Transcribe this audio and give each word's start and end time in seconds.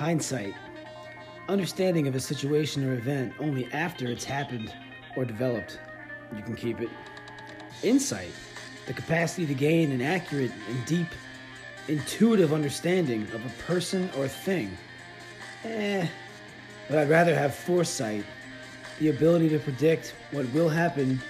Hindsight. 0.00 0.54
Understanding 1.50 2.08
of 2.08 2.14
a 2.14 2.20
situation 2.20 2.88
or 2.88 2.94
event 2.94 3.34
only 3.38 3.70
after 3.70 4.06
it's 4.06 4.24
happened 4.24 4.72
or 5.14 5.26
developed. 5.26 5.78
You 6.34 6.42
can 6.42 6.56
keep 6.56 6.80
it. 6.80 6.88
Insight. 7.82 8.30
The 8.86 8.94
capacity 8.94 9.44
to 9.44 9.52
gain 9.52 9.92
an 9.92 10.00
accurate 10.00 10.52
and 10.70 10.86
deep, 10.86 11.08
intuitive 11.86 12.54
understanding 12.54 13.24
of 13.34 13.44
a 13.44 13.50
person 13.66 14.08
or 14.16 14.26
thing. 14.26 14.74
Eh. 15.64 16.06
But 16.88 16.96
I'd 17.00 17.10
rather 17.10 17.34
have 17.34 17.54
foresight. 17.54 18.24
The 19.00 19.10
ability 19.10 19.50
to 19.50 19.58
predict 19.58 20.14
what 20.30 20.50
will 20.54 20.70
happen 20.70 21.20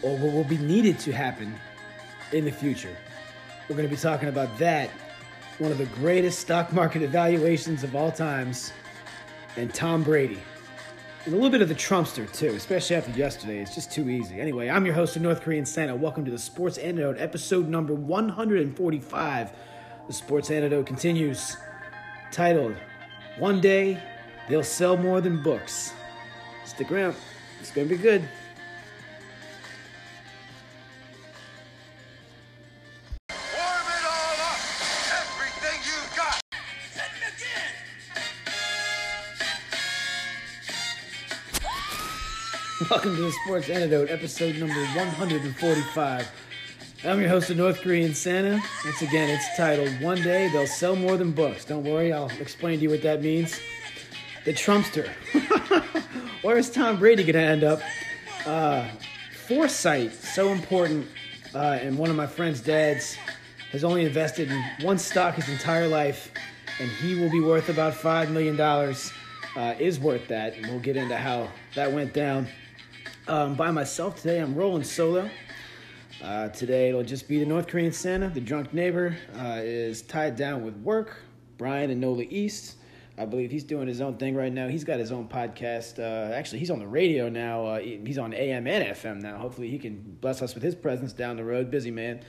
or 0.00 0.16
what 0.16 0.32
will 0.32 0.44
be 0.44 0.58
needed 0.58 1.00
to 1.00 1.12
happen 1.12 1.52
in 2.30 2.44
the 2.44 2.52
future. 2.52 2.96
We're 3.68 3.74
going 3.74 3.88
to 3.88 3.92
be 3.92 4.00
talking 4.00 4.28
about 4.28 4.58
that, 4.58 4.90
one 5.58 5.70
of 5.70 5.78
the 5.78 5.86
greatest 5.86 6.40
stock 6.40 6.72
market 6.72 7.02
evaluations 7.02 7.84
of 7.84 7.94
all 7.94 8.10
times, 8.10 8.72
and 9.56 9.72
Tom 9.72 10.02
Brady. 10.02 10.38
And 11.24 11.34
a 11.34 11.36
little 11.36 11.50
bit 11.50 11.62
of 11.62 11.68
the 11.68 11.74
Trumpster, 11.74 12.30
too, 12.32 12.48
especially 12.48 12.96
after 12.96 13.12
yesterday. 13.12 13.60
It's 13.60 13.74
just 13.74 13.92
too 13.92 14.08
easy. 14.08 14.40
Anyway, 14.40 14.68
I'm 14.68 14.84
your 14.84 14.94
host 14.94 15.14
of 15.14 15.22
North 15.22 15.42
Korean 15.42 15.64
Santa. 15.66 15.94
Welcome 15.94 16.24
to 16.24 16.30
the 16.30 16.38
Sports 16.38 16.78
Antidote, 16.78 17.20
episode 17.20 17.68
number 17.68 17.94
145. 17.94 19.50
The 20.06 20.12
Sports 20.12 20.50
Antidote 20.50 20.86
continues, 20.86 21.56
titled, 22.32 22.74
One 23.38 23.60
Day 23.60 24.02
They'll 24.48 24.64
Sell 24.64 24.96
More 24.96 25.20
Than 25.20 25.42
Books. 25.42 25.92
Stick 26.64 26.90
around, 26.90 27.14
it's 27.60 27.70
going 27.70 27.88
to 27.88 27.94
be 27.94 28.02
good. 28.02 28.28
Welcome 42.92 43.16
to 43.16 43.22
the 43.22 43.32
Sports 43.46 43.70
Antidote, 43.70 44.10
episode 44.10 44.56
number 44.56 44.74
145. 44.74 46.30
I'm 47.04 47.20
your 47.20 47.28
host 47.30 47.48
of 47.48 47.56
North 47.56 47.80
Korean 47.80 48.14
Santa. 48.14 48.62
Once 48.84 49.00
again, 49.00 49.30
it's 49.30 49.56
titled 49.56 49.98
One 50.02 50.20
Day 50.20 50.50
They'll 50.52 50.66
Sell 50.66 50.94
More 50.94 51.16
Than 51.16 51.32
Books. 51.32 51.64
Don't 51.64 51.84
worry, 51.84 52.12
I'll 52.12 52.28
explain 52.38 52.80
to 52.80 52.82
you 52.82 52.90
what 52.90 53.00
that 53.00 53.22
means. 53.22 53.58
The 54.44 54.52
Trumpster. 54.52 55.08
Where 56.42 56.58
is 56.58 56.68
Tom 56.68 56.98
Brady 56.98 57.22
going 57.22 57.32
to 57.32 57.40
end 57.40 57.64
up? 57.64 57.80
Uh, 58.44 58.86
foresight, 59.46 60.12
so 60.12 60.48
important. 60.48 61.08
Uh, 61.54 61.78
and 61.80 61.96
one 61.96 62.10
of 62.10 62.16
my 62.16 62.26
friend's 62.26 62.60
dads 62.60 63.16
has 63.70 63.84
only 63.84 64.04
invested 64.04 64.50
in 64.50 64.62
one 64.82 64.98
stock 64.98 65.36
his 65.36 65.48
entire 65.48 65.88
life, 65.88 66.30
and 66.78 66.90
he 66.90 67.18
will 67.18 67.30
be 67.30 67.40
worth 67.40 67.70
about 67.70 67.94
$5 67.94 68.30
million. 68.30 68.60
Uh, 68.60 69.74
is 69.78 69.98
worth 69.98 70.28
that, 70.28 70.54
and 70.56 70.66
we'll 70.66 70.78
get 70.80 70.96
into 70.96 71.16
how 71.16 71.48
that 71.74 71.90
went 71.90 72.12
down. 72.12 72.46
Um, 73.28 73.54
by 73.54 73.70
myself 73.70 74.16
today, 74.16 74.38
I'm 74.40 74.54
rolling 74.54 74.82
solo. 74.82 75.30
Uh, 76.20 76.48
today 76.48 76.88
it'll 76.88 77.04
just 77.04 77.28
be 77.28 77.38
the 77.38 77.46
North 77.46 77.68
Korean 77.68 77.92
Santa. 77.92 78.28
The 78.28 78.40
drunk 78.40 78.74
neighbor 78.74 79.16
uh, 79.38 79.60
is 79.62 80.02
tied 80.02 80.34
down 80.34 80.64
with 80.64 80.76
work. 80.78 81.22
Brian 81.56 81.90
and 81.90 82.00
Nola 82.00 82.24
East. 82.28 82.76
I 83.16 83.24
believe 83.24 83.52
he's 83.52 83.62
doing 83.62 83.86
his 83.86 84.00
own 84.00 84.16
thing 84.16 84.34
right 84.34 84.52
now. 84.52 84.66
He's 84.66 84.82
got 84.82 84.98
his 84.98 85.12
own 85.12 85.28
podcast. 85.28 86.00
Uh, 86.00 86.34
actually, 86.34 86.58
he's 86.58 86.70
on 86.70 86.80
the 86.80 86.86
radio 86.86 87.28
now. 87.28 87.66
Uh, 87.66 87.78
he's 87.78 88.18
on 88.18 88.34
AM 88.34 88.66
and 88.66 88.96
FM 88.96 89.20
now. 89.20 89.36
Hopefully, 89.36 89.68
he 89.68 89.78
can 89.78 90.16
bless 90.20 90.42
us 90.42 90.54
with 90.54 90.64
his 90.64 90.74
presence 90.74 91.12
down 91.12 91.36
the 91.36 91.44
road. 91.44 91.70
Busy 91.70 91.92
man. 91.92 92.22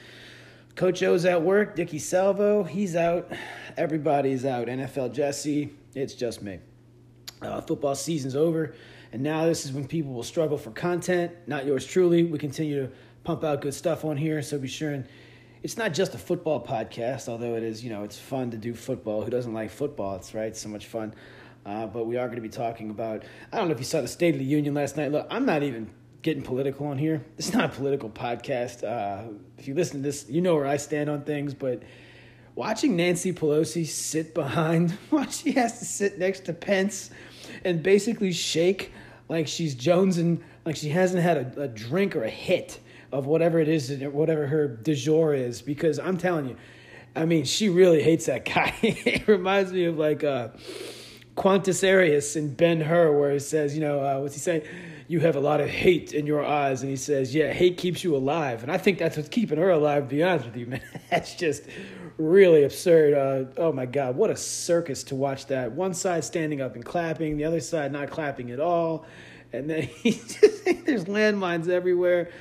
Coach 0.75 1.01
O's 1.01 1.25
at 1.25 1.41
work. 1.41 1.75
Dicky 1.75 1.97
Salvo, 1.97 2.63
he's 2.63 2.95
out. 2.95 3.31
Everybody's 3.77 4.45
out. 4.45 4.67
NFL 4.67 5.13
Jesse, 5.13 5.71
it's 5.95 6.13
just 6.13 6.43
me. 6.43 6.59
Uh, 7.41 7.61
football 7.61 7.95
season's 7.95 8.35
over, 8.35 8.75
and 9.13 9.21
now 9.21 9.45
this 9.45 9.63
is 9.63 9.71
when 9.71 9.87
people 9.87 10.11
will 10.11 10.23
struggle 10.23 10.57
for 10.57 10.71
content. 10.71 11.31
Not 11.47 11.65
yours 11.65 11.85
truly. 11.85 12.23
We 12.23 12.37
continue 12.39 12.87
to 12.87 12.93
pump 13.23 13.43
out 13.43 13.61
good 13.61 13.73
stuff 13.73 14.03
on 14.03 14.17
here, 14.17 14.41
so 14.41 14.59
be 14.59 14.67
sure 14.67 14.91
and 14.91 15.07
it's 15.63 15.77
not 15.77 15.93
just 15.93 16.13
a 16.13 16.17
football 16.17 16.61
podcast, 16.61 17.29
although 17.29 17.55
it 17.55 17.63
is, 17.63 17.83
you 17.83 17.89
know, 17.89 18.03
it's 18.03 18.19
fun 18.19 18.51
to 18.51 18.57
do 18.57 18.73
football. 18.73 19.21
Who 19.21 19.31
doesn't 19.31 19.53
like 19.53 19.69
football? 19.69 20.17
It's 20.17 20.33
right, 20.33 20.55
so 20.55 20.67
much 20.67 20.87
fun. 20.87 21.13
Uh, 21.65 21.87
but 21.87 22.05
we 22.05 22.17
are 22.17 22.25
going 22.25 22.35
to 22.35 22.41
be 22.41 22.49
talking 22.49 22.89
about. 22.89 23.23
I 23.51 23.57
don't 23.57 23.69
know 23.69 23.73
if 23.73 23.79
you 23.79 23.85
saw 23.85 24.01
the 24.01 24.07
State 24.09 24.35
of 24.35 24.39
the 24.39 24.45
Union 24.45 24.73
last 24.73 24.97
night. 24.97 25.13
Look, 25.13 25.25
I'm 25.29 25.45
not 25.45 25.63
even 25.63 25.89
getting 26.21 26.43
political 26.43 26.87
on 26.87 26.97
here. 26.97 27.23
It's 27.37 27.53
not 27.53 27.63
a 27.63 27.69
political 27.69 28.09
podcast. 28.09 28.83
Uh, 28.83 29.31
if 29.57 29.67
you 29.67 29.73
listen 29.73 30.01
to 30.01 30.03
this, 30.03 30.29
you 30.29 30.41
know 30.41 30.55
where 30.55 30.67
I 30.67 30.75
stand 30.75 31.09
on 31.09 31.23
things. 31.23 31.53
But 31.53 31.83
watching 32.55 32.97
Nancy 32.97 33.31
Pelosi 33.31 33.85
sit 33.85 34.33
behind, 34.33 34.97
she 35.29 35.53
has 35.53 35.79
to 35.79 35.85
sit 35.85 36.19
next 36.19 36.41
to 36.45 36.53
Pence, 36.53 37.09
and 37.63 37.81
basically 37.81 38.33
shake 38.33 38.91
like 39.29 39.47
she's 39.47 39.75
jonesing, 39.75 40.41
like 40.65 40.75
she 40.75 40.89
hasn't 40.89 41.23
had 41.23 41.37
a, 41.57 41.63
a 41.63 41.67
drink 41.67 42.15
or 42.15 42.23
a 42.23 42.29
hit 42.29 42.79
of 43.11 43.25
whatever 43.25 43.59
it 43.59 43.67
is, 43.67 43.91
whatever 44.11 44.47
her 44.47 44.67
du 44.67 44.95
jour 44.95 45.33
is, 45.33 45.61
because 45.61 45.99
I'm 45.99 46.17
telling 46.17 46.49
you, 46.49 46.57
I 47.15 47.25
mean, 47.25 47.45
she 47.45 47.69
really 47.69 48.01
hates 48.01 48.25
that 48.25 48.45
guy. 48.45 48.73
it 48.81 49.27
reminds 49.27 49.71
me 49.71 49.85
of 49.85 49.97
like 49.97 50.23
uh, 50.23 50.49
Quintus 51.35 51.81
Arrius 51.83 52.35
in 52.35 52.53
Ben 52.53 52.81
Hur, 52.81 53.17
where 53.17 53.31
he 53.31 53.39
says, 53.39 53.75
you 53.75 53.81
know, 53.81 53.99
uh, 53.99 54.19
what's 54.19 54.33
he 54.33 54.39
saying? 54.39 54.63
You 55.07 55.19
have 55.21 55.35
a 55.35 55.39
lot 55.39 55.61
of 55.61 55.69
hate 55.69 56.13
in 56.13 56.25
your 56.25 56.43
eyes, 56.43 56.81
and 56.81 56.89
he 56.89 56.95
says, 56.95 57.33
yeah, 57.33 57.51
hate 57.51 57.77
keeps 57.77 58.03
you 58.03 58.15
alive, 58.15 58.63
and 58.63 58.71
I 58.71 58.77
think 58.77 58.99
that's 58.99 59.17
what's 59.17 59.29
keeping 59.29 59.57
her 59.57 59.69
alive. 59.69 60.03
To 60.03 60.15
be 60.15 60.23
honest 60.23 60.45
with 60.45 60.57
you, 60.57 60.65
man, 60.67 60.81
that's 61.09 61.35
just 61.35 61.63
really 62.17 62.63
absurd. 62.63 63.13
Uh, 63.13 63.61
oh 63.61 63.71
my 63.71 63.85
God, 63.85 64.15
what 64.15 64.29
a 64.29 64.37
circus 64.37 65.03
to 65.05 65.15
watch 65.15 65.47
that! 65.47 65.71
One 65.71 65.93
side 65.93 66.23
standing 66.23 66.61
up 66.61 66.75
and 66.75 66.85
clapping, 66.85 67.37
the 67.37 67.45
other 67.45 67.59
side 67.59 67.91
not 67.91 68.09
clapping 68.09 68.51
at 68.51 68.59
all, 68.59 69.05
and 69.51 69.69
then 69.69 69.89
there's 70.03 71.05
landmines 71.05 71.67
everywhere 71.67 72.31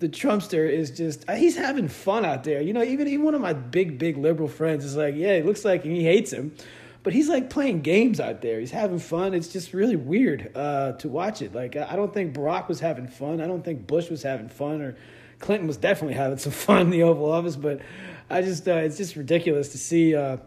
the 0.00 0.08
Trumpster 0.08 0.68
is 0.68 0.90
just 0.90 1.28
he's 1.30 1.56
having 1.56 1.86
fun 1.86 2.24
out 2.24 2.42
there. 2.42 2.60
You 2.62 2.72
know, 2.72 2.82
even 2.82 3.06
even 3.06 3.24
one 3.24 3.34
of 3.34 3.40
my 3.40 3.52
big 3.52 3.98
big 3.98 4.16
liberal 4.16 4.48
friends 4.48 4.84
is 4.84 4.96
like, 4.96 5.14
yeah, 5.14 5.32
it 5.32 5.46
looks 5.46 5.64
like 5.64 5.84
he 5.84 6.02
hates 6.02 6.32
him, 6.32 6.52
but 7.02 7.12
he's 7.12 7.28
like 7.28 7.50
playing 7.50 7.80
games 7.80 8.20
out 8.20 8.42
there. 8.42 8.60
He's 8.60 8.70
having 8.70 8.98
fun. 8.98 9.34
It's 9.34 9.48
just 9.48 9.72
really 9.72 9.96
weird 9.96 10.52
uh, 10.54 10.92
to 10.92 11.08
watch 11.08 11.42
it. 11.42 11.54
Like 11.54 11.76
I 11.76 11.96
don't 11.96 12.12
think 12.12 12.34
Barack 12.34 12.68
was 12.68 12.80
having 12.80 13.08
fun. 13.08 13.40
I 13.40 13.46
don't 13.46 13.64
think 13.64 13.86
Bush 13.86 14.10
was 14.10 14.22
having 14.22 14.48
fun, 14.48 14.82
or 14.82 14.96
Clinton 15.38 15.66
was 15.66 15.76
definitely 15.76 16.14
having 16.14 16.38
some 16.38 16.52
fun 16.66 16.82
in 16.82 16.90
the 16.90 17.02
Oval 17.02 17.30
Office. 17.32 17.56
But 17.56 17.80
I 18.28 18.42
just 18.42 18.68
uh, 18.68 18.76
it's 18.76 18.96
just 18.96 19.16
ridiculous 19.16 19.70
to 19.70 19.78
see. 19.78 20.14
Uh, 20.14 20.38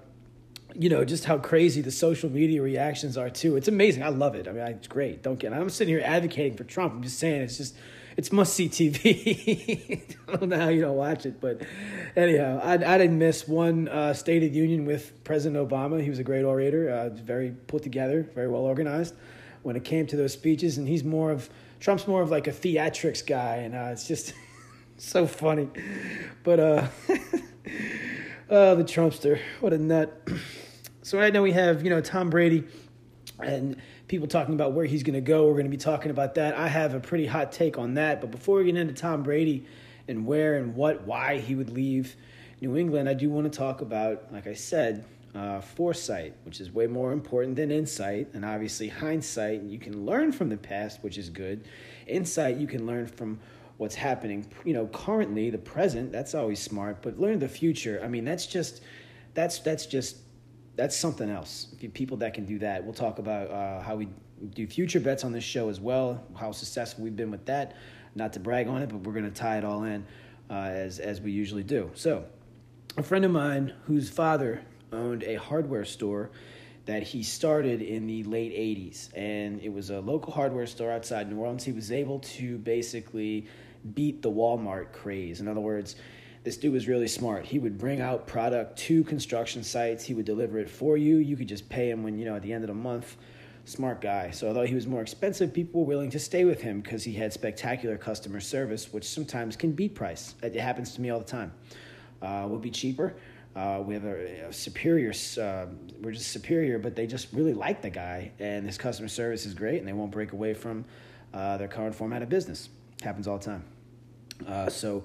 you 0.75 0.89
know 0.89 1.05
just 1.05 1.25
how 1.25 1.37
crazy 1.37 1.81
the 1.81 1.91
social 1.91 2.31
media 2.31 2.61
reactions 2.61 3.15
are 3.15 3.29
too. 3.29 3.55
It's 3.55 3.67
amazing. 3.67 4.03
I 4.03 4.09
love 4.09 4.33
it. 4.35 4.47
I 4.47 4.51
mean, 4.51 4.63
it's 4.65 4.87
great. 4.87 5.21
Don't 5.21 5.37
get. 5.37 5.53
I'm 5.53 5.69
sitting 5.69 5.93
here 5.93 6.03
advocating 6.03 6.57
for 6.57 6.63
Trump. 6.63 6.93
I'm 6.93 7.03
just 7.03 7.19
saying 7.19 7.41
it's 7.41 7.57
just 7.57 7.75
it's 8.17 8.31
must 8.31 8.53
see 8.53 8.69
TV. 8.69 10.15
I 10.27 10.35
don't 10.35 10.49
know 10.49 10.59
how 10.59 10.69
you 10.69 10.81
don't 10.81 10.95
watch 10.95 11.25
it, 11.25 11.39
but 11.39 11.61
anyhow, 12.15 12.59
I, 12.63 12.73
I 12.73 12.97
didn't 12.97 13.17
miss 13.17 13.47
one 13.47 13.87
uh, 13.87 14.13
State 14.13 14.43
of 14.43 14.53
Union 14.53 14.85
with 14.85 15.23
President 15.23 15.69
Obama. 15.69 16.01
He 16.01 16.09
was 16.09 16.19
a 16.19 16.23
great 16.23 16.43
orator, 16.43 16.89
uh, 16.89 17.09
very 17.09 17.51
put 17.51 17.83
together, 17.83 18.29
very 18.35 18.47
well 18.47 18.61
organized 18.61 19.15
when 19.63 19.75
it 19.75 19.83
came 19.83 20.05
to 20.07 20.15
those 20.15 20.33
speeches. 20.33 20.77
And 20.77 20.87
he's 20.87 21.03
more 21.03 21.31
of 21.31 21.49
Trump's 21.79 22.07
more 22.07 22.21
of 22.21 22.31
like 22.31 22.47
a 22.47 22.51
theatrics 22.51 23.25
guy, 23.25 23.57
and 23.57 23.75
uh, 23.75 23.89
it's 23.91 24.07
just 24.07 24.33
so 24.97 25.27
funny. 25.27 25.69
But 26.43 26.59
uh, 26.59 26.87
oh, 28.49 28.75
the 28.75 28.83
Trumpster, 28.83 29.39
what 29.59 29.73
a 29.73 29.77
nut. 29.77 30.27
so 31.01 31.17
right 31.17 31.33
now 31.33 31.41
we 31.41 31.51
have 31.51 31.83
you 31.83 31.89
know 31.89 31.99
Tom 32.01 32.29
Brady 32.29 32.63
and 33.39 33.75
people 34.13 34.27
talking 34.27 34.53
about 34.53 34.73
where 34.73 34.85
he's 34.85 35.01
going 35.01 35.15
to 35.15 35.21
go. 35.21 35.47
We're 35.47 35.53
going 35.53 35.65
to 35.65 35.71
be 35.71 35.75
talking 35.75 36.11
about 36.11 36.35
that. 36.35 36.53
I 36.53 36.67
have 36.67 36.93
a 36.93 36.99
pretty 36.99 37.25
hot 37.25 37.51
take 37.51 37.79
on 37.79 37.95
that. 37.95 38.21
But 38.21 38.29
before 38.29 38.57
we 38.57 38.65
get 38.65 38.75
into 38.75 38.93
Tom 38.93 39.23
Brady 39.23 39.65
and 40.07 40.27
where 40.27 40.57
and 40.57 40.75
what, 40.75 41.07
why 41.07 41.39
he 41.39 41.55
would 41.55 41.71
leave 41.71 42.15
New 42.61 42.77
England, 42.77 43.09
I 43.09 43.15
do 43.15 43.31
want 43.31 43.51
to 43.51 43.57
talk 43.57 43.81
about, 43.81 44.31
like 44.31 44.45
I 44.45 44.53
said, 44.53 45.03
uh, 45.33 45.61
foresight, 45.61 46.35
which 46.43 46.61
is 46.61 46.71
way 46.71 46.85
more 46.85 47.11
important 47.11 47.55
than 47.55 47.71
insight, 47.71 48.27
and 48.35 48.45
obviously 48.45 48.87
hindsight. 48.87 49.63
You 49.63 49.79
can 49.79 50.05
learn 50.05 50.31
from 50.31 50.49
the 50.49 50.57
past, 50.57 51.03
which 51.03 51.17
is 51.17 51.31
good. 51.31 51.65
Insight, 52.05 52.57
you 52.57 52.67
can 52.67 52.85
learn 52.85 53.07
from 53.07 53.39
what's 53.77 53.95
happening, 53.95 54.45
you 54.63 54.75
know, 54.75 54.85
currently, 54.93 55.49
the 55.49 55.57
present. 55.57 56.11
That's 56.11 56.35
always 56.35 56.59
smart, 56.61 57.01
but 57.01 57.19
learn 57.19 57.39
the 57.39 57.49
future. 57.49 57.99
I 58.03 58.09
mean, 58.09 58.25
that's 58.25 58.45
just, 58.45 58.83
that's 59.33 59.57
that's 59.57 59.87
just 59.87 60.17
that's 60.75 60.97
something 60.97 61.29
else. 61.29 61.67
People 61.93 62.17
that 62.17 62.33
can 62.33 62.45
do 62.45 62.59
that. 62.59 62.83
We'll 62.83 62.93
talk 62.93 63.19
about 63.19 63.51
uh, 63.51 63.81
how 63.81 63.95
we 63.95 64.07
do 64.53 64.67
future 64.67 64.99
bets 64.99 65.23
on 65.23 65.31
this 65.31 65.43
show 65.43 65.69
as 65.69 65.79
well. 65.79 66.23
How 66.35 66.51
successful 66.51 67.03
we've 67.03 67.15
been 67.15 67.31
with 67.31 67.45
that. 67.45 67.75
Not 68.15 68.33
to 68.33 68.39
brag 68.39 68.67
on 68.67 68.81
it, 68.81 68.89
but 68.89 68.99
we're 69.01 69.13
going 69.13 69.25
to 69.25 69.31
tie 69.31 69.57
it 69.57 69.63
all 69.63 69.83
in 69.83 70.05
uh, 70.49 70.53
as 70.53 70.99
as 70.99 71.21
we 71.21 71.31
usually 71.31 71.63
do. 71.63 71.91
So, 71.93 72.25
a 72.97 73.03
friend 73.03 73.25
of 73.25 73.31
mine 73.31 73.73
whose 73.85 74.09
father 74.09 74.61
owned 74.91 75.23
a 75.23 75.35
hardware 75.35 75.85
store 75.85 76.31
that 76.85 77.01
he 77.01 77.23
started 77.23 77.81
in 77.81 78.07
the 78.07 78.23
late 78.23 78.51
80s 78.51 79.09
and 79.15 79.61
it 79.61 79.69
was 79.69 79.89
a 79.89 80.01
local 80.01 80.33
hardware 80.33 80.67
store 80.67 80.91
outside 80.91 81.31
New 81.31 81.37
Orleans 81.37 81.63
he 81.63 81.71
was 81.71 81.91
able 81.91 82.19
to 82.19 82.57
basically 82.57 83.47
beat 83.95 84.21
the 84.21 84.29
Walmart 84.29 84.91
craze 84.91 85.39
in 85.39 85.47
other 85.47 85.61
words 85.61 85.95
This 86.43 86.57
dude 86.57 86.73
was 86.73 86.87
really 86.87 87.07
smart. 87.07 87.45
He 87.45 87.57
would 87.57 87.77
bring 87.77 88.01
out 88.01 88.27
product 88.27 88.77
to 88.79 89.03
construction 89.05 89.63
sites. 89.63 90.03
He 90.03 90.13
would 90.13 90.25
deliver 90.25 90.59
it 90.59 90.69
for 90.69 90.97
you. 90.97 91.17
You 91.17 91.37
could 91.37 91.47
just 91.47 91.69
pay 91.69 91.89
him 91.89 92.03
when 92.03 92.17
you 92.17 92.25
know 92.25 92.35
at 92.35 92.41
the 92.41 92.51
end 92.51 92.63
of 92.63 92.67
the 92.67 92.73
month. 92.73 93.15
Smart 93.65 94.01
guy. 94.01 94.31
So 94.31 94.49
although 94.49 94.65
he 94.65 94.75
was 94.75 94.85
more 94.85 95.01
expensive, 95.01 95.53
people 95.53 95.81
were 95.81 95.87
willing 95.87 96.09
to 96.09 96.19
stay 96.19 96.43
with 96.43 96.61
him 96.61 96.81
because 96.81 97.05
he 97.05 97.13
had 97.13 97.31
spectacular 97.31 97.97
customer 97.97 98.41
service, 98.41 98.91
which 98.91 99.05
sometimes 99.05 99.55
can 99.55 99.71
beat 99.71 99.95
price. 99.95 100.35
It 100.43 100.55
happens 100.55 100.93
to 100.95 101.01
me 101.01 101.11
all 101.11 101.19
the 101.19 101.25
time. 101.25 101.53
Uh, 102.21 102.45
will 102.49 102.59
be 102.59 102.71
cheaper. 102.71 103.15
Uh, 103.55 103.81
we 103.85 103.93
have 103.93 104.03
a, 104.03 104.47
a 104.47 104.53
superior. 104.53 105.13
Uh, 105.39 105.67
we're 106.01 106.11
just 106.11 106.31
superior, 106.31 106.79
but 106.79 106.95
they 106.95 107.07
just 107.07 107.31
really 107.31 107.53
like 107.53 107.81
the 107.81 107.89
guy, 107.89 108.31
and 108.39 108.65
his 108.65 108.77
customer 108.77 109.07
service 109.07 109.45
is 109.45 109.53
great, 109.53 109.77
and 109.77 109.87
they 109.87 109.93
won't 109.93 110.11
break 110.11 110.33
away 110.33 110.53
from 110.53 110.83
uh, 111.33 111.57
their 111.57 111.67
current 111.67 111.93
format 111.95 112.21
of 112.21 112.29
business. 112.29 112.69
Happens 113.01 113.27
all 113.27 113.37
the 113.37 113.45
time. 113.45 113.63
Uh, 114.47 114.69
so, 114.69 115.03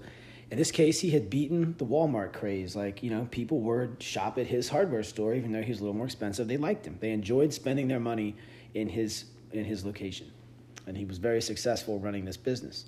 in 0.51 0.57
this 0.57 0.71
case, 0.71 1.01
he 1.01 1.11
had 1.11 1.29
beaten 1.29 1.75
the 1.77 1.85
Walmart 1.85 2.33
craze. 2.33 2.75
Like 2.75 3.03
you 3.03 3.11
know, 3.11 3.29
people 3.31 3.61
would 3.61 4.03
shop 4.03 4.39
at 4.39 4.47
his 4.47 4.69
hardware 4.69 5.03
store, 5.03 5.35
even 5.35 5.53
though 5.53 5.63
he 5.63 5.71
was 5.71 5.81
a 5.81 5.83
little 5.83 5.97
more 5.97 6.07
expensive. 6.07 6.49
They 6.49 6.57
liked 6.57 6.87
him. 6.87 6.97
They 7.01 7.11
enjoyed 7.11 7.53
spending 7.53 7.89
their 7.89 8.01
money 8.01 8.35
in 8.75 8.89
his 8.89 9.27
in 9.53 9.65
his 9.65 9.85
location, 9.85 10.31
and 10.87 10.97
he 10.97 11.05
was 11.05 11.19
very 11.19 11.43
successful 11.43 11.99
running 11.99 12.25
this 12.25 12.37
business. 12.37 12.87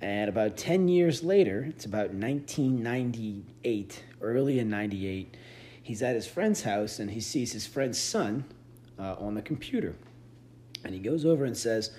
And 0.00 0.28
about 0.28 0.56
10 0.56 0.88
years 0.88 1.22
later, 1.22 1.64
it's 1.68 1.86
about 1.86 2.10
1998, 2.12 4.04
early 4.20 4.58
in 4.58 4.68
98, 4.68 5.36
he's 5.82 6.02
at 6.02 6.14
his 6.14 6.26
friend's 6.26 6.62
house 6.62 6.98
and 6.98 7.10
he 7.10 7.20
sees 7.20 7.52
his 7.52 7.66
friend's 7.66 7.98
son 7.98 8.44
uh, 8.98 9.14
on 9.18 9.34
the 9.34 9.42
computer. 9.42 9.94
And 10.84 10.92
he 10.92 11.00
goes 11.00 11.24
over 11.24 11.44
and 11.44 11.56
says, 11.56 11.92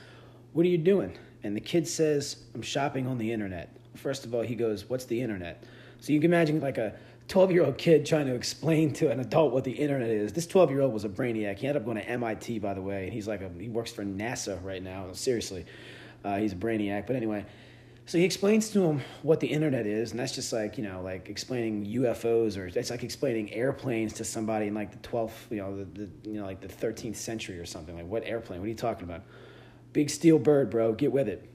What 0.54 0.66
are 0.66 0.70
you 0.70 0.78
doing? 0.78 1.18
And 1.44 1.56
the 1.56 1.62
kid 1.62 1.88
says, 1.88 2.44
I'm 2.54 2.62
shopping 2.62 3.08
on 3.08 3.18
the 3.18 3.32
internet. 3.32 3.77
First 3.98 4.26
of 4.26 4.34
all, 4.34 4.42
he 4.42 4.56
goes, 4.56 4.90
What's 4.90 5.06
the 5.06 5.22
internet? 5.22 5.64
So 6.00 6.14
you 6.14 6.20
can 6.20 6.32
imagine 6.32 6.62
like 6.62 6.78
a 6.78 6.94
12 7.28 7.52
year 7.52 7.66
old 7.66 7.78
kid 7.78 8.06
trying 8.06 8.28
to 8.28 8.36
explain 8.36 8.94
to 8.94 9.12
an 9.12 9.20
adult 9.20 9.52
what 9.52 9.64
the 9.64 9.72
internet 9.72 10.10
is. 10.10 10.34
This 10.34 10.48
12 10.48 10.72
year 10.72 10.82
old 10.82 10.94
was 10.94 11.04
a 11.04 11.10
brainiac. 11.10 11.58
He 11.58 11.68
ended 11.68 11.82
up 11.82 11.86
going 11.86 11.98
to 11.98 12.08
MIT, 12.08 12.60
by 12.60 12.74
the 12.74 12.82
way, 12.82 13.06
and 13.06 13.14
he's 13.14 13.28
like 13.28 13.42
a, 13.42 13.50
he 13.60 13.70
works 13.70 13.92
for 13.92 14.04
NASA 14.04 14.64
right 14.64 14.82
now. 14.82 15.12
Seriously, 15.12 15.66
uh, 16.24 16.38
he's 16.38 16.54
a 16.54 16.56
brainiac. 16.56 17.06
But 17.06 17.16
anyway, 17.16 17.46
so 18.06 18.18
he 18.18 18.24
explains 18.24 18.70
to 18.70 18.82
him 18.82 19.02
what 19.24 19.42
the 19.42 19.48
internet 19.48 19.86
is, 19.86 20.12
and 20.12 20.20
that's 20.20 20.34
just 20.34 20.54
like 20.54 20.78
you 20.78 20.84
know, 20.86 21.02
like 21.02 21.28
explaining 21.28 21.86
UFOs, 21.86 22.58
or 22.58 22.68
it's 22.68 22.90
like 22.90 23.04
explaining 23.04 23.52
airplanes 23.54 24.14
to 24.14 24.24
somebody 24.24 24.68
in 24.68 24.74
like 24.74 24.92
the 24.92 25.00
twelfth, 25.00 25.48
you 25.52 25.58
know, 25.58 25.78
the, 25.78 26.06
the 26.06 26.30
you 26.30 26.40
know 26.40 26.46
like 26.46 26.62
the 26.62 26.70
thirteenth 26.70 27.18
century 27.18 27.60
or 27.60 27.66
something. 27.66 27.96
Like 27.96 28.08
what 28.08 28.24
airplane? 28.26 28.62
What 28.62 28.66
are 28.66 28.70
you 28.70 28.76
talking 28.76 29.04
about? 29.04 29.24
Big 29.92 30.10
steel 30.10 30.40
bird, 30.40 30.70
bro. 30.70 30.94
Get 30.94 31.12
with 31.12 31.28
it. 31.28 31.50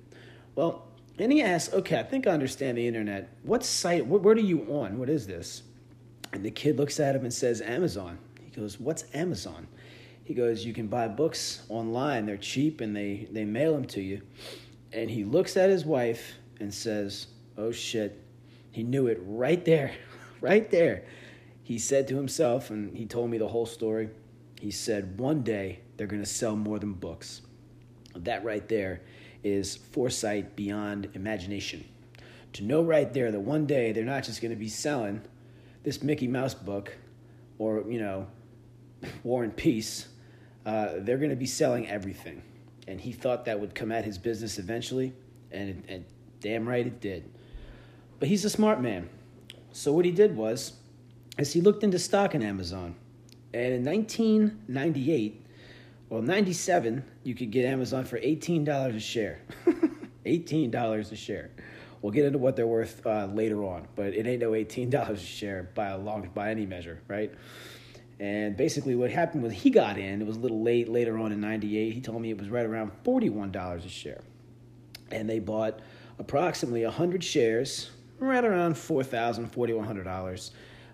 Well, 0.54 0.86
and 1.22 1.30
he 1.30 1.40
asks, 1.40 1.72
okay, 1.72 2.00
I 2.00 2.02
think 2.02 2.26
I 2.26 2.32
understand 2.32 2.76
the 2.76 2.84
internet. 2.84 3.32
What 3.44 3.64
site? 3.64 4.04
What, 4.04 4.22
what 4.22 4.36
are 4.36 4.40
you 4.40 4.62
on? 4.62 4.98
What 4.98 5.08
is 5.08 5.24
this? 5.24 5.62
And 6.32 6.44
the 6.44 6.50
kid 6.50 6.76
looks 6.78 6.98
at 6.98 7.14
him 7.14 7.22
and 7.22 7.32
says, 7.32 7.60
Amazon. 7.60 8.18
He 8.40 8.50
goes, 8.50 8.80
what's 8.80 9.04
Amazon? 9.14 9.68
He 10.24 10.34
goes, 10.34 10.66
you 10.66 10.72
can 10.72 10.88
buy 10.88 11.06
books 11.06 11.62
online. 11.68 12.26
They're 12.26 12.36
cheap 12.36 12.80
and 12.80 12.96
they 12.96 13.28
they 13.30 13.44
mail 13.44 13.72
them 13.72 13.84
to 13.84 14.00
you. 14.00 14.20
And 14.92 15.08
he 15.08 15.22
looks 15.22 15.56
at 15.56 15.70
his 15.70 15.84
wife 15.84 16.34
and 16.58 16.74
says, 16.74 17.28
Oh 17.56 17.70
shit. 17.70 18.20
He 18.72 18.82
knew 18.82 19.06
it 19.06 19.20
right 19.22 19.64
there, 19.64 19.92
right 20.40 20.68
there. 20.72 21.04
He 21.62 21.78
said 21.78 22.08
to 22.08 22.16
himself, 22.16 22.70
and 22.70 22.96
he 22.96 23.06
told 23.06 23.30
me 23.30 23.38
the 23.38 23.46
whole 23.46 23.66
story. 23.66 24.08
He 24.60 24.72
said, 24.72 25.20
One 25.20 25.42
day 25.42 25.82
they're 25.96 26.08
going 26.08 26.22
to 26.22 26.28
sell 26.28 26.56
more 26.56 26.80
than 26.80 26.94
books. 26.94 27.42
That 28.16 28.44
right 28.44 28.68
there 28.68 29.02
is 29.44 29.76
foresight 29.76 30.56
beyond 30.56 31.08
imagination. 31.14 31.84
To 32.54 32.64
know 32.64 32.82
right 32.82 33.12
there 33.12 33.30
that 33.30 33.40
one 33.40 33.66
day 33.66 33.92
they're 33.92 34.04
not 34.04 34.24
just 34.24 34.40
going 34.40 34.50
to 34.50 34.56
be 34.56 34.68
selling 34.68 35.22
this 35.82 36.02
Mickey 36.02 36.28
Mouse 36.28 36.54
book 36.54 36.96
or, 37.58 37.84
you 37.88 38.00
know, 38.00 38.26
War 39.24 39.42
and 39.42 39.56
Peace, 39.56 40.08
uh, 40.64 40.94
they're 40.98 41.18
going 41.18 41.30
to 41.30 41.36
be 41.36 41.46
selling 41.46 41.88
everything. 41.88 42.42
And 42.86 43.00
he 43.00 43.12
thought 43.12 43.44
that 43.46 43.58
would 43.58 43.74
come 43.74 43.90
at 43.92 44.04
his 44.04 44.18
business 44.18 44.58
eventually, 44.58 45.12
and 45.50 45.84
it 45.88 46.04
Damn 46.42 46.68
right 46.68 46.84
it 46.84 47.00
did. 47.00 47.30
But 48.18 48.28
he's 48.28 48.44
a 48.44 48.50
smart 48.50 48.80
man. 48.80 49.08
So 49.70 49.92
what 49.92 50.04
he 50.04 50.10
did 50.10 50.36
was, 50.36 50.72
as 51.38 51.52
he 51.52 51.60
looked 51.60 51.84
into 51.84 51.98
stock 52.00 52.34
in 52.34 52.42
Amazon, 52.42 52.96
and 53.54 53.72
in 53.72 53.84
1998, 53.84 55.46
well, 56.12 56.20
97, 56.20 57.02
you 57.24 57.34
could 57.34 57.50
get 57.50 57.64
Amazon 57.64 58.04
for 58.04 58.20
$18 58.20 58.94
a 58.94 59.00
share. 59.00 59.40
$18 60.26 61.12
a 61.12 61.16
share. 61.16 61.50
We'll 62.02 62.12
get 62.12 62.26
into 62.26 62.38
what 62.38 62.54
they're 62.54 62.66
worth 62.66 63.00
uh, 63.06 63.30
later 63.32 63.64
on, 63.64 63.88
but 63.96 64.12
it 64.12 64.26
ain't 64.26 64.42
no 64.42 64.50
$18 64.50 65.08
a 65.08 65.16
share 65.16 65.70
by 65.74 65.86
a 65.86 65.96
long 65.96 66.28
by 66.34 66.50
any 66.50 66.66
measure, 66.66 67.00
right? 67.08 67.32
And 68.20 68.58
basically, 68.58 68.94
what 68.94 69.10
happened 69.10 69.42
was 69.42 69.54
he 69.54 69.70
got 69.70 69.96
in. 69.96 70.20
It 70.20 70.26
was 70.26 70.36
a 70.36 70.40
little 70.40 70.62
late 70.62 70.86
later 70.86 71.16
on 71.16 71.32
in 71.32 71.40
'98. 71.40 71.94
He 71.94 72.02
told 72.02 72.20
me 72.20 72.28
it 72.28 72.38
was 72.38 72.50
right 72.50 72.66
around 72.66 72.92
$41 73.04 73.86
a 73.86 73.88
share, 73.88 74.20
and 75.10 75.26
they 75.26 75.38
bought 75.38 75.80
approximately 76.18 76.84
100 76.84 77.24
shares, 77.24 77.90
right 78.18 78.44
around 78.44 78.74
$4,000, 78.74 79.50
$4,100. 79.50 80.50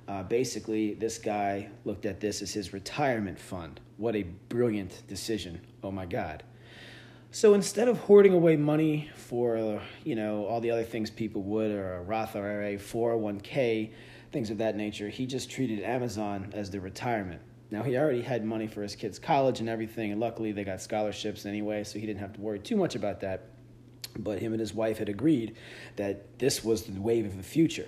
Uh, 0.07 0.23
basically, 0.23 0.95
this 0.95 1.19
guy 1.19 1.71
looked 1.85 2.07
at 2.07 2.21
this 2.21 2.41
as 2.41 2.53
his 2.53 2.73
retirement 2.73 3.41
fund. 3.41 3.81
What 3.99 4.17
a 4.17 4.23
brilliant 4.23 5.03
decision. 5.07 5.61
Oh 5.83 5.91
my 5.91 6.07
God. 6.07 6.43
So 7.31 7.53
instead 7.53 7.89
of 7.89 7.99
hoarding 7.99 8.33
away 8.33 8.57
money 8.57 9.11
for, 9.15 9.83
you 10.03 10.15
know, 10.15 10.47
all 10.47 10.63
the 10.63 10.71
other 10.71 10.85
things 10.85 11.11
people 11.11 11.43
would, 11.43 11.71
or 11.71 11.97
a 11.97 12.03
Roth 12.03 12.35
IRA, 12.35 12.77
401k, 12.77 13.91
things 14.33 14.49
of 14.49 14.59
that 14.59 14.77
nature, 14.77 15.11
he 15.11 15.27
just 15.27 15.51
treated 15.51 15.83
Amazon 15.83 16.51
as 16.55 16.71
the 16.71 16.81
retirement. 16.81 17.43
Now, 17.71 17.83
he 17.83 17.99
already 17.99 18.23
had 18.23 18.47
money 18.47 18.67
for 18.67 18.83
his 18.83 18.97
kids' 18.97 19.19
college 19.19 19.61
and 19.61 19.69
everything, 19.69 20.11
and 20.11 20.19
luckily 20.19 20.53
they 20.53 20.65
got 20.65 20.81
scholarships 20.81 21.45
anyway, 21.45 21.85
so 21.85 21.99
he 21.99 22.07
didn't 22.07 22.21
have 22.21 22.33
to 22.33 22.41
worry 22.41 22.61
too 22.61 22.77
much 22.77 22.95
about 22.95 23.21
that 23.21 23.51
but 24.19 24.39
him 24.39 24.53
and 24.53 24.61
his 24.61 24.75
wife 24.75 24.99
had 24.99 25.09
agreed 25.09 25.57
that 25.97 26.39
this 26.39 26.65
was 26.65 26.83
the 26.83 27.01
wave 27.01 27.27
of 27.27 27.37
the 27.37 27.43
future. 27.43 27.87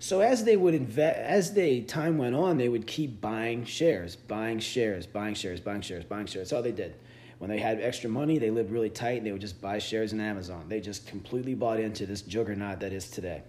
So 0.00 0.20
as 0.20 0.44
they 0.44 0.56
would 0.56 0.74
invest, 0.74 1.18
as 1.18 1.52
they 1.54 1.80
time 1.80 2.18
went 2.18 2.34
on, 2.34 2.56
they 2.56 2.68
would 2.68 2.86
keep 2.86 3.20
buying 3.20 3.64
shares, 3.64 4.14
buying 4.14 4.60
shares, 4.60 5.06
buying 5.06 5.34
shares, 5.34 5.60
buying 5.60 5.80
shares, 5.80 6.04
buying 6.04 6.26
shares. 6.26 6.50
That's 6.50 6.52
all 6.52 6.62
they 6.62 6.72
did. 6.72 6.94
When 7.38 7.50
they 7.50 7.58
had 7.58 7.80
extra 7.80 8.08
money, 8.08 8.38
they 8.38 8.50
lived 8.50 8.70
really 8.70 8.90
tight. 8.90 9.18
And 9.18 9.26
they 9.26 9.32
would 9.32 9.40
just 9.40 9.60
buy 9.60 9.78
shares 9.78 10.12
in 10.12 10.20
Amazon. 10.20 10.66
They 10.68 10.80
just 10.80 11.06
completely 11.06 11.54
bought 11.54 11.80
into 11.80 12.06
this 12.06 12.22
juggernaut 12.22 12.80
that 12.80 12.92
is 12.92 13.10
today. 13.10 13.42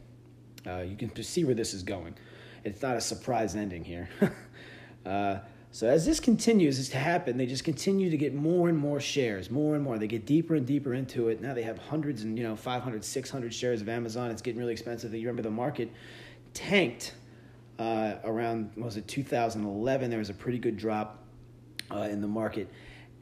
Uh, 0.66 0.80
you 0.80 0.96
can 0.96 1.24
see 1.24 1.44
where 1.44 1.56
this 1.56 1.74
is 1.74 1.84
going. 1.84 2.16
It's 2.64 2.82
not 2.82 2.98
a 2.98 3.02
surprise 3.02 3.56
ending 3.56 3.84
here. 3.84 4.10
uh, 5.06 5.40
so 5.72 5.88
as 5.88 6.04
this 6.04 6.20
continues 6.20 6.90
to 6.90 6.98
happen, 6.98 7.38
they 7.38 7.46
just 7.46 7.64
continue 7.64 8.10
to 8.10 8.18
get 8.18 8.34
more 8.34 8.70
and 8.70 8.78
more 8.78 9.00
shares, 9.00 9.52
more 9.52 9.76
and 9.76 9.84
more. 9.84 10.00
They 10.00 10.08
get 10.08 10.26
deeper 10.26 10.56
and 10.56 10.66
deeper 10.66 10.96
into 10.96 11.30
it. 11.30 11.42
Now 11.42 11.54
they 11.54 11.62
have 11.62 11.78
hundreds 11.78 12.24
and, 12.24 12.38
you 12.38 12.44
know, 12.44 12.56
500, 12.56 13.06
600 13.06 13.54
shares 13.54 13.82
of 13.82 13.88
Amazon. 13.88 14.32
It's 14.32 14.42
getting 14.42 14.60
really 14.60 14.74
expensive. 14.74 15.14
You 15.14 15.28
remember 15.28 15.44
the 15.44 15.52
market 15.52 15.92
tanked 16.60 17.14
uh, 17.80 18.16
around, 18.26 18.72
was 18.76 18.98
it 18.98 19.08
2011? 19.08 20.10
There 20.10 20.20
was 20.20 20.30
a 20.30 20.34
pretty 20.34 20.60
good 20.60 20.76
drop 20.76 21.24
uh, 21.90 22.00
in 22.12 22.22
the 22.22 22.28
market. 22.28 22.70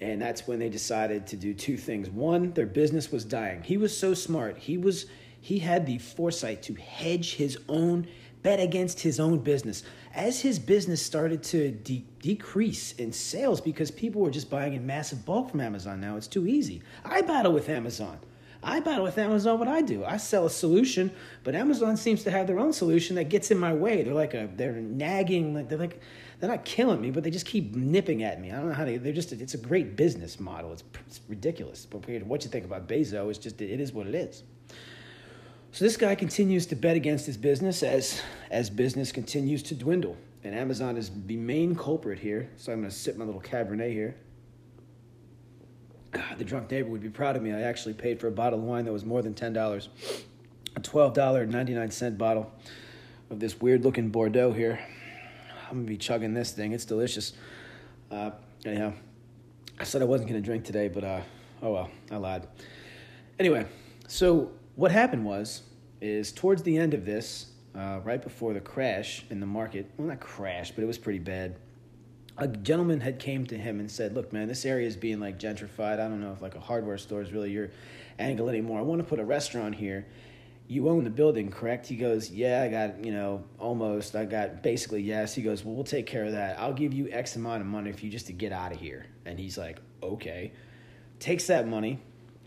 And 0.01 0.21
that's 0.21 0.47
when 0.47 0.59
they 0.59 0.69
decided 0.69 1.27
to 1.27 1.35
do 1.35 1.53
two 1.53 1.77
things. 1.77 2.09
One, 2.09 2.51
their 2.53 2.65
business 2.65 3.11
was 3.11 3.23
dying. 3.23 3.61
He 3.63 3.77
was 3.77 3.95
so 3.95 4.13
smart. 4.13 4.57
He 4.57 4.77
was 4.77 5.05
he 5.39 5.59
had 5.59 5.85
the 5.85 5.99
foresight 5.99 6.63
to 6.63 6.73
hedge 6.73 7.35
his 7.35 7.57
own 7.69 8.07
bet 8.41 8.59
against 8.59 8.99
his 8.99 9.19
own 9.19 9.39
business. 9.39 9.83
As 10.13 10.41
his 10.41 10.59
business 10.59 11.03
started 11.03 11.41
to 11.43 11.71
de- 11.71 12.05
decrease 12.19 12.93
in 12.93 13.11
sales 13.11 13.61
because 13.61 13.91
people 13.91 14.21
were 14.21 14.31
just 14.31 14.49
buying 14.49 14.73
in 14.73 14.85
massive 14.85 15.25
bulk 15.25 15.51
from 15.51 15.61
Amazon 15.61 16.01
now, 16.01 16.17
it's 16.17 16.27
too 16.27 16.47
easy. 16.47 16.81
I 17.05 17.21
battle 17.21 17.53
with 17.53 17.69
Amazon. 17.69 18.17
I 18.63 18.79
battle 18.79 19.03
with 19.03 19.17
Amazon 19.17 19.59
what 19.59 19.67
I 19.67 19.81
do. 19.81 20.03
I 20.03 20.17
sell 20.17 20.45
a 20.45 20.49
solution, 20.49 21.11
but 21.43 21.55
Amazon 21.55 21.95
seems 21.95 22.23
to 22.23 22.31
have 22.31 22.47
their 22.47 22.59
own 22.59 22.73
solution 22.73 23.15
that 23.15 23.29
gets 23.29 23.51
in 23.51 23.57
my 23.57 23.73
way. 23.73 24.03
They're 24.03 24.13
like 24.13 24.33
a 24.33 24.49
they're 24.55 24.73
nagging, 24.73 25.53
like 25.53 25.69
they're 25.69 25.77
like 25.77 26.01
they're 26.39 26.49
not 26.49 26.65
killing 26.65 27.01
me, 27.01 27.11
but 27.11 27.23
they 27.23 27.29
just 27.29 27.45
keep 27.45 27.75
nipping 27.75 28.23
at 28.23 28.41
me. 28.41 28.51
I 28.51 28.57
don't 28.57 28.69
know 28.69 28.73
how 28.73 28.85
to. 28.85 28.99
They're 28.99 29.13
just 29.13 29.31
it's 29.31 29.53
a 29.53 29.59
great 29.59 29.95
business 29.95 30.39
model. 30.39 30.73
It's, 30.73 30.83
it's 31.05 31.21
ridiculous. 31.27 31.85
But 31.85 32.07
what 32.25 32.43
you 32.43 32.49
think 32.49 32.65
about 32.65 32.87
Bezos, 32.87 33.29
it's 33.29 33.39
just 33.39 33.61
it 33.61 33.79
is 33.79 33.93
what 33.93 34.07
it 34.07 34.15
is. 34.15 34.43
So 35.71 35.85
this 35.85 35.97
guy 35.97 36.15
continues 36.15 36.65
to 36.67 36.75
bet 36.75 36.95
against 36.95 37.25
his 37.25 37.37
business 37.37 37.83
as 37.83 38.21
as 38.49 38.69
business 38.69 39.11
continues 39.11 39.61
to 39.63 39.75
dwindle. 39.75 40.17
And 40.43 40.55
Amazon 40.55 40.97
is 40.97 41.11
the 41.25 41.35
main 41.35 41.75
culprit 41.75 42.19
here. 42.19 42.49
So 42.57 42.71
I'm 42.71 42.79
going 42.79 42.89
to 42.89 42.95
sip 42.95 43.17
my 43.17 43.25
little 43.25 43.41
Cabernet 43.41 43.91
here. 43.91 44.15
Ah, 46.17 46.33
the 46.37 46.43
drunk 46.43 46.71
neighbor 46.71 46.89
would 46.89 47.01
be 47.01 47.09
proud 47.09 47.35
of 47.35 47.43
me. 47.43 47.51
I 47.51 47.61
actually 47.61 47.93
paid 47.93 48.19
for 48.19 48.27
a 48.27 48.31
bottle 48.31 48.57
of 48.57 48.65
wine 48.65 48.85
that 48.85 48.91
was 48.91 49.05
more 49.05 49.21
than 49.21 49.35
$10. 49.35 49.87
A 50.75 50.79
$12.99 50.79 52.17
bottle 52.17 52.51
of 53.29 53.39
this 53.39 53.59
weird 53.59 53.83
looking 53.83 54.09
Bordeaux 54.09 54.51
here. 54.51 54.79
I'm 55.69 55.83
to 55.83 55.87
be 55.87 55.97
chugging 55.97 56.33
this 56.33 56.51
thing. 56.51 56.71
It's 56.71 56.85
delicious. 56.85 57.33
Uh, 58.09 58.31
anyhow, 58.65 58.93
I 59.79 59.83
said 59.83 60.01
I 60.01 60.05
wasn't 60.05 60.29
to 60.41 60.41
drink 60.41 60.63
today, 60.63 60.87
but 60.87 61.03
uh, 61.03 61.21
oh 61.61 61.73
well, 61.73 61.91
I 62.09 62.15
lied. 62.15 62.47
Anyway, 63.37 63.67
so 64.07 64.51
what 64.75 64.91
happened 64.91 65.25
was 65.25 65.63
is 66.01 66.31
towards 66.31 66.63
the 66.63 66.77
end 66.77 66.93
of 66.93 67.05
this, 67.05 67.47
uh, 67.75 67.99
right 68.03 68.21
before 68.21 68.53
the 68.53 68.61
crash 68.61 69.25
in 69.29 69.39
the 69.39 69.45
market. 69.45 69.91
Well, 69.97 70.07
not 70.07 70.19
crash, 70.19 70.71
but 70.71 70.83
it 70.83 70.87
was 70.87 70.97
pretty 70.97 71.19
bad. 71.19 71.57
A 72.37 72.47
gentleman 72.47 73.01
had 73.01 73.19
came 73.19 73.45
to 73.47 73.57
him 73.57 73.79
and 73.79 73.89
said, 73.89 74.13
"Look, 74.13 74.31
man, 74.31 74.47
this 74.47 74.65
area 74.65 74.87
is 74.87 74.95
being 74.95 75.19
like 75.19 75.39
gentrified. 75.39 75.99
I 75.99 76.07
don't 76.07 76.21
know 76.21 76.33
if 76.33 76.41
like 76.41 76.55
a 76.55 76.59
hardware 76.59 76.97
store 76.97 77.21
is 77.21 77.31
really 77.31 77.51
your 77.51 77.69
angle 78.19 78.49
anymore. 78.49 78.79
I 78.79 78.83
want 78.83 78.99
to 78.99 79.07
put 79.07 79.19
a 79.19 79.25
restaurant 79.25 79.75
here." 79.75 80.05
you 80.67 80.89
own 80.89 81.05
the 81.05 81.09
building, 81.09 81.49
correct? 81.49 81.87
He 81.87 81.95
goes, 81.95 82.29
yeah, 82.29 82.61
I 82.61 82.67
got, 82.67 83.03
you 83.03 83.11
know, 83.11 83.43
almost. 83.57 84.15
I 84.15 84.25
got 84.25 84.61
basically 84.61 85.01
yes. 85.01 85.33
He 85.33 85.41
goes, 85.41 85.63
well, 85.63 85.73
we'll 85.73 85.85
take 85.85 86.05
care 86.05 86.25
of 86.25 86.33
that. 86.33 86.59
I'll 86.59 86.73
give 86.73 86.93
you 86.93 87.09
X 87.09 87.37
amount 87.37 87.61
of 87.61 87.67
money 87.67 87.93
for 87.93 88.05
you 88.05 88.11
just 88.11 88.27
to 88.27 88.33
get 88.33 88.51
out 88.51 88.73
of 88.73 88.79
here. 88.79 89.05
And 89.25 89.39
he's 89.39 89.57
like, 89.57 89.79
okay. 90.03 90.51
Takes 91.19 91.47
that 91.47 91.67
money, 91.67 91.99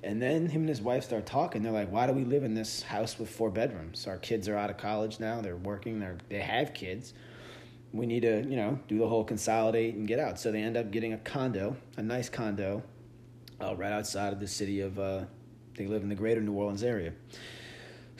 and 0.04 0.22
then 0.22 0.48
him 0.48 0.62
and 0.62 0.68
his 0.68 0.80
wife 0.80 1.04
start 1.04 1.26
talking. 1.26 1.62
They're 1.62 1.72
like, 1.72 1.90
why 1.90 2.06
do 2.06 2.12
we 2.12 2.24
live 2.24 2.44
in 2.44 2.54
this 2.54 2.82
house 2.82 3.18
with 3.18 3.28
four 3.28 3.50
bedrooms? 3.50 4.06
Our 4.06 4.18
kids 4.18 4.48
are 4.48 4.56
out 4.56 4.70
of 4.70 4.76
college 4.76 5.18
now. 5.18 5.40
They're 5.40 5.56
working. 5.56 5.98
They're 5.98 6.18
they 6.28 6.40
have 6.40 6.72
kids. 6.72 7.14
We 7.92 8.06
need 8.06 8.20
to, 8.20 8.42
you 8.42 8.56
know, 8.56 8.78
do 8.88 8.98
the 8.98 9.08
whole 9.08 9.24
consolidate 9.24 9.94
and 9.94 10.06
get 10.06 10.18
out. 10.18 10.38
So 10.38 10.52
they 10.52 10.62
end 10.62 10.76
up 10.76 10.90
getting 10.90 11.12
a 11.12 11.18
condo, 11.18 11.76
a 11.96 12.02
nice 12.02 12.28
condo, 12.28 12.82
uh, 13.60 13.74
right 13.74 13.92
outside 13.92 14.32
of 14.32 14.40
the 14.40 14.46
city 14.46 14.80
of. 14.80 14.98
Uh, 14.98 15.24
they 15.76 15.86
live 15.86 16.02
in 16.02 16.08
the 16.08 16.14
greater 16.14 16.40
New 16.40 16.52
Orleans 16.52 16.82
area. 16.82 17.12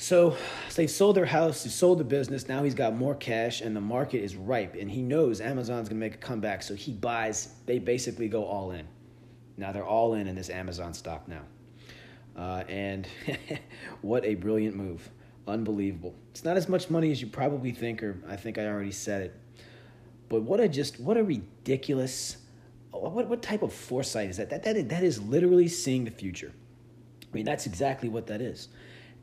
So, 0.01 0.31
so 0.71 0.77
they 0.77 0.87
sold 0.87 1.15
their 1.15 1.27
house, 1.27 1.63
they 1.63 1.69
sold 1.69 1.99
the 1.99 2.05
business. 2.05 2.49
Now 2.49 2.65
he's 2.65 2.75
got 2.75 2.97
more 2.97 3.15
cash, 3.15 3.61
and 3.61 3.77
the 3.77 3.83
market 3.83 4.23
is 4.23 4.35
ripe. 4.35 4.75
And 4.75 4.91
he 4.91 5.03
knows 5.03 5.43
Amazon's 5.43 5.91
gonna 5.91 6.01
make 6.01 6.15
a 6.15 6.19
comeback, 6.19 6.63
so 6.63 6.75
he 6.75 6.93
buys. 6.93 7.51
They 7.67 7.79
basically 7.79 8.27
go 8.27 8.47
all 8.47 8.71
in. 8.71 8.89
Now 9.59 9.73
they're 9.73 9.85
all 9.85 10.15
in 10.15 10.27
in 10.27 10.35
this 10.35 10.49
Amazon 10.49 10.95
stock 10.95 11.29
now. 11.29 11.43
Uh, 12.35 12.65
and 12.67 13.07
what 14.01 14.25
a 14.25 14.37
brilliant 14.37 14.75
move! 14.75 15.07
Unbelievable. 15.47 16.15
It's 16.31 16.45
not 16.45 16.57
as 16.57 16.67
much 16.67 16.89
money 16.89 17.11
as 17.13 17.21
you 17.21 17.27
probably 17.27 17.73
think, 17.73 18.03
or 18.03 18.23
I 18.27 18.37
think 18.37 18.57
I 18.57 18.69
already 18.69 18.93
said 18.93 19.21
it. 19.21 19.35
But 20.31 20.43
what 20.43 20.61
a 20.61 20.69
just 20.69 20.99
what 20.99 21.19
a 21.19 21.25
ridiculous. 21.25 22.39
What 22.93 23.29
what 23.29 23.43
type 23.43 23.63
of 23.63 23.75
foresight 23.75 24.31
is 24.31 24.39
that? 24.39 24.49
That 24.49 24.63
that 24.63 24.77
is, 24.77 24.87
that 24.87 25.03
is 25.03 25.21
literally 25.21 25.69
seeing 25.69 26.05
the 26.05 26.11
future. 26.11 26.53
I 27.23 27.35
mean, 27.35 27.45
that's 27.45 27.67
exactly 27.67 28.09
what 28.09 28.29
that 28.29 28.41
is. 28.41 28.69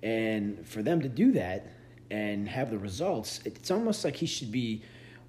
And 0.04 0.68
for 0.68 0.84
them 0.84 1.02
to 1.02 1.10
do 1.10 1.32
that 1.32 1.72
and 2.12 2.48
have 2.48 2.70
the 2.70 2.78
results, 2.78 3.40
it's 3.46 3.72
almost 3.72 4.04
like 4.04 4.16
he 4.16 4.26
should 4.26 4.52
be 4.52 4.84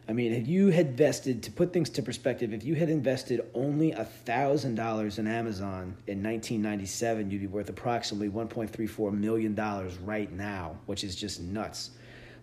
I 0.07 0.13
mean, 0.13 0.33
if 0.33 0.47
you 0.47 0.69
had 0.69 0.87
invested, 0.87 1.43
to 1.43 1.51
put 1.51 1.71
things 1.71 1.89
to 1.91 2.01
perspective, 2.01 2.53
if 2.53 2.63
you 2.63 2.75
had 2.75 2.89
invested 2.89 3.41
only 3.53 3.91
$1,000 3.91 5.19
in 5.19 5.27
Amazon 5.27 5.95
in 6.07 6.23
1997, 6.23 7.29
you'd 7.29 7.41
be 7.41 7.47
worth 7.47 7.69
approximately 7.69 8.29
$1.34 8.29 9.13
million 9.13 9.55
right 10.03 10.31
now, 10.31 10.77
which 10.87 11.03
is 11.03 11.15
just 11.15 11.41
nuts. 11.41 11.91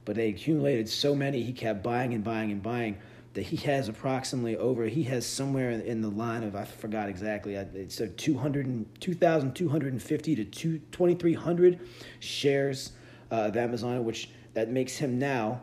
But 0.04 0.16
they 0.16 0.28
accumulated 0.28 0.88
so 0.88 1.14
many, 1.14 1.42
he 1.42 1.52
kept 1.52 1.82
buying 1.82 2.14
and 2.14 2.22
buying 2.22 2.52
and 2.52 2.62
buying 2.62 2.96
that 3.34 3.42
he 3.42 3.56
has 3.56 3.88
approximately 3.88 4.56
over, 4.56 4.86
he 4.86 5.02
has 5.04 5.26
somewhere 5.26 5.70
in 5.70 6.00
the 6.00 6.08
line 6.08 6.44
of, 6.44 6.56
I 6.56 6.64
forgot 6.64 7.08
exactly, 7.08 7.54
it's 7.54 8.00
200, 8.16 9.00
2,250 9.00 10.36
to 10.36 10.44
2,300 10.44 11.80
shares 12.20 12.92
uh, 13.30 13.34
of 13.34 13.56
Amazon, 13.56 14.04
which 14.04 14.30
that 14.54 14.70
makes 14.70 14.96
him 14.96 15.18
now 15.18 15.62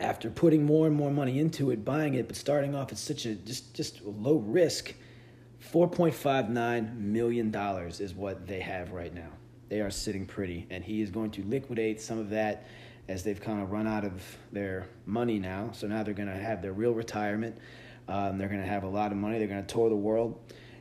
after 0.00 0.30
putting 0.30 0.64
more 0.64 0.86
and 0.86 0.96
more 0.96 1.10
money 1.10 1.38
into 1.38 1.70
it, 1.70 1.84
buying 1.84 2.14
it, 2.14 2.26
but 2.26 2.36
starting 2.36 2.74
off 2.74 2.90
at 2.90 2.98
such 2.98 3.26
a 3.26 3.34
just 3.34 3.74
just 3.74 4.02
low 4.02 4.36
risk, 4.36 4.94
four 5.58 5.88
point 5.88 6.14
five 6.14 6.48
nine 6.48 7.12
million 7.12 7.50
dollars 7.50 8.00
is 8.00 8.14
what 8.14 8.46
they 8.46 8.60
have 8.60 8.92
right 8.92 9.14
now. 9.14 9.28
They 9.68 9.80
are 9.80 9.90
sitting 9.90 10.26
pretty, 10.26 10.66
and 10.70 10.82
he 10.82 11.02
is 11.02 11.10
going 11.10 11.30
to 11.32 11.44
liquidate 11.44 12.00
some 12.00 12.18
of 12.18 12.30
that 12.30 12.66
as 13.08 13.22
they've 13.22 13.40
kind 13.40 13.62
of 13.62 13.70
run 13.70 13.86
out 13.86 14.04
of 14.04 14.22
their 14.52 14.88
money 15.06 15.38
now. 15.38 15.70
So 15.72 15.86
now 15.86 16.02
they're 16.02 16.14
going 16.14 16.28
to 16.28 16.34
have 16.34 16.62
their 16.62 16.72
real 16.72 16.92
retirement. 16.92 17.56
Um, 18.08 18.38
they're 18.38 18.48
going 18.48 18.62
to 18.62 18.66
have 18.66 18.82
a 18.82 18.88
lot 18.88 19.12
of 19.12 19.18
money. 19.18 19.38
They're 19.38 19.48
going 19.48 19.64
to 19.64 19.72
tour 19.72 19.88
the 19.88 19.96
world, 19.96 20.40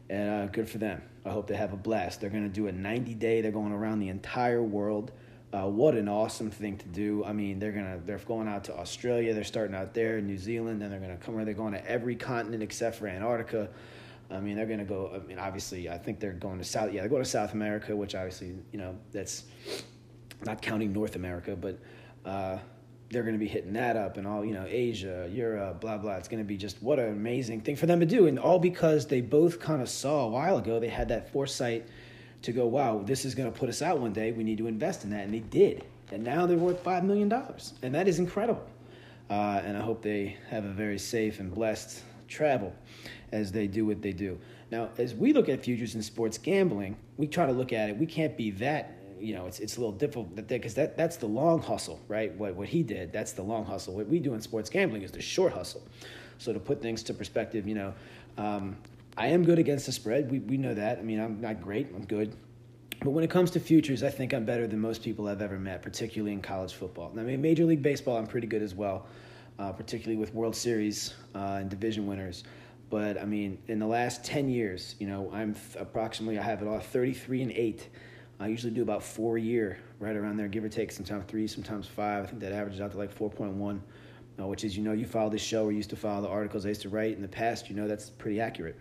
and 0.09 0.29
uh, 0.29 0.51
good 0.51 0.69
for 0.69 0.77
them. 0.77 1.01
I 1.25 1.29
hope 1.29 1.47
they 1.47 1.55
have 1.55 1.73
a 1.73 1.77
blast. 1.77 2.21
They're 2.21 2.29
going 2.29 2.47
to 2.47 2.49
do 2.49 2.67
a 2.67 2.71
90 2.71 3.13
day. 3.15 3.41
They're 3.41 3.51
going 3.51 3.73
around 3.73 3.99
the 3.99 4.09
entire 4.09 4.63
world. 4.63 5.11
Uh, 5.51 5.67
what 5.67 5.95
an 5.95 6.07
awesome 6.07 6.51
thing 6.51 6.77
to 6.77 6.87
do! 6.89 7.23
I 7.25 7.33
mean, 7.33 7.57
they're 7.57 7.71
gonna 7.71 7.99
they're 8.05 8.19
going 8.19 8.47
out 8.47 8.65
to 8.65 8.77
Australia. 8.77 9.33
They're 9.33 9.43
starting 9.43 9.75
out 9.75 9.95
there, 9.95 10.21
New 10.21 10.37
Zealand, 10.37 10.79
then 10.81 10.91
they're 10.91 10.99
gonna 10.99 11.17
come. 11.17 11.43
They're 11.43 11.53
going 11.55 11.73
to 11.73 11.83
every 11.89 12.15
continent 12.15 12.61
except 12.61 12.97
for 12.97 13.07
Antarctica. 13.07 13.69
I 14.29 14.39
mean, 14.39 14.55
they're 14.55 14.67
gonna 14.67 14.85
go. 14.85 15.11
I 15.15 15.25
mean, 15.27 15.39
obviously, 15.39 15.89
I 15.89 15.97
think 15.97 16.19
they're 16.19 16.33
going 16.33 16.59
to 16.59 16.63
South. 16.63 16.93
Yeah, 16.93 17.01
they're 17.01 17.09
going 17.09 17.23
to 17.23 17.29
South 17.29 17.53
America, 17.53 17.95
which 17.95 18.13
obviously, 18.13 18.53
you 18.71 18.77
know, 18.77 18.95
that's 19.11 19.45
not 20.45 20.61
counting 20.61 20.93
North 20.93 21.15
America, 21.15 21.55
but 21.55 21.79
uh, 22.25 22.59
they're 23.09 23.23
to 23.23 23.39
be 23.39 23.47
hitting 23.47 23.73
that 23.73 23.97
up 23.97 24.17
and 24.17 24.27
all, 24.27 24.45
you 24.45 24.53
know, 24.53 24.65
Asia, 24.67 25.27
Europe, 25.31 25.81
blah 25.81 25.97
blah. 25.97 26.17
It's 26.17 26.27
to 26.27 26.47
be 26.47 26.57
just 26.57 26.81
what 26.83 26.99
an 26.99 27.09
amazing 27.09 27.61
thing 27.61 27.75
for 27.75 27.87
them 27.87 27.99
to 27.99 28.05
do, 28.05 28.27
and 28.27 28.37
all 28.37 28.59
because 28.59 29.07
they 29.07 29.21
both 29.21 29.59
kind 29.59 29.81
of 29.81 29.89
saw 29.89 30.25
a 30.25 30.29
while 30.29 30.57
ago. 30.57 30.79
They 30.79 30.89
had 30.89 31.09
that 31.09 31.31
foresight 31.31 31.87
to 32.41 32.51
go, 32.51 32.65
wow, 32.65 33.01
this 33.03 33.25
is 33.25 33.35
going 33.35 33.51
to 33.51 33.57
put 33.57 33.69
us 33.69 33.81
out 33.81 33.99
one 33.99 34.13
day. 34.13 34.31
We 34.31 34.43
need 34.43 34.57
to 34.59 34.67
invest 34.67 35.03
in 35.03 35.09
that. 35.11 35.25
And 35.25 35.33
they 35.33 35.39
did. 35.39 35.85
And 36.11 36.23
now 36.23 36.45
they're 36.45 36.57
worth 36.57 36.83
$5 36.83 37.03
million. 37.03 37.31
And 37.83 37.93
that 37.93 38.07
is 38.07 38.19
incredible. 38.19 38.65
Uh, 39.29 39.61
and 39.63 39.77
I 39.77 39.81
hope 39.81 40.01
they 40.01 40.37
have 40.49 40.65
a 40.65 40.69
very 40.69 40.97
safe 40.97 41.39
and 41.39 41.53
blessed 41.53 42.01
travel 42.27 42.73
as 43.31 43.51
they 43.51 43.67
do 43.67 43.85
what 43.85 44.01
they 44.01 44.13
do. 44.13 44.39
Now, 44.71 44.89
as 44.97 45.13
we 45.13 45.33
look 45.33 45.49
at 45.49 45.63
futures 45.63 45.95
in 45.95 46.01
sports 46.01 46.37
gambling, 46.37 46.95
we 47.17 47.27
try 47.27 47.45
to 47.45 47.51
look 47.51 47.73
at 47.73 47.89
it. 47.89 47.97
We 47.97 48.05
can't 48.05 48.35
be 48.37 48.51
that, 48.51 48.97
you 49.19 49.33
know, 49.35 49.45
it's, 49.45 49.59
it's 49.59 49.77
a 49.77 49.79
little 49.79 49.95
difficult 49.95 50.47
because 50.47 50.73
that, 50.75 50.95
that's 50.95 51.17
the 51.17 51.27
long 51.27 51.61
hustle, 51.61 51.99
right? 52.07 52.33
What, 52.35 52.55
what 52.55 52.67
he 52.67 52.83
did, 52.83 53.11
that's 53.11 53.33
the 53.33 53.43
long 53.43 53.65
hustle. 53.65 53.95
What 53.95 54.07
we 54.07 54.19
do 54.19 54.33
in 54.33 54.41
sports 54.41 54.69
gambling 54.69 55.01
is 55.01 55.11
the 55.11 55.21
short 55.21 55.53
hustle. 55.53 55.81
So 56.37 56.53
to 56.53 56.59
put 56.59 56.81
things 56.81 57.03
to 57.03 57.13
perspective, 57.13 57.67
you 57.67 57.75
know, 57.75 57.93
um, 58.37 58.77
I 59.19 59.27
am 59.27 59.43
good 59.43 59.59
against 59.59 59.85
the 59.85 59.91
spread. 59.91 60.31
We, 60.31 60.39
we 60.39 60.55
know 60.55 60.73
that. 60.73 60.97
I 60.97 61.01
mean, 61.01 61.19
I'm 61.19 61.41
not 61.41 61.61
great. 61.61 61.89
I'm 61.93 62.05
good. 62.05 62.37
But 63.01 63.09
when 63.09 63.25
it 63.25 63.29
comes 63.29 63.51
to 63.51 63.59
futures, 63.59 64.01
I 64.01 64.09
think 64.09 64.33
I'm 64.33 64.45
better 64.45 64.65
than 64.65 64.79
most 64.79 65.03
people 65.03 65.27
I've 65.27 65.41
ever 65.41 65.59
met, 65.59 65.81
particularly 65.81 66.31
in 66.31 66.41
college 66.41 66.73
football. 66.73 67.11
I 67.17 67.23
mean, 67.23 67.41
Major 67.41 67.65
League 67.65 67.81
Baseball, 67.81 68.15
I'm 68.15 68.27
pretty 68.27 68.47
good 68.47 68.61
as 68.61 68.73
well, 68.73 69.07
uh, 69.59 69.73
particularly 69.73 70.17
with 70.17 70.33
World 70.33 70.55
Series 70.55 71.15
uh, 71.35 71.57
and 71.59 71.69
division 71.69 72.07
winners. 72.07 72.45
But 72.89 73.19
I 73.19 73.25
mean, 73.25 73.57
in 73.67 73.77
the 73.77 73.85
last 73.85 74.23
10 74.23 74.49
years, 74.49 74.95
you 74.99 75.07
know, 75.07 75.29
I'm 75.33 75.53
approximately, 75.77 76.39
I 76.39 76.43
have 76.43 76.61
it 76.61 76.67
all 76.69 76.79
33 76.79 77.41
and 77.41 77.51
8. 77.51 77.89
I 78.39 78.47
usually 78.47 78.73
do 78.73 78.83
about 78.83 79.03
four 79.03 79.37
a 79.37 79.41
year, 79.41 79.79
right 79.99 80.15
around 80.15 80.37
there, 80.37 80.47
give 80.47 80.63
or 80.63 80.69
take, 80.69 80.93
sometimes 80.93 81.25
three, 81.27 81.45
sometimes 81.45 81.87
five. 81.87 82.23
I 82.23 82.27
think 82.27 82.39
that 82.39 82.53
averages 82.53 82.79
out 82.79 82.93
to 82.93 82.97
like 82.97 83.13
4.1, 83.13 83.81
uh, 84.39 84.47
which 84.47 84.63
is, 84.63 84.77
you 84.77 84.83
know, 84.83 84.93
you 84.93 85.05
follow 85.05 85.29
this 85.29 85.41
show 85.41 85.65
or 85.65 85.73
used 85.73 85.89
to 85.89 85.97
follow 85.97 86.21
the 86.21 86.29
articles 86.29 86.65
I 86.65 86.69
used 86.69 86.83
to 86.83 86.89
write 86.89 87.17
in 87.17 87.21
the 87.21 87.27
past, 87.27 87.69
you 87.69 87.75
know, 87.75 87.85
that's 87.85 88.09
pretty 88.09 88.39
accurate. 88.39 88.79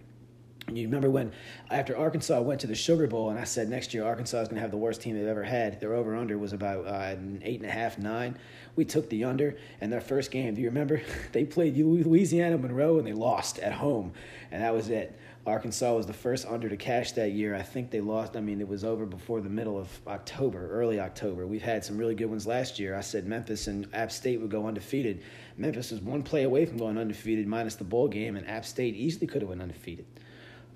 You 0.71 0.87
remember 0.87 1.09
when 1.09 1.33
after 1.71 1.97
Arkansas 1.97 2.41
went 2.43 2.61
to 2.61 2.67
the 2.67 2.75
Sugar 2.75 3.07
Bowl, 3.07 3.31
and 3.31 3.39
I 3.39 3.45
said 3.45 3.71
next 3.71 3.95
year 3.95 4.05
Arkansas 4.05 4.43
is 4.43 4.49
going 4.49 4.57
to 4.57 4.61
have 4.61 4.71
the 4.71 4.77
worst 4.77 5.01
team 5.01 5.17
they've 5.17 5.27
ever 5.27 5.43
had. 5.43 5.81
Their 5.81 5.95
over 5.95 6.15
under 6.15 6.37
was 6.37 6.53
about 6.53 6.87
uh, 6.87 7.17
eight 7.43 7.61
and 7.61 7.69
a 7.69 7.73
half, 7.73 7.99
nine. 7.99 8.37
We 8.77 8.85
took 8.85 9.09
the 9.09 9.25
under, 9.25 9.57
and 9.81 9.91
their 9.91 10.01
first 10.01 10.31
game. 10.31 10.55
Do 10.55 10.61
you 10.61 10.69
remember? 10.69 11.01
They 11.33 11.45
played 11.45 11.77
Louisiana 11.77 12.59
Monroe, 12.59 12.99
and 12.99 13.07
they 13.07 13.13
lost 13.13 13.59
at 13.59 13.73
home, 13.73 14.13
and 14.51 14.63
that 14.63 14.75
was 14.75 14.89
it. 14.89 15.19
Arkansas 15.47 15.95
was 15.95 16.07
the 16.07 16.13
first 16.13 16.47
under 16.47 16.69
to 16.69 16.77
cash 16.77 17.13
that 17.13 17.33
year. 17.33 17.55
I 17.55 17.63
think 17.63 17.91
they 17.91 18.01
lost. 18.01 18.37
I 18.37 18.41
mean, 18.41 18.61
it 18.61 18.69
was 18.69 18.85
over 18.85 19.07
before 19.07 19.41
the 19.41 19.49
middle 19.49 19.79
of 19.79 19.89
October, 20.07 20.71
early 20.71 21.01
October. 21.01 21.47
We've 21.47 21.63
had 21.63 21.85
some 21.85 21.97
really 21.97 22.15
good 22.15 22.27
ones 22.27 22.47
last 22.47 22.79
year. 22.79 22.95
I 22.95 23.01
said 23.01 23.27
Memphis 23.27 23.67
and 23.67 23.89
App 23.95 24.13
State 24.13 24.41
would 24.41 24.51
go 24.51 24.67
undefeated. 24.67 25.23
Memphis 25.57 25.91
was 25.91 26.01
one 26.01 26.23
play 26.23 26.45
away 26.45 26.67
from 26.67 26.77
going 26.77 26.99
undefeated, 26.99 27.47
minus 27.47 27.77
the 27.77 27.85
bowl 27.85 28.09
game, 28.09 28.37
and 28.37 28.47
App 28.49 28.65
State 28.65 28.95
easily 28.95 29.27
could 29.27 29.43
have 29.43 29.49
went 29.49 29.63
undefeated. 29.63 30.07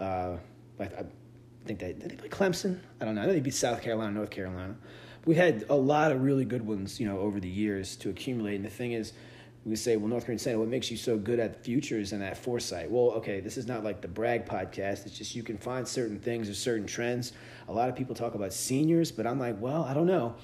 Uh, 0.02 0.37
I, 0.80 0.85
I, 0.85 1.04
think 1.64 1.78
they 1.78 1.92
did 1.92 2.11
they 2.11 2.16
play 2.16 2.28
Clemson. 2.28 2.80
I 3.00 3.04
don't 3.04 3.14
know. 3.14 3.23
I 3.23 3.26
know 3.26 3.32
they 3.32 3.40
beat 3.40 3.54
South 3.54 3.80
Carolina, 3.82 4.11
North 4.12 4.30
Carolina, 4.30 4.75
we 5.25 5.35
had 5.35 5.64
a 5.68 5.76
lot 5.76 6.12
of 6.12 6.23
really 6.23 6.44
good 6.44 6.66
ones, 6.66 6.99
you 6.99 7.06
know, 7.06 7.18
over 7.18 7.38
the 7.38 7.49
years 7.49 7.97
to 7.97 8.11
accumulate. 8.11 8.56
And 8.56 8.64
the 8.64 8.71
thing 8.71 8.92
is, 8.92 9.12
we 9.64 9.76
say, 9.76 9.97
well, 9.97 10.09
North 10.09 10.25
Korean 10.25 10.40
Santa, 10.40 10.59
what 10.59 10.68
makes 10.68 10.90
you 10.90 10.97
so 10.97 11.16
good 11.16 11.38
at 11.38 11.62
futures 11.62 12.12
and 12.12 12.23
at 12.23 12.37
foresight? 12.37 12.90
Well, 12.90 13.12
okay, 13.12 13.38
this 13.38 13.56
is 13.56 13.68
not 13.68 13.85
like 13.85 14.00
the 14.00 14.09
brag 14.09 14.44
podcast. 14.44 15.06
It's 15.06 15.16
just 15.16 15.37
you 15.37 15.44
can 15.44 15.56
find 15.56 15.87
certain 15.87 16.18
things 16.18 16.49
or 16.49 16.54
certain 16.54 16.87
trends. 16.87 17.32
A 17.68 17.73
lot 17.73 17.88
of 17.88 17.94
people 17.94 18.16
talk 18.16 18.35
about 18.35 18.52
seniors, 18.52 19.12
but 19.12 19.25
I'm 19.25 19.38
like, 19.38 19.61
well, 19.61 19.85
I 19.85 19.94
don't 19.94 20.06
know. 20.06 20.35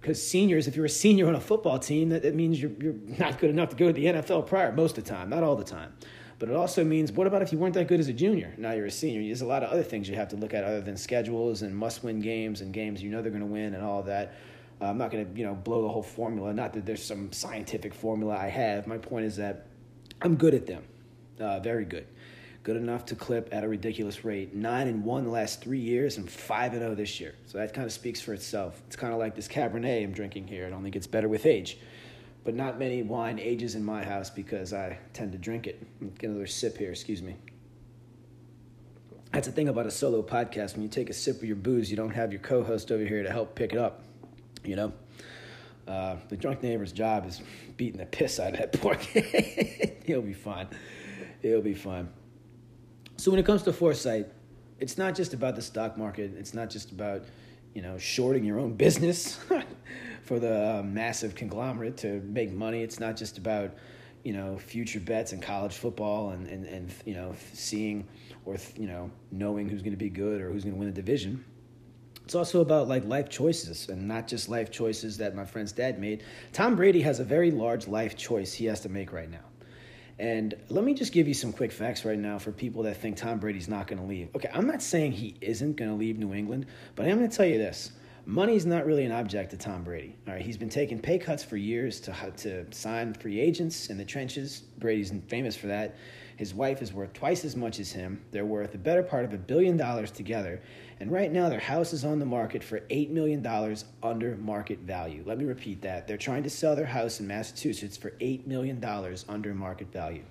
Because 0.00 0.24
seniors, 0.24 0.68
if 0.68 0.76
you're 0.76 0.84
a 0.84 0.90
senior 0.90 1.26
on 1.28 1.34
a 1.34 1.40
football 1.40 1.78
team, 1.78 2.10
that, 2.10 2.22
that 2.22 2.34
means 2.34 2.60
you're, 2.60 2.70
you're 2.78 2.94
not 3.18 3.38
good 3.38 3.50
enough 3.50 3.70
to 3.70 3.76
go 3.76 3.86
to 3.86 3.92
the 3.92 4.04
NFL 4.04 4.46
prior 4.46 4.70
most 4.70 4.98
of 4.98 5.04
the 5.04 5.10
time, 5.10 5.30
not 5.30 5.42
all 5.42 5.56
the 5.56 5.64
time. 5.64 5.94
But 6.38 6.48
it 6.48 6.54
also 6.54 6.84
means, 6.84 7.10
what 7.10 7.26
about 7.26 7.42
if 7.42 7.52
you 7.52 7.58
weren't 7.58 7.74
that 7.74 7.88
good 7.88 7.98
as 7.98 8.08
a 8.08 8.12
junior? 8.12 8.54
Now 8.58 8.72
you're 8.72 8.86
a 8.86 8.90
senior. 8.90 9.22
There's 9.22 9.40
a 9.40 9.46
lot 9.46 9.64
of 9.64 9.70
other 9.70 9.82
things 9.82 10.08
you 10.08 10.14
have 10.14 10.28
to 10.28 10.36
look 10.36 10.54
at 10.54 10.62
other 10.62 10.80
than 10.80 10.96
schedules 10.96 11.62
and 11.62 11.76
must 11.76 12.04
win 12.04 12.20
games 12.20 12.60
and 12.60 12.72
games 12.72 13.02
you 13.02 13.10
know 13.10 13.22
they're 13.22 13.32
going 13.32 13.40
to 13.40 13.46
win 13.46 13.74
and 13.74 13.84
all 13.84 14.02
that. 14.04 14.34
Uh, 14.80 14.84
I'm 14.84 14.98
not 14.98 15.10
going 15.10 15.26
to, 15.26 15.38
you 15.38 15.44
know, 15.44 15.54
blow 15.54 15.82
the 15.82 15.88
whole 15.88 16.02
formula. 16.02 16.52
Not 16.52 16.72
that 16.74 16.86
there's 16.86 17.02
some 17.02 17.32
scientific 17.32 17.92
formula 17.92 18.36
I 18.36 18.48
have. 18.48 18.86
My 18.86 18.98
point 18.98 19.24
is 19.26 19.36
that 19.36 19.66
I'm 20.22 20.36
good 20.36 20.54
at 20.54 20.66
them, 20.66 20.84
uh, 21.40 21.58
very 21.58 21.84
good, 21.84 22.06
good 22.62 22.76
enough 22.76 23.04
to 23.06 23.16
clip 23.16 23.48
at 23.50 23.64
a 23.64 23.68
ridiculous 23.68 24.24
rate. 24.24 24.54
Nine 24.54 24.86
and 24.86 25.04
one 25.04 25.24
the 25.24 25.30
last 25.30 25.60
three 25.60 25.80
years, 25.80 26.18
and 26.18 26.30
five 26.30 26.72
and 26.72 26.82
zero 26.82 26.94
this 26.94 27.18
year. 27.18 27.34
So 27.46 27.58
that 27.58 27.74
kind 27.74 27.86
of 27.86 27.92
speaks 27.92 28.20
for 28.20 28.32
itself. 28.32 28.80
It's 28.86 28.94
kind 28.94 29.12
of 29.12 29.18
like 29.18 29.34
this 29.34 29.48
Cabernet 29.48 30.04
I'm 30.04 30.12
drinking 30.12 30.46
here. 30.46 30.66
It 30.66 30.72
only 30.72 30.90
gets 30.90 31.08
better 31.08 31.28
with 31.28 31.46
age. 31.46 31.78
But 32.48 32.54
not 32.54 32.78
many 32.78 33.02
wine 33.02 33.38
ages 33.38 33.74
in 33.74 33.84
my 33.84 34.02
house 34.02 34.30
because 34.30 34.72
I 34.72 34.96
tend 35.12 35.32
to 35.32 35.38
drink 35.38 35.66
it. 35.66 35.86
Get 36.18 36.30
another 36.30 36.46
sip 36.46 36.78
here, 36.78 36.90
excuse 36.90 37.20
me. 37.20 37.36
That's 39.34 39.46
the 39.46 39.52
thing 39.52 39.68
about 39.68 39.84
a 39.84 39.90
solo 39.90 40.22
podcast. 40.22 40.72
When 40.72 40.82
you 40.82 40.88
take 40.88 41.10
a 41.10 41.12
sip 41.12 41.36
of 41.36 41.44
your 41.44 41.56
booze, 41.56 41.90
you 41.90 41.96
don't 41.98 42.14
have 42.14 42.32
your 42.32 42.40
co 42.40 42.62
host 42.62 42.90
over 42.90 43.04
here 43.04 43.22
to 43.22 43.30
help 43.30 43.54
pick 43.54 43.74
it 43.74 43.78
up. 43.78 44.02
You 44.64 44.76
know, 44.76 44.92
uh, 45.86 46.16
the 46.30 46.38
drunk 46.38 46.62
neighbor's 46.62 46.90
job 46.90 47.26
is 47.26 47.42
beating 47.76 47.98
the 47.98 48.06
piss 48.06 48.40
out 48.40 48.54
of 48.54 48.60
that 48.60 48.72
pork. 48.80 49.02
He'll 50.06 50.22
be 50.22 50.32
fine. 50.32 50.68
He'll 51.42 51.60
be 51.60 51.74
fine. 51.74 52.08
So 53.18 53.30
when 53.30 53.38
it 53.38 53.44
comes 53.44 53.62
to 53.64 53.74
foresight, 53.74 54.26
it's 54.80 54.96
not 54.96 55.14
just 55.14 55.34
about 55.34 55.54
the 55.54 55.60
stock 55.60 55.98
market. 55.98 56.32
It's 56.38 56.54
not 56.54 56.70
just 56.70 56.92
about 56.92 57.24
you 57.74 57.82
know 57.82 57.98
shorting 57.98 58.42
your 58.42 58.58
own 58.58 58.72
business 58.72 59.38
for 60.28 60.38
the 60.38 60.78
uh, 60.78 60.82
massive 60.82 61.34
conglomerate 61.34 61.96
to 61.98 62.20
make 62.20 62.52
money. 62.52 62.82
It's 62.82 63.00
not 63.00 63.16
just 63.16 63.38
about 63.38 63.72
you 64.22 64.32
know 64.32 64.58
future 64.58 65.00
bets 65.00 65.32
in 65.32 65.40
college 65.40 65.74
football 65.74 66.30
and 66.30 66.46
and, 66.46 66.66
and 66.66 66.92
you 67.06 67.14
know 67.14 67.34
seeing 67.54 68.06
or 68.44 68.56
you 68.76 68.86
know 68.86 69.10
knowing 69.32 69.68
who's 69.68 69.82
going 69.82 69.92
to 69.92 70.04
be 70.04 70.10
good 70.10 70.40
or 70.40 70.50
who's 70.50 70.64
going 70.64 70.74
to 70.74 70.78
win 70.78 70.88
the 70.88 70.94
division 70.94 71.44
it's 72.28 72.34
also 72.34 72.60
about 72.60 72.88
like 72.88 73.06
life 73.06 73.30
choices 73.30 73.88
and 73.88 74.06
not 74.06 74.28
just 74.28 74.50
life 74.50 74.70
choices 74.70 75.16
that 75.16 75.34
my 75.34 75.46
friend's 75.46 75.72
dad 75.72 75.98
made. 75.98 76.24
Tom 76.52 76.76
Brady 76.76 77.00
has 77.00 77.20
a 77.20 77.24
very 77.24 77.50
large 77.50 77.88
life 77.88 78.18
choice 78.18 78.52
he 78.52 78.66
has 78.66 78.80
to 78.80 78.90
make 78.90 79.14
right 79.14 79.30
now. 79.30 79.46
And 80.18 80.54
let 80.68 80.84
me 80.84 80.92
just 80.92 81.14
give 81.14 81.26
you 81.26 81.32
some 81.32 81.54
quick 81.54 81.72
facts 81.72 82.04
right 82.04 82.18
now 82.18 82.38
for 82.38 82.52
people 82.52 82.82
that 82.82 82.98
think 82.98 83.16
Tom 83.16 83.38
Brady's 83.38 83.66
not 83.66 83.86
going 83.86 83.98
to 83.98 84.04
leave. 84.04 84.28
Okay, 84.36 84.50
I'm 84.52 84.66
not 84.66 84.82
saying 84.82 85.12
he 85.12 85.36
isn't 85.40 85.76
going 85.76 85.90
to 85.90 85.96
leave 85.96 86.18
New 86.18 86.34
England, 86.34 86.66
but 86.96 87.06
I 87.06 87.08
am 87.08 87.16
going 87.16 87.30
to 87.30 87.34
tell 87.34 87.46
you 87.46 87.56
this. 87.56 87.92
Money's 88.28 88.66
not 88.66 88.84
really 88.84 89.06
an 89.06 89.12
object 89.12 89.52
to 89.52 89.56
Tom 89.56 89.82
Brady. 89.82 90.14
All 90.26 90.34
right, 90.34 90.42
he's 90.42 90.58
been 90.58 90.68
taking 90.68 90.98
pay 90.98 91.18
cuts 91.18 91.42
for 91.42 91.56
years 91.56 91.98
to 92.00 92.12
to 92.36 92.66
sign 92.70 93.14
free 93.14 93.40
agents 93.40 93.88
in 93.88 93.96
the 93.96 94.04
trenches. 94.04 94.64
Brady's 94.76 95.10
famous 95.28 95.56
for 95.56 95.66
that. 95.68 95.96
His 96.36 96.52
wife 96.52 96.82
is 96.82 96.92
worth 96.92 97.14
twice 97.14 97.46
as 97.46 97.56
much 97.56 97.80
as 97.80 97.90
him. 97.90 98.22
They're 98.30 98.44
worth 98.44 98.72
the 98.72 98.78
better 98.78 99.02
part 99.02 99.24
of 99.24 99.32
a 99.32 99.38
billion 99.38 99.78
dollars 99.78 100.10
together. 100.10 100.60
And 101.00 101.10
right 101.10 101.32
now, 101.32 101.48
their 101.48 101.58
house 101.58 101.94
is 101.94 102.04
on 102.04 102.18
the 102.18 102.26
market 102.26 102.62
for 102.62 102.80
$8 102.80 103.08
million 103.08 103.44
under 104.02 104.36
market 104.36 104.80
value. 104.80 105.22
Let 105.24 105.38
me 105.38 105.46
repeat 105.46 105.80
that. 105.80 106.06
They're 106.06 106.18
trying 106.18 106.42
to 106.42 106.50
sell 106.50 106.76
their 106.76 106.84
house 106.84 107.20
in 107.20 107.26
Massachusetts 107.26 107.96
for 107.96 108.10
$8 108.20 108.46
million 108.46 108.84
under 109.26 109.54
market 109.54 109.90
value. 109.90 110.24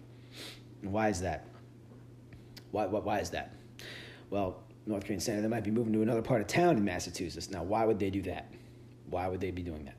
And 0.83 0.93
why 0.93 1.09
is 1.09 1.19
that? 1.21 1.47
Why, 2.69 2.85
why, 2.85 2.99
why 2.99 3.19
is 3.21 3.31
that? 3.31 3.55
Well, 4.29 4.61
North 4.87 5.05
Korean 5.05 5.19
Santa, 5.19 5.41
they 5.41 5.47
might 5.47 5.63
be 5.63 5.71
moving 5.71 5.93
to 5.93 6.01
another 6.01 6.21
part 6.21 6.41
of 6.41 6.47
town 6.47 6.77
in 6.77 6.85
Massachusetts. 6.85 7.49
Now, 7.49 7.63
why 7.63 7.85
would 7.85 7.99
they 7.99 8.09
do 8.09 8.21
that? 8.23 8.51
Why 9.09 9.27
would 9.27 9.39
they 9.39 9.51
be 9.51 9.61
doing 9.61 9.85
that? 9.85 9.95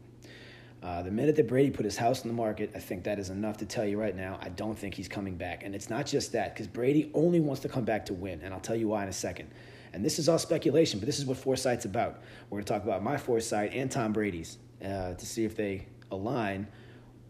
Uh, 0.80 1.02
the 1.02 1.10
minute 1.10 1.34
that 1.36 1.48
Brady 1.48 1.70
put 1.70 1.84
his 1.84 1.96
house 1.96 2.22
on 2.22 2.28
the 2.28 2.34
market, 2.34 2.70
I 2.74 2.78
think 2.78 3.02
that 3.04 3.18
is 3.18 3.30
enough 3.30 3.56
to 3.58 3.66
tell 3.66 3.84
you 3.84 3.98
right 3.98 4.14
now. 4.14 4.38
I 4.40 4.48
don't 4.50 4.78
think 4.78 4.94
he's 4.94 5.08
coming 5.08 5.34
back. 5.34 5.64
And 5.64 5.74
it's 5.74 5.90
not 5.90 6.06
just 6.06 6.32
that, 6.32 6.54
because 6.54 6.68
Brady 6.68 7.10
only 7.14 7.40
wants 7.40 7.62
to 7.62 7.68
come 7.68 7.84
back 7.84 8.06
to 8.06 8.14
win. 8.14 8.40
And 8.42 8.54
I'll 8.54 8.60
tell 8.60 8.76
you 8.76 8.88
why 8.88 9.02
in 9.02 9.08
a 9.08 9.12
second. 9.12 9.50
And 9.92 10.04
this 10.04 10.18
is 10.18 10.28
all 10.28 10.38
speculation, 10.38 11.00
but 11.00 11.06
this 11.06 11.18
is 11.18 11.26
what 11.26 11.36
foresight's 11.36 11.84
about. 11.84 12.22
We're 12.48 12.56
going 12.56 12.64
to 12.64 12.72
talk 12.72 12.84
about 12.84 13.02
my 13.02 13.16
foresight 13.16 13.72
and 13.74 13.90
Tom 13.90 14.12
Brady's 14.12 14.58
uh, 14.84 15.14
to 15.14 15.26
see 15.26 15.44
if 15.44 15.56
they 15.56 15.86
align. 16.10 16.68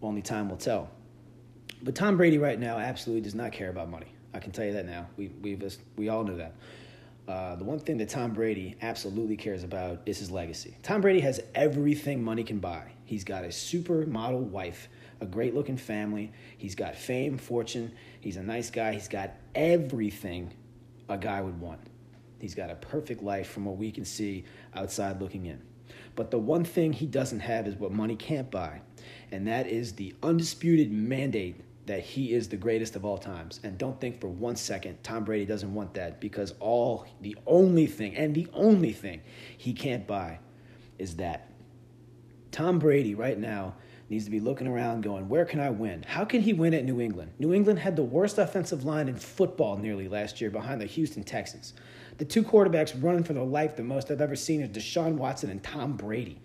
Only 0.02 0.22
time 0.22 0.50
will 0.50 0.56
tell. 0.56 0.90
But 1.82 1.94
Tom 1.94 2.16
Brady 2.16 2.38
right 2.38 2.58
now 2.58 2.78
absolutely 2.78 3.22
does 3.22 3.34
not 3.34 3.52
care 3.52 3.70
about 3.70 3.88
money. 3.88 4.12
I 4.34 4.40
can 4.40 4.52
tell 4.52 4.66
you 4.66 4.72
that 4.74 4.86
now. 4.86 5.06
We, 5.16 5.28
we've, 5.40 5.78
we 5.96 6.08
all 6.08 6.24
know 6.24 6.36
that. 6.36 6.54
Uh, 7.28 7.54
the 7.56 7.64
one 7.64 7.78
thing 7.78 7.98
that 7.98 8.08
Tom 8.08 8.32
Brady 8.32 8.74
absolutely 8.80 9.36
cares 9.36 9.62
about 9.62 10.00
is 10.06 10.18
his 10.18 10.30
legacy. 10.30 10.74
Tom 10.82 11.02
Brady 11.02 11.20
has 11.20 11.42
everything 11.54 12.24
money 12.24 12.42
can 12.42 12.58
buy. 12.58 12.84
He's 13.04 13.22
got 13.22 13.44
a 13.44 13.48
supermodel 13.48 14.44
wife, 14.44 14.88
a 15.20 15.26
great 15.26 15.54
looking 15.54 15.76
family. 15.76 16.32
He's 16.56 16.74
got 16.74 16.94
fame, 16.94 17.36
fortune. 17.36 17.92
He's 18.22 18.36
a 18.36 18.42
nice 18.42 18.70
guy. 18.70 18.94
He's 18.94 19.08
got 19.08 19.34
everything 19.54 20.54
a 21.10 21.18
guy 21.18 21.42
would 21.42 21.60
want. 21.60 21.80
He's 22.40 22.54
got 22.54 22.70
a 22.70 22.76
perfect 22.76 23.22
life 23.22 23.50
from 23.50 23.66
what 23.66 23.76
we 23.76 23.90
can 23.90 24.06
see 24.06 24.44
outside 24.74 25.20
looking 25.20 25.44
in. 25.44 25.60
But 26.14 26.30
the 26.30 26.38
one 26.38 26.64
thing 26.64 26.94
he 26.94 27.06
doesn't 27.06 27.40
have 27.40 27.66
is 27.66 27.74
what 27.74 27.92
money 27.92 28.16
can't 28.16 28.50
buy, 28.50 28.80
and 29.30 29.46
that 29.48 29.66
is 29.66 29.92
the 29.92 30.14
undisputed 30.22 30.90
mandate 30.90 31.60
that 31.88 32.00
he 32.00 32.32
is 32.32 32.48
the 32.48 32.56
greatest 32.56 32.96
of 32.96 33.04
all 33.04 33.18
times. 33.18 33.60
And 33.64 33.76
don't 33.76 34.00
think 34.00 34.20
for 34.20 34.28
one 34.28 34.56
second 34.56 35.02
Tom 35.02 35.24
Brady 35.24 35.44
doesn't 35.44 35.74
want 35.74 35.94
that 35.94 36.20
because 36.20 36.54
all 36.60 37.06
the 37.20 37.36
only 37.46 37.86
thing 37.86 38.14
and 38.14 38.34
the 38.34 38.46
only 38.52 38.92
thing 38.92 39.20
he 39.56 39.72
can't 39.72 40.06
buy 40.06 40.38
is 40.98 41.16
that. 41.16 41.50
Tom 42.52 42.78
Brady 42.78 43.14
right 43.14 43.38
now 43.38 43.74
needs 44.08 44.24
to 44.24 44.30
be 44.30 44.40
looking 44.40 44.66
around 44.66 45.02
going, 45.02 45.28
where 45.28 45.44
can 45.44 45.60
I 45.60 45.70
win? 45.70 46.02
How 46.02 46.24
can 46.24 46.40
he 46.40 46.52
win 46.52 46.72
at 46.72 46.84
New 46.84 47.00
England? 47.00 47.32
New 47.38 47.52
England 47.52 47.78
had 47.78 47.96
the 47.96 48.02
worst 48.02 48.38
offensive 48.38 48.84
line 48.84 49.08
in 49.08 49.16
football 49.16 49.76
nearly 49.76 50.08
last 50.08 50.40
year 50.40 50.50
behind 50.50 50.80
the 50.80 50.86
Houston 50.86 51.24
Texans. 51.24 51.74
The 52.16 52.24
two 52.24 52.42
quarterbacks 52.42 53.00
running 53.02 53.22
for 53.22 53.34
their 53.34 53.44
life 53.44 53.76
the 53.76 53.82
most 53.82 54.10
I've 54.10 54.20
ever 54.20 54.36
seen 54.36 54.60
is 54.60 54.70
Deshaun 54.70 55.14
Watson 55.14 55.50
and 55.50 55.62
Tom 55.62 55.96
Brady. 55.96 56.40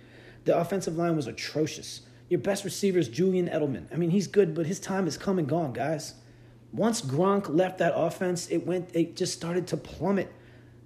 The 0.45 0.57
offensive 0.57 0.97
line 0.97 1.15
was 1.15 1.27
atrocious. 1.27 2.01
Your 2.33 2.39
best 2.39 2.63
receiver 2.63 2.97
is 2.97 3.09
Julian 3.09 3.47
Edelman. 3.47 3.85
I 3.93 3.95
mean, 3.95 4.09
he's 4.09 4.25
good, 4.25 4.55
but 4.55 4.65
his 4.65 4.79
time 4.79 5.05
is 5.05 5.19
come 5.19 5.37
and 5.37 5.47
gone, 5.47 5.71
guys. 5.71 6.15
Once 6.71 6.99
Gronk 6.99 7.47
left 7.47 7.77
that 7.77 7.93
offense, 7.95 8.49
it 8.49 8.65
went 8.65 8.89
it 8.95 9.15
just 9.15 9.33
started 9.33 9.67
to 9.67 9.77
plummet. 9.77 10.33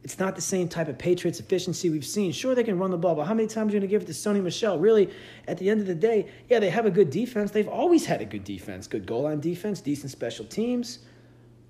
It's 0.04 0.20
not 0.20 0.36
the 0.36 0.42
same 0.42 0.68
type 0.68 0.90
of 0.90 0.98
Patriots 0.98 1.40
efficiency 1.40 1.90
we've 1.90 2.06
seen. 2.06 2.34
Sure, 2.34 2.54
they 2.54 2.66
can 2.66 2.78
run 2.78 2.92
the 2.92 2.98
ball, 2.98 3.16
but 3.16 3.28
how 3.28 3.34
many 3.34 3.48
times 3.48 3.72
are 3.72 3.78
you 3.78 3.80
going 3.80 3.88
to 3.90 3.96
give 3.96 4.02
it 4.02 4.08
to 4.08 4.12
Sony 4.12 4.44
Michel? 4.44 4.78
Really, 4.78 5.10
at 5.48 5.58
the 5.58 5.70
end 5.70 5.80
of 5.80 5.88
the 5.88 5.96
day, 5.96 6.30
yeah, 6.50 6.60
they 6.60 6.70
have 6.70 6.86
a 6.86 6.92
good 6.92 7.12
defense. 7.12 7.52
They've 7.52 7.66
always 7.66 8.06
had 8.06 8.20
a 8.20 8.26
good 8.26 8.44
defense, 8.44 8.86
good 8.86 9.06
goal 9.06 9.22
line 9.22 9.40
defense, 9.40 9.80
decent 9.80 10.12
special 10.12 10.44
teams. 10.44 11.00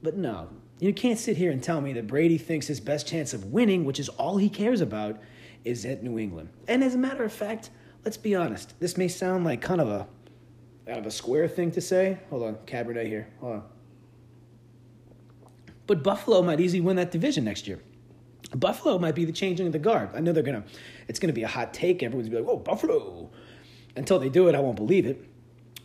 But 0.01 0.17
no, 0.17 0.49
you 0.79 0.91
can't 0.91 1.19
sit 1.19 1.37
here 1.37 1.51
and 1.51 1.61
tell 1.61 1.81
me 1.81 1.93
that 1.93 2.07
Brady 2.07 2.39
thinks 2.39 2.65
his 2.65 2.79
best 2.79 3.05
chance 3.05 3.31
of 3.31 3.51
winning, 3.53 3.85
which 3.85 3.99
is 3.99 4.09
all 4.09 4.37
he 4.37 4.49
cares 4.49 4.81
about, 4.81 5.21
is 5.63 5.85
at 5.85 6.01
New 6.01 6.17
England. 6.17 6.49
And 6.67 6.83
as 6.83 6.95
a 6.95 6.97
matter 6.97 7.23
of 7.23 7.31
fact, 7.31 7.69
let's 8.07 8.15
be 8.15 8.33
honest. 8.33 8.73
This 8.79 8.95
may 8.95 9.09
sound 9.09 9.43
like 9.43 9.59
kind 9.59 9.81
of 9.81 9.89
a 9.89 10.07
kind 10.85 10.97
of 10.97 11.05
a 11.05 11.11
square 11.11 11.45
thing 11.45 11.71
to 11.71 11.81
say. 11.81 12.17
Hold 12.29 12.43
on, 12.43 12.55
Cabernet 12.65 13.05
here. 13.05 13.27
Hold 13.41 13.55
on. 13.55 13.63
But 15.87 16.03
Buffalo 16.03 16.41
might 16.41 16.61
easily 16.61 16.79
win 16.79 16.95
that 16.95 17.11
division 17.11 17.43
next 17.43 17.67
year. 17.67 17.81
Buffalo 18.55 18.97
might 18.97 19.13
be 19.13 19.25
the 19.25 19.33
changing 19.33 19.67
of 19.67 19.73
the 19.73 19.79
guard. 19.79 20.11
I 20.15 20.21
know 20.21 20.31
they're 20.31 20.41
gonna. 20.41 20.63
It's 21.09 21.19
gonna 21.19 21.33
be 21.33 21.43
a 21.43 21.49
hot 21.49 21.73
take. 21.73 22.01
Everyone's 22.01 22.29
gonna 22.29 22.43
be 22.43 22.47
like, 22.47 22.55
"Oh, 22.55 22.59
Buffalo." 22.59 23.29
Until 23.97 24.19
they 24.19 24.29
do 24.29 24.47
it, 24.47 24.55
I 24.55 24.61
won't 24.61 24.77
believe 24.77 25.05
it. 25.05 25.21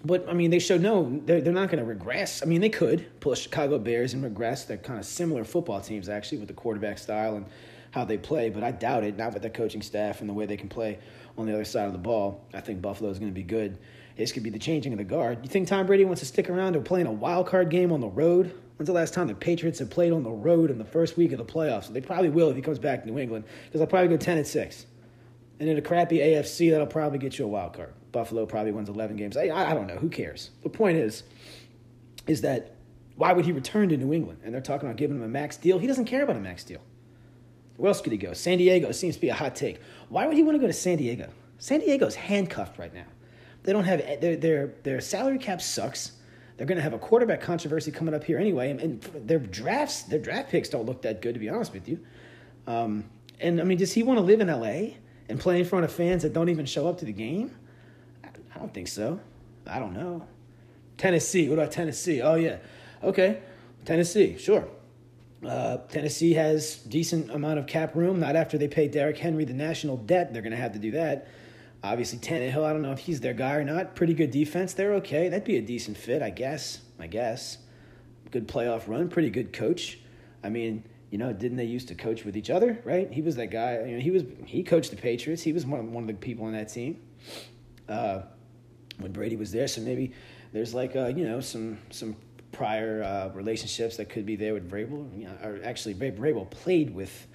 But 0.04 0.28
I 0.28 0.32
mean, 0.32 0.50
they 0.50 0.60
showed 0.60 0.80
no, 0.80 1.20
they're, 1.24 1.40
they're 1.40 1.52
not 1.52 1.70
to 1.70 1.84
regress. 1.84 2.40
I 2.40 2.46
mean, 2.46 2.60
they 2.60 2.68
could 2.68 3.18
pull 3.18 3.34
Chicago 3.34 3.80
Bears 3.80 4.14
and 4.14 4.22
regress. 4.22 4.64
They're 4.64 4.76
kind 4.76 5.00
of 5.00 5.06
similar 5.06 5.42
football 5.42 5.80
teams, 5.80 6.08
actually, 6.08 6.38
with 6.38 6.46
the 6.46 6.54
quarterback 6.54 6.98
style 6.98 7.34
and 7.34 7.46
how 7.90 8.04
they 8.04 8.16
play. 8.18 8.48
But 8.48 8.62
I 8.62 8.70
doubt 8.70 9.02
it, 9.02 9.16
not 9.16 9.32
with 9.32 9.42
their 9.42 9.50
coaching 9.50 9.82
staff 9.82 10.20
and 10.20 10.30
the 10.30 10.34
way 10.34 10.46
they 10.46 10.56
can 10.56 10.68
play 10.68 11.00
on 11.36 11.46
the 11.46 11.52
other 11.52 11.64
side 11.64 11.86
of 11.86 11.92
the 11.92 11.98
ball. 11.98 12.46
I 12.52 12.60
think 12.60 12.82
Buffalo 12.82 13.10
is 13.10 13.18
going 13.18 13.30
to 13.30 13.34
be 13.34 13.42
good. 13.42 13.78
This 14.16 14.32
could 14.32 14.42
be 14.42 14.50
the 14.50 14.58
changing 14.58 14.92
of 14.92 14.98
the 14.98 15.04
guard. 15.04 15.38
You 15.42 15.48
think 15.48 15.68
Tom 15.68 15.86
Brady 15.86 16.04
wants 16.04 16.20
to 16.20 16.26
stick 16.26 16.50
around 16.50 16.74
to 16.74 16.80
playing 16.80 17.06
a 17.06 17.12
wild 17.12 17.46
card 17.46 17.70
game 17.70 17.92
on 17.92 18.00
the 18.00 18.08
road? 18.08 18.54
When's 18.76 18.86
the 18.86 18.92
last 18.92 19.14
time 19.14 19.28
the 19.28 19.34
Patriots 19.34 19.78
have 19.78 19.90
played 19.90 20.12
on 20.12 20.22
the 20.22 20.30
road 20.30 20.70
in 20.70 20.78
the 20.78 20.84
first 20.84 21.16
week 21.16 21.32
of 21.32 21.38
the 21.38 21.44
playoffs? 21.44 21.88
They 21.88 22.00
probably 22.00 22.28
will 22.28 22.50
if 22.50 22.56
he 22.56 22.62
comes 22.62 22.78
back 22.78 23.02
to 23.02 23.10
New 23.10 23.18
England 23.18 23.44
because 23.66 23.80
they'll 23.80 23.86
probably 23.86 24.08
go 24.08 24.16
10 24.16 24.38
and 24.38 24.46
6. 24.46 24.86
And 25.60 25.68
in 25.68 25.78
a 25.78 25.82
crappy 25.82 26.18
AFC, 26.18 26.70
that'll 26.70 26.86
probably 26.86 27.18
get 27.18 27.38
you 27.38 27.44
a 27.44 27.48
wild 27.48 27.74
card. 27.74 27.94
Buffalo 28.10 28.44
probably 28.44 28.72
wins 28.72 28.88
11 28.88 29.16
games. 29.16 29.36
I, 29.36 29.48
I 29.50 29.72
don't 29.72 29.86
know. 29.86 29.96
Who 29.96 30.08
cares? 30.08 30.50
The 30.62 30.68
point 30.68 30.98
is, 30.98 31.22
is 32.26 32.42
that 32.42 32.76
why 33.16 33.32
would 33.32 33.44
he 33.44 33.52
return 33.52 33.88
to 33.90 33.96
New 33.96 34.12
England? 34.12 34.40
And 34.44 34.52
they're 34.52 34.60
talking 34.60 34.88
about 34.88 34.96
giving 34.96 35.16
him 35.16 35.22
a 35.22 35.28
max 35.28 35.56
deal. 35.56 35.78
He 35.78 35.86
doesn't 35.86 36.06
care 36.06 36.22
about 36.22 36.36
a 36.36 36.40
max 36.40 36.64
deal. 36.64 36.80
Where 37.76 37.88
else 37.88 38.00
could 38.00 38.12
he 38.12 38.18
go? 38.18 38.32
San 38.32 38.58
Diego 38.58 38.92
seems 38.92 39.16
to 39.16 39.20
be 39.20 39.28
a 39.28 39.34
hot 39.34 39.56
take. 39.56 39.80
Why 40.08 40.26
would 40.26 40.36
he 40.36 40.42
want 40.42 40.56
to 40.56 40.60
go 40.60 40.66
to 40.66 40.72
San 40.72 40.98
Diego? 40.98 41.28
San 41.58 41.80
Diego's 41.80 42.14
handcuffed 42.14 42.78
right 42.78 42.92
now. 42.92 43.06
They 43.62 43.72
don't 43.72 43.84
have 43.84 44.00
their 44.20 44.36
their 44.36 44.74
their 44.82 45.00
salary 45.00 45.38
cap 45.38 45.62
sucks. 45.62 46.12
They're 46.56 46.66
going 46.66 46.76
to 46.76 46.82
have 46.82 46.92
a 46.92 46.98
quarterback 46.98 47.40
controversy 47.40 47.90
coming 47.90 48.14
up 48.14 48.24
here 48.24 48.38
anyway, 48.38 48.70
and, 48.70 48.80
and 48.80 49.02
their 49.26 49.38
drafts, 49.38 50.02
their 50.02 50.18
draft 50.18 50.50
picks 50.50 50.68
don't 50.68 50.86
look 50.86 51.02
that 51.02 51.22
good 51.22 51.34
to 51.34 51.40
be 51.40 51.48
honest 51.48 51.72
with 51.72 51.88
you. 51.88 51.98
Um, 52.66 53.04
and 53.40 53.60
I 53.60 53.64
mean, 53.64 53.78
does 53.78 53.92
he 53.92 54.02
want 54.02 54.18
to 54.18 54.24
live 54.24 54.40
in 54.40 54.48
L.A. 54.48 54.96
and 55.28 55.40
play 55.40 55.58
in 55.58 55.64
front 55.64 55.84
of 55.84 55.92
fans 55.92 56.22
that 56.22 56.32
don't 56.32 56.48
even 56.48 56.66
show 56.66 56.86
up 56.86 56.98
to 56.98 57.04
the 57.04 57.12
game? 57.12 57.56
I, 58.22 58.28
I 58.54 58.58
don't 58.58 58.72
think 58.72 58.88
so. 58.88 59.18
I 59.66 59.78
don't 59.78 59.94
know. 59.94 60.26
Tennessee. 60.98 61.48
What 61.48 61.58
about 61.58 61.72
Tennessee? 61.72 62.20
Oh 62.22 62.34
yeah, 62.34 62.58
okay, 63.02 63.40
Tennessee. 63.84 64.36
Sure. 64.38 64.68
Uh, 65.46 65.78
Tennessee 65.88 66.34
has 66.34 66.76
decent 66.76 67.30
amount 67.30 67.58
of 67.58 67.66
cap 67.66 67.96
room. 67.96 68.20
Not 68.20 68.36
after 68.36 68.58
they 68.58 68.68
pay 68.68 68.88
Derrick 68.88 69.18
Henry 69.18 69.44
the 69.44 69.52
national 69.52 69.96
debt, 69.96 70.32
they're 70.32 70.42
going 70.42 70.52
to 70.52 70.58
have 70.58 70.72
to 70.72 70.78
do 70.78 70.92
that. 70.92 71.28
Obviously, 71.84 72.20
Tannehill, 72.20 72.64
I 72.64 72.72
don't 72.72 72.82
know 72.82 72.92
if 72.92 73.00
he's 73.00 73.20
their 73.20 73.34
guy 73.34 73.54
or 73.54 73.64
not. 73.64 73.96
Pretty 73.96 74.14
good 74.14 74.30
defense. 74.30 74.72
They're 74.72 74.94
okay. 74.94 75.28
That'd 75.28 75.44
be 75.44 75.56
a 75.56 75.62
decent 75.62 75.96
fit, 75.96 76.22
I 76.22 76.30
guess. 76.30 76.80
I 77.00 77.08
guess. 77.08 77.58
Good 78.30 78.46
playoff 78.46 78.86
run. 78.86 79.08
Pretty 79.08 79.30
good 79.30 79.52
coach. 79.52 79.98
I 80.44 80.48
mean, 80.48 80.84
you 81.10 81.18
know, 81.18 81.32
didn't 81.32 81.56
they 81.56 81.64
used 81.64 81.88
to 81.88 81.94
coach 81.94 82.24
with 82.24 82.36
each 82.36 82.48
other, 82.48 82.80
right? 82.84 83.12
He 83.12 83.20
was 83.20 83.36
that 83.36 83.50
guy. 83.50 83.84
You 83.84 83.96
know, 83.96 84.00
he 84.00 84.10
was 84.10 84.22
he 84.46 84.62
coached 84.62 84.90
the 84.90 84.96
Patriots. 84.96 85.42
He 85.42 85.52
was 85.52 85.66
one 85.66 85.80
of, 85.80 85.86
one 85.86 86.04
of 86.04 86.08
the 86.08 86.14
people 86.14 86.46
on 86.46 86.52
that 86.52 86.68
team 86.68 87.00
uh, 87.88 88.22
when 88.98 89.12
Brady 89.12 89.36
was 89.36 89.50
there. 89.50 89.66
So 89.66 89.80
maybe 89.80 90.12
there's 90.52 90.72
like 90.72 90.94
uh, 90.94 91.08
you 91.08 91.24
know 91.24 91.40
some 91.40 91.78
some 91.90 92.16
prior 92.52 93.02
uh, 93.02 93.34
relationships 93.34 93.96
that 93.96 94.08
could 94.08 94.26
be 94.26 94.36
there 94.36 94.54
with 94.54 94.70
Vrabel. 94.70 95.18
You 95.18 95.26
know, 95.26 95.36
or 95.42 95.60
actually, 95.64 95.94
Vrabel 95.94 96.48
played 96.50 96.94
with. 96.94 97.26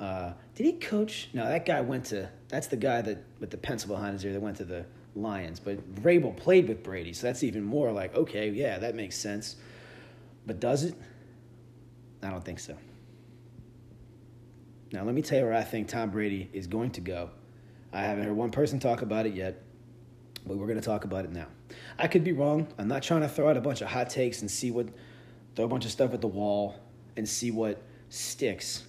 Uh, 0.00 0.32
did 0.54 0.66
he 0.66 0.72
coach? 0.72 1.28
No, 1.32 1.44
that 1.44 1.66
guy 1.66 1.80
went 1.80 2.06
to. 2.06 2.28
That's 2.48 2.68
the 2.68 2.76
guy 2.76 3.02
that 3.02 3.24
with 3.40 3.50
the 3.50 3.58
pencil 3.58 3.94
behind 3.94 4.14
his 4.14 4.24
ear 4.24 4.32
that 4.32 4.40
went 4.40 4.56
to 4.58 4.64
the 4.64 4.86
Lions. 5.14 5.60
But 5.60 5.94
Vrabel 5.94 6.36
played 6.36 6.68
with 6.68 6.82
Brady, 6.82 7.12
so 7.12 7.26
that's 7.26 7.42
even 7.42 7.62
more 7.62 7.92
like 7.92 8.14
okay, 8.14 8.50
yeah, 8.50 8.78
that 8.78 8.94
makes 8.94 9.16
sense. 9.16 9.56
But 10.46 10.60
does 10.60 10.84
it? 10.84 10.94
I 12.22 12.30
don't 12.30 12.44
think 12.44 12.60
so. 12.60 12.76
Now 14.92 15.04
let 15.04 15.14
me 15.14 15.22
tell 15.22 15.38
you 15.38 15.44
where 15.44 15.54
I 15.54 15.64
think 15.64 15.88
Tom 15.88 16.10
Brady 16.10 16.50
is 16.52 16.66
going 16.66 16.90
to 16.92 17.00
go. 17.00 17.30
I 17.92 18.02
haven't 18.02 18.24
heard 18.24 18.36
one 18.36 18.50
person 18.50 18.78
talk 18.78 19.02
about 19.02 19.26
it 19.26 19.34
yet, 19.34 19.62
but 20.46 20.56
we're 20.56 20.66
going 20.66 20.80
to 20.80 20.84
talk 20.84 21.04
about 21.04 21.24
it 21.24 21.32
now. 21.32 21.46
I 21.98 22.08
could 22.08 22.24
be 22.24 22.32
wrong. 22.32 22.66
I'm 22.78 22.88
not 22.88 23.02
trying 23.02 23.22
to 23.22 23.28
throw 23.28 23.48
out 23.48 23.56
a 23.56 23.60
bunch 23.60 23.80
of 23.80 23.88
hot 23.88 24.10
takes 24.10 24.40
and 24.40 24.50
see 24.50 24.70
what, 24.70 24.88
throw 25.54 25.64
a 25.64 25.68
bunch 25.68 25.84
of 25.84 25.90
stuff 25.90 26.12
at 26.14 26.20
the 26.20 26.28
wall 26.28 26.76
and 27.16 27.28
see 27.28 27.50
what 27.50 27.82
sticks. 28.08 28.84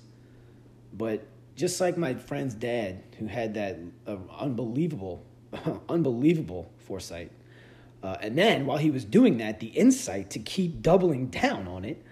But 0.94 1.26
just 1.56 1.80
like 1.80 1.98
my 1.98 2.16
friend's 2.16 2.54
dad, 2.54 3.04
who 3.20 3.28
had 3.28 3.54
that 3.56 3.78
uh, 4.08 4.18
unbelievable, 4.40 5.24
unbelievable 5.90 6.72
foresight, 6.78 7.32
uh, 8.02 8.18
and 8.20 8.38
then 8.38 8.66
while 8.66 8.78
he 8.78 8.92
was 8.92 9.06
doing 9.06 9.38
that, 9.38 9.60
the 9.60 9.68
insight 9.68 10.30
to 10.32 10.40
keep 10.40 10.82
doubling 10.82 11.28
down 11.28 11.68
on 11.68 11.86
it, 11.86 12.04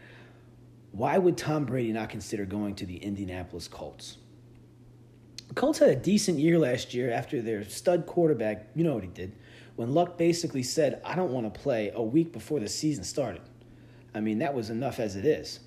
why 0.92 1.18
would 1.18 1.38
Tom 1.38 1.66
Brady 1.66 1.92
not 1.92 2.10
consider 2.10 2.46
going 2.46 2.76
to 2.76 2.86
the 2.86 2.98
Indianapolis 2.98 3.68
Colts? 3.68 4.18
Colts 5.56 5.80
had 5.80 5.90
a 5.90 5.96
decent 5.96 6.40
year 6.40 6.58
last 6.58 6.94
year 6.94 7.12
after 7.12 7.42
their 7.42 7.64
stud 7.66 8.06
quarterback, 8.06 8.70
you 8.76 8.84
know 8.84 8.94
what 8.94 9.04
he 9.04 9.10
did, 9.10 9.36
when 9.76 9.94
Luck 9.94 10.18
basically 10.18 10.64
said, 10.64 11.02
I 11.04 11.16
don't 11.16 11.32
want 11.32 11.54
to 11.54 11.60
play 11.60 11.92
a 11.94 12.02
week 12.02 12.32
before 12.32 12.60
the 12.60 12.68
season 12.70 13.04
started. 13.04 13.42
I 14.14 14.20
mean, 14.20 14.40
that 14.40 14.54
was 14.54 14.70
enough 14.70 15.00
as 15.00 15.16
it 15.16 15.26
is. 15.26 15.60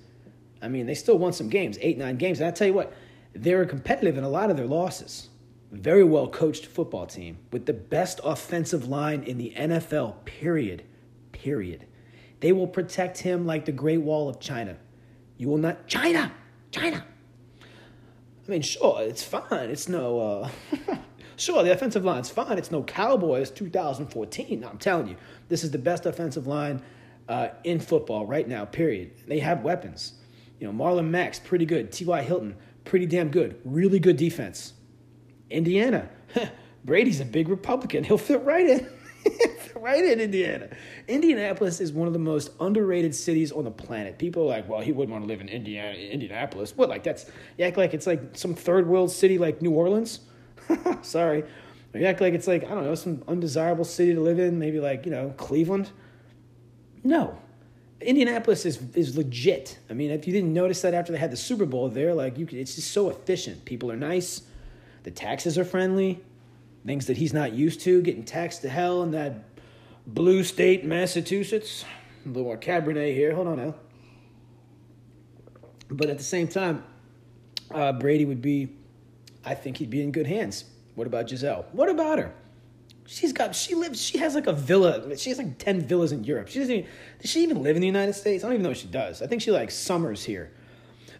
I 0.61 0.67
mean, 0.67 0.85
they 0.85 0.95
still 0.95 1.17
won 1.17 1.33
some 1.33 1.49
games, 1.49 1.77
eight, 1.81 1.97
nine 1.97 2.17
games. 2.17 2.39
And 2.39 2.47
I 2.47 2.51
tell 2.51 2.67
you 2.67 2.73
what, 2.73 2.93
they 3.33 3.53
were 3.53 3.65
competitive 3.65 4.17
in 4.17 4.23
a 4.23 4.29
lot 4.29 4.49
of 4.49 4.57
their 4.57 4.67
losses. 4.67 5.29
Very 5.71 6.03
well 6.03 6.27
coached 6.27 6.65
football 6.65 7.05
team 7.05 7.37
with 7.51 7.65
the 7.65 7.73
best 7.73 8.21
offensive 8.23 8.87
line 8.87 9.23
in 9.23 9.37
the 9.37 9.53
NFL, 9.55 10.23
period. 10.25 10.83
Period. 11.31 11.85
They 12.39 12.53
will 12.53 12.67
protect 12.67 13.17
him 13.19 13.45
like 13.45 13.65
the 13.65 13.71
Great 13.71 14.01
Wall 14.01 14.29
of 14.29 14.39
China. 14.39 14.77
You 15.37 15.49
will 15.49 15.57
not. 15.57 15.87
China! 15.87 16.31
China! 16.71 17.05
I 18.47 18.51
mean, 18.51 18.61
sure, 18.61 19.01
it's 19.01 19.23
fine. 19.23 19.69
It's 19.69 19.89
no. 19.89 20.19
Uh, 20.19 20.49
sure, 21.35 21.63
the 21.63 21.71
offensive 21.71 22.05
line's 22.05 22.29
fine. 22.29 22.57
It's 22.57 22.71
no 22.71 22.83
Cowboys 22.83 23.49
2014. 23.51 24.63
I'm 24.63 24.77
telling 24.77 25.07
you, 25.07 25.15
this 25.49 25.63
is 25.63 25.71
the 25.71 25.79
best 25.79 26.05
offensive 26.05 26.45
line 26.45 26.81
uh, 27.27 27.49
in 27.63 27.79
football 27.79 28.25
right 28.25 28.47
now, 28.47 28.65
period. 28.65 29.11
They 29.27 29.39
have 29.39 29.63
weapons. 29.63 30.13
You 30.59 30.67
know, 30.67 30.73
Marlon 30.73 31.09
Mack's 31.09 31.39
pretty 31.39 31.65
good. 31.65 31.91
T.Y. 31.91 32.21
Hilton, 32.21 32.55
pretty 32.83 33.07
damn 33.07 33.29
good. 33.29 33.59
Really 33.65 33.99
good 33.99 34.17
defense. 34.17 34.73
Indiana, 35.49 36.09
Brady's 36.85 37.19
a 37.19 37.25
big 37.25 37.49
Republican. 37.49 38.03
He'll 38.03 38.17
fit 38.17 38.43
right 38.43 38.67
in. 38.67 38.89
right 39.81 40.03
in 40.03 40.19
Indiana. 40.19 40.69
Indianapolis 41.07 41.81
is 41.81 41.91
one 41.91 42.07
of 42.07 42.13
the 42.13 42.19
most 42.19 42.51
underrated 42.59 43.13
cities 43.13 43.51
on 43.51 43.65
the 43.65 43.71
planet. 43.71 44.17
People 44.17 44.43
are 44.43 44.47
like, 44.47 44.69
well, 44.69 44.81
he 44.81 44.91
wouldn't 44.91 45.11
want 45.11 45.23
to 45.23 45.27
live 45.27 45.41
in 45.41 45.49
Indiana, 45.49 45.97
Indianapolis. 45.97 46.75
What, 46.75 46.89
like 46.89 47.03
that's, 47.03 47.25
you 47.57 47.65
act 47.65 47.77
like 47.77 47.93
it's 47.93 48.07
like 48.07 48.37
some 48.37 48.53
third 48.53 48.87
world 48.87 49.11
city 49.11 49.37
like 49.37 49.61
New 49.61 49.71
Orleans? 49.71 50.21
Sorry. 51.01 51.43
Or 51.93 51.99
you 51.99 52.05
act 52.05 52.21
like 52.21 52.33
it's 52.33 52.47
like, 52.47 52.63
I 52.63 52.69
don't 52.69 52.83
know, 52.83 52.95
some 52.95 53.23
undesirable 53.27 53.85
city 53.85 54.13
to 54.13 54.21
live 54.21 54.39
in, 54.39 54.59
maybe 54.59 54.79
like, 54.79 55.05
you 55.05 55.11
know, 55.11 55.33
Cleveland? 55.37 55.91
No. 57.03 57.37
Indianapolis 58.01 58.65
is 58.65 58.79
is 58.93 59.17
legit. 59.17 59.79
I 59.89 59.93
mean, 59.93 60.11
if 60.11 60.27
you 60.27 60.33
didn't 60.33 60.53
notice 60.53 60.81
that 60.81 60.93
after 60.93 61.13
they 61.13 61.17
had 61.17 61.31
the 61.31 61.37
Super 61.37 61.65
Bowl 61.65 61.87
there, 61.87 62.13
like 62.13 62.37
you 62.37 62.45
could, 62.45 62.57
it's 62.57 62.75
just 62.75 62.91
so 62.91 63.09
efficient. 63.09 63.63
People 63.63 63.89
are 63.89 63.95
nice, 63.95 64.41
the 65.03 65.11
taxes 65.11 65.57
are 65.57 65.63
friendly, 65.63 66.21
things 66.85 67.07
that 67.07 67.15
he's 67.17 67.33
not 67.33 67.53
used 67.53 67.79
to, 67.81 68.01
getting 68.01 68.23
taxed 68.23 68.61
to 68.63 68.69
hell 68.69 69.01
in 69.03 69.11
that 69.11 69.54
blue 70.05 70.43
state, 70.43 70.85
Massachusetts. 70.85 71.85
A 72.25 72.27
little 72.27 72.43
more 72.43 72.57
Cabernet 72.57 73.13
here. 73.13 73.33
Hold 73.35 73.47
on 73.47 73.57
now. 73.57 73.75
But 75.89 76.09
at 76.09 76.17
the 76.17 76.23
same 76.23 76.47
time, 76.47 76.83
uh, 77.71 77.93
Brady 77.93 78.25
would 78.25 78.41
be, 78.41 78.69
I 79.43 79.53
think 79.53 79.77
he'd 79.77 79.89
be 79.89 80.01
in 80.01 80.11
good 80.11 80.27
hands. 80.27 80.65
What 80.95 81.07
about 81.07 81.27
Gisele? 81.27 81.65
What 81.71 81.89
about 81.89 82.19
her? 82.19 82.33
She's 83.05 83.33
got, 83.33 83.55
she 83.55 83.75
lives, 83.75 84.01
she 84.01 84.17
has 84.17 84.33
like 84.33 84.47
a 84.47 84.53
villa. 84.53 85.15
She 85.17 85.29
has 85.29 85.37
like 85.37 85.59
10 85.59 85.81
villas 85.81 86.11
in 86.11 86.23
Europe. 86.23 86.47
She 86.47 86.59
doesn't 86.59 86.73
even, 86.73 86.89
does 87.21 87.29
she 87.29 87.43
even 87.43 87.61
live 87.61 87.75
in 87.75 87.81
the 87.81 87.87
United 87.87 88.13
States? 88.13 88.43
I 88.43 88.47
don't 88.47 88.55
even 88.55 88.63
know 88.63 88.71
if 88.71 88.77
she 88.77 88.87
does. 88.87 89.21
I 89.21 89.27
think 89.27 89.43
she 89.43 89.51
like 89.51 89.69
summers 89.69 90.23
here. 90.23 90.51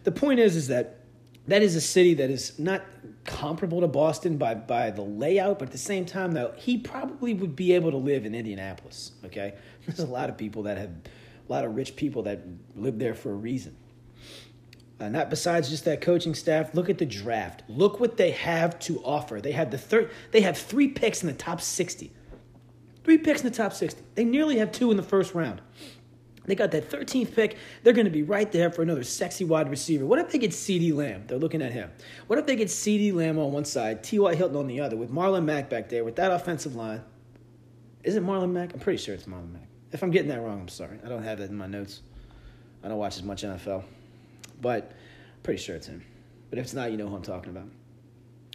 The 0.02 0.10
point 0.10 0.40
is, 0.40 0.56
is 0.56 0.68
that 0.68 1.00
that 1.48 1.62
is 1.62 1.76
a 1.76 1.80
city 1.80 2.14
that 2.14 2.30
is 2.30 2.58
not 2.58 2.82
comparable 3.24 3.80
to 3.80 3.88
Boston 3.88 4.36
by, 4.36 4.54
by 4.54 4.90
the 4.90 5.02
layout, 5.02 5.58
but 5.58 5.68
at 5.68 5.72
the 5.72 5.78
same 5.78 6.04
time, 6.04 6.32
though, 6.32 6.52
he 6.56 6.76
probably 6.76 7.34
would 7.34 7.54
be 7.54 7.72
able 7.72 7.90
to 7.90 7.96
live 7.96 8.24
in 8.24 8.34
Indianapolis. 8.34 9.12
Okay, 9.24 9.54
there's 9.86 10.00
a 10.00 10.06
lot 10.06 10.28
of 10.28 10.36
people 10.36 10.64
that 10.64 10.78
have, 10.78 10.90
a 10.90 11.52
lot 11.52 11.64
of 11.64 11.76
rich 11.76 11.96
people 11.96 12.22
that 12.24 12.40
live 12.74 12.98
there 12.98 13.14
for 13.14 13.30
a 13.30 13.36
reason. 13.36 13.76
Uh, 14.98 15.08
not 15.08 15.28
besides 15.28 15.68
just 15.68 15.84
that 15.84 16.00
coaching 16.00 16.34
staff. 16.34 16.74
Look 16.74 16.88
at 16.88 16.96
the 16.96 17.04
draft. 17.04 17.62
Look 17.68 18.00
what 18.00 18.16
they 18.16 18.30
have 18.30 18.78
to 18.80 18.98
offer. 19.04 19.42
They 19.42 19.52
have 19.52 19.70
the 19.70 19.76
third. 19.76 20.10
They 20.32 20.40
have 20.40 20.56
three 20.56 20.88
picks 20.88 21.22
in 21.22 21.26
the 21.26 21.34
top 21.34 21.60
sixty. 21.60 22.12
Three 23.04 23.18
picks 23.18 23.42
in 23.42 23.50
the 23.50 23.54
top 23.54 23.74
sixty. 23.74 24.02
They 24.14 24.24
nearly 24.24 24.56
have 24.56 24.72
two 24.72 24.90
in 24.90 24.96
the 24.96 25.02
first 25.02 25.34
round. 25.34 25.60
They 26.46 26.54
got 26.54 26.70
that 26.70 26.90
13th 26.90 27.34
pick. 27.34 27.56
They're 27.82 27.92
going 27.92 28.06
to 28.06 28.10
be 28.10 28.22
right 28.22 28.50
there 28.50 28.70
for 28.70 28.82
another 28.82 29.02
sexy 29.02 29.44
wide 29.44 29.68
receiver. 29.68 30.06
What 30.06 30.20
if 30.20 30.30
they 30.30 30.38
get 30.38 30.52
CeeDee 30.52 30.94
Lamb? 30.94 31.24
They're 31.26 31.38
looking 31.38 31.60
at 31.60 31.72
him. 31.72 31.90
What 32.28 32.38
if 32.38 32.46
they 32.46 32.56
get 32.56 32.68
CeeDee 32.68 33.12
Lamb 33.12 33.38
on 33.38 33.52
one 33.52 33.64
side, 33.64 34.04
T.Y. 34.04 34.34
Hilton 34.34 34.56
on 34.56 34.66
the 34.68 34.80
other, 34.80 34.96
with 34.96 35.10
Marlon 35.10 35.44
Mack 35.44 35.68
back 35.68 35.88
there, 35.88 36.04
with 36.04 36.16
that 36.16 36.30
offensive 36.30 36.76
line? 36.76 37.02
Is 38.04 38.14
it 38.14 38.24
Marlon 38.24 38.52
Mack? 38.52 38.72
I'm 38.72 38.80
pretty 38.80 39.02
sure 39.02 39.14
it's 39.14 39.24
Marlon 39.24 39.52
Mack. 39.52 39.68
If 39.92 40.02
I'm 40.02 40.10
getting 40.10 40.28
that 40.28 40.40
wrong, 40.40 40.60
I'm 40.60 40.68
sorry. 40.68 40.98
I 41.04 41.08
don't 41.08 41.24
have 41.24 41.38
that 41.38 41.50
in 41.50 41.56
my 41.56 41.66
notes. 41.66 42.02
I 42.84 42.88
don't 42.88 42.98
watch 42.98 43.16
as 43.16 43.24
much 43.24 43.42
NFL. 43.42 43.82
But 44.60 44.92
I'm 45.34 45.42
pretty 45.42 45.60
sure 45.60 45.74
it's 45.74 45.88
him. 45.88 46.04
But 46.50 46.60
if 46.60 46.66
it's 46.66 46.74
not, 46.74 46.92
you 46.92 46.96
know 46.96 47.08
who 47.08 47.16
I'm 47.16 47.22
talking 47.22 47.50
about. 47.50 47.68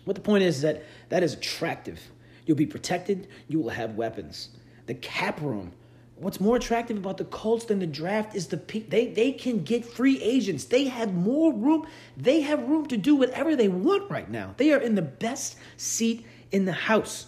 What 0.06 0.16
the 0.16 0.22
point 0.22 0.44
is, 0.44 0.58
is 0.58 0.62
that 0.62 0.84
that 1.10 1.24
is 1.24 1.34
attractive. 1.34 2.00
You'll 2.46 2.58
be 2.58 2.66
protected. 2.66 3.28
You 3.50 3.60
will 3.60 3.70
have 3.70 3.96
weapons. 3.96 4.50
The 4.86 4.96
cap 4.96 5.42
room 5.42 5.74
what's 6.22 6.40
more 6.40 6.56
attractive 6.56 6.98
about 6.98 7.18
the 7.18 7.26
Colts 7.26 7.66
than 7.66 7.80
the 7.80 7.88
draft 7.88 8.36
is 8.36 8.48
the 8.48 8.58
they 8.88 9.08
they 9.08 9.32
can 9.32 9.64
get 9.64 9.84
free 9.86 10.22
agents. 10.22 10.66
They 10.66 10.86
have 10.86 11.14
more 11.14 11.52
room. 11.52 11.88
They 12.16 12.42
have 12.42 12.62
room 12.70 12.86
to 12.88 12.98
do 12.98 13.16
whatever 13.16 13.56
they 13.56 13.68
want 13.68 14.10
right 14.10 14.30
now. 14.30 14.54
They 14.58 14.72
are 14.72 14.80
in 14.80 14.96
the 14.96 15.02
best 15.02 15.58
seat 15.78 16.26
in 16.52 16.66
the 16.66 16.74
house. 16.74 17.28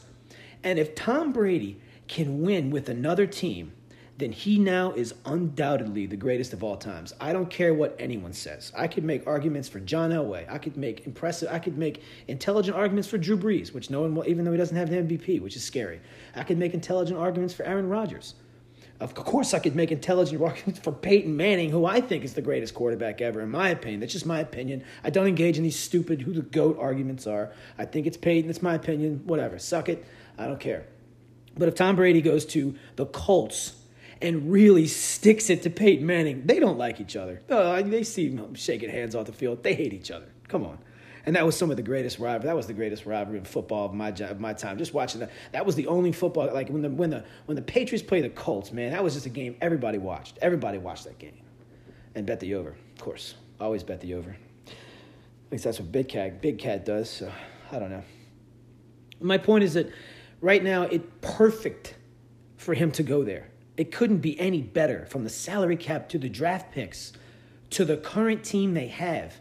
And 0.63 0.79
if 0.79 0.95
Tom 0.95 1.34
Brady 1.34 1.79
can 2.08 2.41
win 2.41 2.69
with 2.69 2.88
another 2.88 3.25
team, 3.25 3.73
then 4.17 4.32
he 4.32 4.60
now 4.60 4.91
is 4.93 5.15
undoubtedly 5.25 6.06
the 6.06 6.15
greatest 6.15 6.53
of 6.53 6.63
all 6.63 6.77
times. 6.77 7.13
I 7.19 7.34
don't 7.34 7.49
care 7.49 7.73
what 7.73 7.95
anyone 7.97 8.32
says. 8.32 8.71
I 8.77 8.88
could 8.88 9.03
make 9.03 9.25
arguments 9.25 9.67
for 9.67 9.79
John 9.79 10.12
Elway. 10.12 10.49
I 10.49 10.60
could 10.60 10.77
make 10.77 11.08
impressive. 11.08 11.49
I 11.51 11.58
could 11.58 11.77
make 11.77 12.03
intelligent 12.27 12.77
arguments 12.77 13.10
for 13.10 13.17
Drew 13.17 13.38
Brees, 13.38 13.73
which 13.73 13.89
no 13.89 14.01
one 14.01 14.13
will, 14.13 14.27
even 14.27 14.45
though 14.45 14.51
he 14.51 14.58
doesn't 14.58 14.77
have 14.77 14.89
the 14.89 14.97
MVP, 14.97 15.41
which 15.41 15.56
is 15.56 15.63
scary. 15.63 15.99
I 16.36 16.43
could 16.43 16.60
make 16.60 16.75
intelligent 16.75 17.19
arguments 17.19 17.56
for 17.56 17.63
Aaron 17.63 17.89
Rodgers. 17.89 18.36
Of 18.99 19.15
course, 19.15 19.53
I 19.53 19.60
could 19.60 19.75
make 19.75 19.91
intelligent 19.91 20.41
arguments 20.41 20.79
for 20.79 20.91
Peyton 20.91 21.36
Manning, 21.36 21.69
who 21.71 21.86
I 21.86 21.99
think 21.99 22.23
is 22.23 22.34
the 22.34 22.41
greatest 22.41 22.73
quarterback 22.73 23.21
ever, 23.21 23.41
in 23.41 23.49
my 23.49 23.69
opinion. 23.69 23.99
That's 23.99 24.13
just 24.13 24.25
my 24.25 24.39
opinion. 24.39 24.84
I 25.03 25.10
don't 25.10 25.27
engage 25.27 25.58
in 25.58 25.63
these 25.63 25.77
stupid 25.77 26.21
who 26.21 26.34
the 26.34 26.41
GOAT 26.41 26.77
arguments 26.79 27.27
are. 27.27 27.51
I 27.77 27.86
think 27.86 28.08
it's 28.08 28.17
Peyton. 28.17 28.49
It's 28.49 28.62
my 28.62 28.75
opinion. 28.75 29.23
Whatever. 29.25 29.60
Suck 29.60 29.89
it. 29.89 30.06
I 30.38 30.47
don't 30.47 30.60
care. 30.60 30.86
But 31.58 31.67
if 31.67 31.75
Tom 31.75 31.95
Brady 31.95 32.21
goes 32.21 32.45
to 32.47 32.75
the 32.95 33.06
Colts 33.06 33.75
and 34.21 34.51
really 34.51 34.88
sticks 34.88 35.49
it 35.49 35.63
to 35.63 35.69
Peyton 35.69 36.06
Manning, 36.06 36.45
they 36.45 36.60
don't 36.60 36.77
like 36.77 37.01
each 37.01 37.15
other. 37.15 37.41
Uh, 37.49 37.82
they 37.82 38.03
see 38.03 38.29
him 38.29 38.56
shaking 38.56 38.89
hands 38.89 39.15
off 39.15 39.25
the 39.25 39.34
field. 39.34 39.63
They 39.63 39.73
hate 39.75 39.93
each 39.93 40.12
other. 40.12 40.27
Come 40.47 40.63
on. 40.63 40.79
And 41.25 41.36
that 41.36 41.45
was 41.45 41.55
some 41.55 41.71
of 41.71 41.77
the 41.77 41.83
greatest 41.83 42.19
rivalry. 42.19 42.47
That 42.47 42.55
was 42.55 42.67
the 42.67 42.73
greatest 42.73 43.05
rivalry 43.05 43.39
in 43.39 43.45
football 43.45 43.86
of 43.86 43.93
my 43.93 44.09
of 44.09 44.39
my 44.39 44.53
time. 44.53 44.77
Just 44.77 44.93
watching 44.93 45.21
that. 45.21 45.31
That 45.53 45.65
was 45.65 45.75
the 45.75 45.88
only 45.88 46.12
football 46.12 46.53
like 46.53 46.69
when 46.69 46.81
the 46.81 46.89
when 46.89 47.09
the 47.09 47.23
when 47.45 47.55
the 47.55 47.62
Patriots 47.62 48.05
played 48.05 48.25
the 48.25 48.29
Colts, 48.29 48.71
man. 48.73 48.91
That 48.91 49.03
was 49.03 49.13
just 49.13 49.25
a 49.25 49.29
game 49.29 49.55
everybody 49.62 49.97
watched. 49.97 50.38
Everybody 50.41 50.77
watched 50.77 51.05
that 51.05 51.17
game, 51.19 51.41
and 52.15 52.25
bet 52.25 52.41
the 52.41 52.55
over. 52.55 52.69
Of 52.69 53.01
course, 53.01 53.36
always 53.59 53.83
bet 53.83 54.01
the 54.01 54.15
over. 54.15 54.31
At 54.31 55.51
least 55.51 55.63
that's 55.63 55.79
what 55.79 55.91
Big 55.91 56.09
Cat 56.09 56.41
Big 56.41 56.59
Cat 56.59 56.86
does. 56.86 57.09
So 57.09 57.31
I 57.71 57.79
don't 57.79 57.89
know. 57.89 58.03
My 59.21 59.38
point 59.38 59.63
is 59.63 59.75
that 59.75 59.89
right 60.41 60.62
now 60.62 60.83
it's 60.83 61.07
perfect 61.21 61.95
for 62.57 62.73
him 62.73 62.91
to 62.91 63.03
go 63.03 63.23
there. 63.23 63.47
It 63.77 63.91
couldn't 63.91 64.19
be 64.19 64.38
any 64.39 64.62
better 64.62 65.05
from 65.05 65.23
the 65.23 65.29
salary 65.29 65.77
cap 65.77 66.09
to 66.09 66.19
the 66.19 66.29
draft 66.29 66.73
picks 66.73 67.13
to 67.71 67.86
the 67.86 67.97
current 67.97 68.43
team 68.43 68.73
they 68.73 68.88
have 68.88 69.39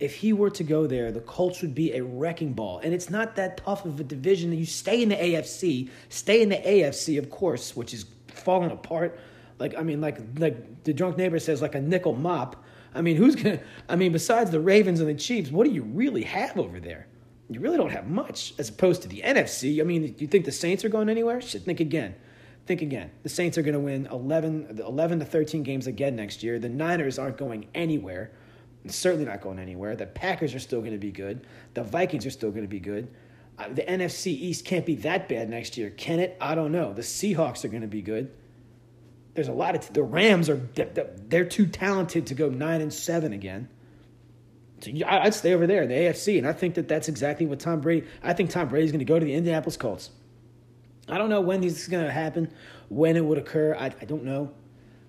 if 0.00 0.14
he 0.14 0.32
were 0.32 0.50
to 0.50 0.62
go 0.62 0.86
there, 0.86 1.10
the 1.10 1.20
Colts 1.20 1.60
would 1.60 1.74
be 1.74 1.92
a 1.92 2.02
wrecking 2.02 2.52
ball. 2.52 2.78
And 2.78 2.94
it's 2.94 3.10
not 3.10 3.34
that 3.36 3.56
tough 3.56 3.84
of 3.84 3.98
a 3.98 4.04
division. 4.04 4.50
That 4.50 4.56
you 4.56 4.66
stay 4.66 5.02
in 5.02 5.08
the 5.08 5.16
AFC, 5.16 5.90
stay 6.08 6.40
in 6.42 6.48
the 6.48 6.56
AFC, 6.56 7.18
of 7.18 7.30
course, 7.30 7.74
which 7.74 7.92
is 7.92 8.06
falling 8.28 8.70
apart. 8.70 9.18
Like 9.58 9.76
I 9.76 9.82
mean, 9.82 10.00
like 10.00 10.18
like 10.38 10.84
the 10.84 10.92
drunk 10.92 11.16
neighbor 11.16 11.38
says, 11.38 11.60
like 11.60 11.74
a 11.74 11.80
nickel 11.80 12.14
mop. 12.14 12.64
I 12.94 13.02
mean, 13.02 13.16
who's 13.16 13.34
gonna? 13.34 13.60
I 13.88 13.96
mean, 13.96 14.12
besides 14.12 14.50
the 14.50 14.60
Ravens 14.60 15.00
and 15.00 15.08
the 15.08 15.14
Chiefs, 15.14 15.50
what 15.50 15.66
do 15.66 15.72
you 15.72 15.82
really 15.82 16.22
have 16.22 16.58
over 16.58 16.78
there? 16.78 17.08
You 17.50 17.60
really 17.60 17.76
don't 17.78 17.90
have 17.90 18.06
much, 18.08 18.54
as 18.58 18.68
opposed 18.68 19.02
to 19.02 19.08
the 19.08 19.22
NFC. 19.22 19.80
I 19.80 19.84
mean, 19.84 20.14
you 20.18 20.26
think 20.26 20.44
the 20.44 20.52
Saints 20.52 20.84
are 20.84 20.90
going 20.90 21.08
anywhere? 21.08 21.40
Shit, 21.40 21.62
think 21.62 21.80
again. 21.80 22.14
Think 22.66 22.82
again. 22.82 23.10
The 23.22 23.30
Saints 23.30 23.56
are 23.56 23.62
going 23.62 23.72
to 23.72 23.80
win 23.80 24.06
11, 24.12 24.80
11 24.86 25.18
to 25.20 25.24
13 25.24 25.62
games 25.62 25.86
again 25.86 26.14
next 26.14 26.42
year. 26.42 26.58
The 26.58 26.68
Niners 26.68 27.18
aren't 27.18 27.38
going 27.38 27.68
anywhere 27.74 28.32
certainly 28.86 29.24
not 29.24 29.40
going 29.40 29.58
anywhere. 29.58 29.96
The 29.96 30.06
Packers 30.06 30.54
are 30.54 30.58
still 30.58 30.80
going 30.80 30.92
to 30.92 30.98
be 30.98 31.12
good. 31.12 31.46
The 31.74 31.82
Vikings 31.82 32.26
are 32.26 32.30
still 32.30 32.50
going 32.50 32.62
to 32.62 32.68
be 32.68 32.80
good. 32.80 33.08
Uh, 33.58 33.68
the 33.70 33.82
NFC 33.82 34.28
East 34.28 34.64
can't 34.64 34.86
be 34.86 34.94
that 34.96 35.28
bad 35.28 35.50
next 35.50 35.76
year, 35.76 35.90
can 35.90 36.20
it? 36.20 36.36
I 36.40 36.54
don't 36.54 36.72
know. 36.72 36.92
The 36.92 37.02
Seahawks 37.02 37.64
are 37.64 37.68
going 37.68 37.82
to 37.82 37.88
be 37.88 38.02
good. 38.02 38.30
There's 39.34 39.48
a 39.48 39.52
lot 39.52 39.74
of 39.74 39.82
t- 39.82 39.92
the 39.92 40.02
Rams 40.02 40.48
are 40.48 40.56
they're 41.28 41.44
too 41.44 41.66
talented 41.66 42.26
to 42.28 42.34
go 42.34 42.48
nine 42.48 42.80
and 42.80 42.92
seven 42.92 43.32
again. 43.32 43.68
So 44.80 44.92
I'd 45.06 45.34
stay 45.34 45.54
over 45.54 45.66
there 45.66 45.82
in 45.82 45.88
the 45.88 45.94
AFC, 45.94 46.38
and 46.38 46.46
I 46.46 46.52
think 46.52 46.74
that 46.74 46.86
that's 46.86 47.08
exactly 47.08 47.46
what 47.46 47.58
Tom 47.58 47.80
Brady. 47.80 48.06
I 48.22 48.32
think 48.32 48.50
Tom 48.50 48.68
Brady's 48.68 48.92
going 48.92 49.00
to 49.00 49.04
go 49.04 49.18
to 49.18 49.24
the 49.24 49.34
Indianapolis 49.34 49.76
Colts. 49.76 50.10
I 51.08 51.18
don't 51.18 51.30
know 51.30 51.40
when 51.40 51.60
this 51.60 51.80
is 51.80 51.88
going 51.88 52.04
to 52.04 52.12
happen, 52.12 52.52
when 52.88 53.16
it 53.16 53.24
would 53.24 53.38
occur. 53.38 53.74
I, 53.74 53.86
I 53.86 54.04
don't 54.04 54.24
know 54.24 54.52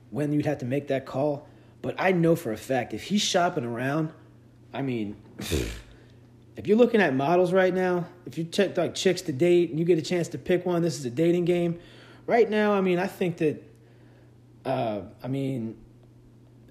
when 0.10 0.32
you'd 0.32 0.46
have 0.46 0.60
to 0.60 0.66
make 0.66 0.88
that 0.88 1.06
call. 1.06 1.48
But 1.82 1.96
I 1.98 2.12
know 2.12 2.36
for 2.36 2.52
a 2.52 2.58
fact 2.58 2.94
if 2.94 3.04
he's 3.04 3.22
shopping 3.22 3.64
around, 3.64 4.12
I 4.74 4.82
mean, 4.82 5.16
if 5.40 6.68
you're 6.68 6.78
looking 6.78 7.02
at 7.02 7.16
models 7.16 7.54
right 7.54 7.74
now, 7.74 8.06
if 8.26 8.38
you 8.38 8.44
check 8.44 8.78
like 8.78 8.96
chicks 8.96 9.22
to 9.24 9.32
date 9.32 9.70
and 9.70 9.80
you 9.80 9.86
get 9.86 9.98
a 9.98 10.02
chance 10.02 10.28
to 10.30 10.38
pick 10.38 10.66
one, 10.66 10.82
this 10.82 10.98
is 10.98 11.06
a 11.06 11.10
dating 11.10 11.46
game. 11.46 11.80
Right 12.26 12.50
now, 12.50 12.74
I 12.74 12.82
mean, 12.82 13.00
I 13.00 13.08
think 13.08 13.38
that, 13.38 13.64
uh, 14.66 15.02
I 15.24 15.28
mean, 15.28 15.78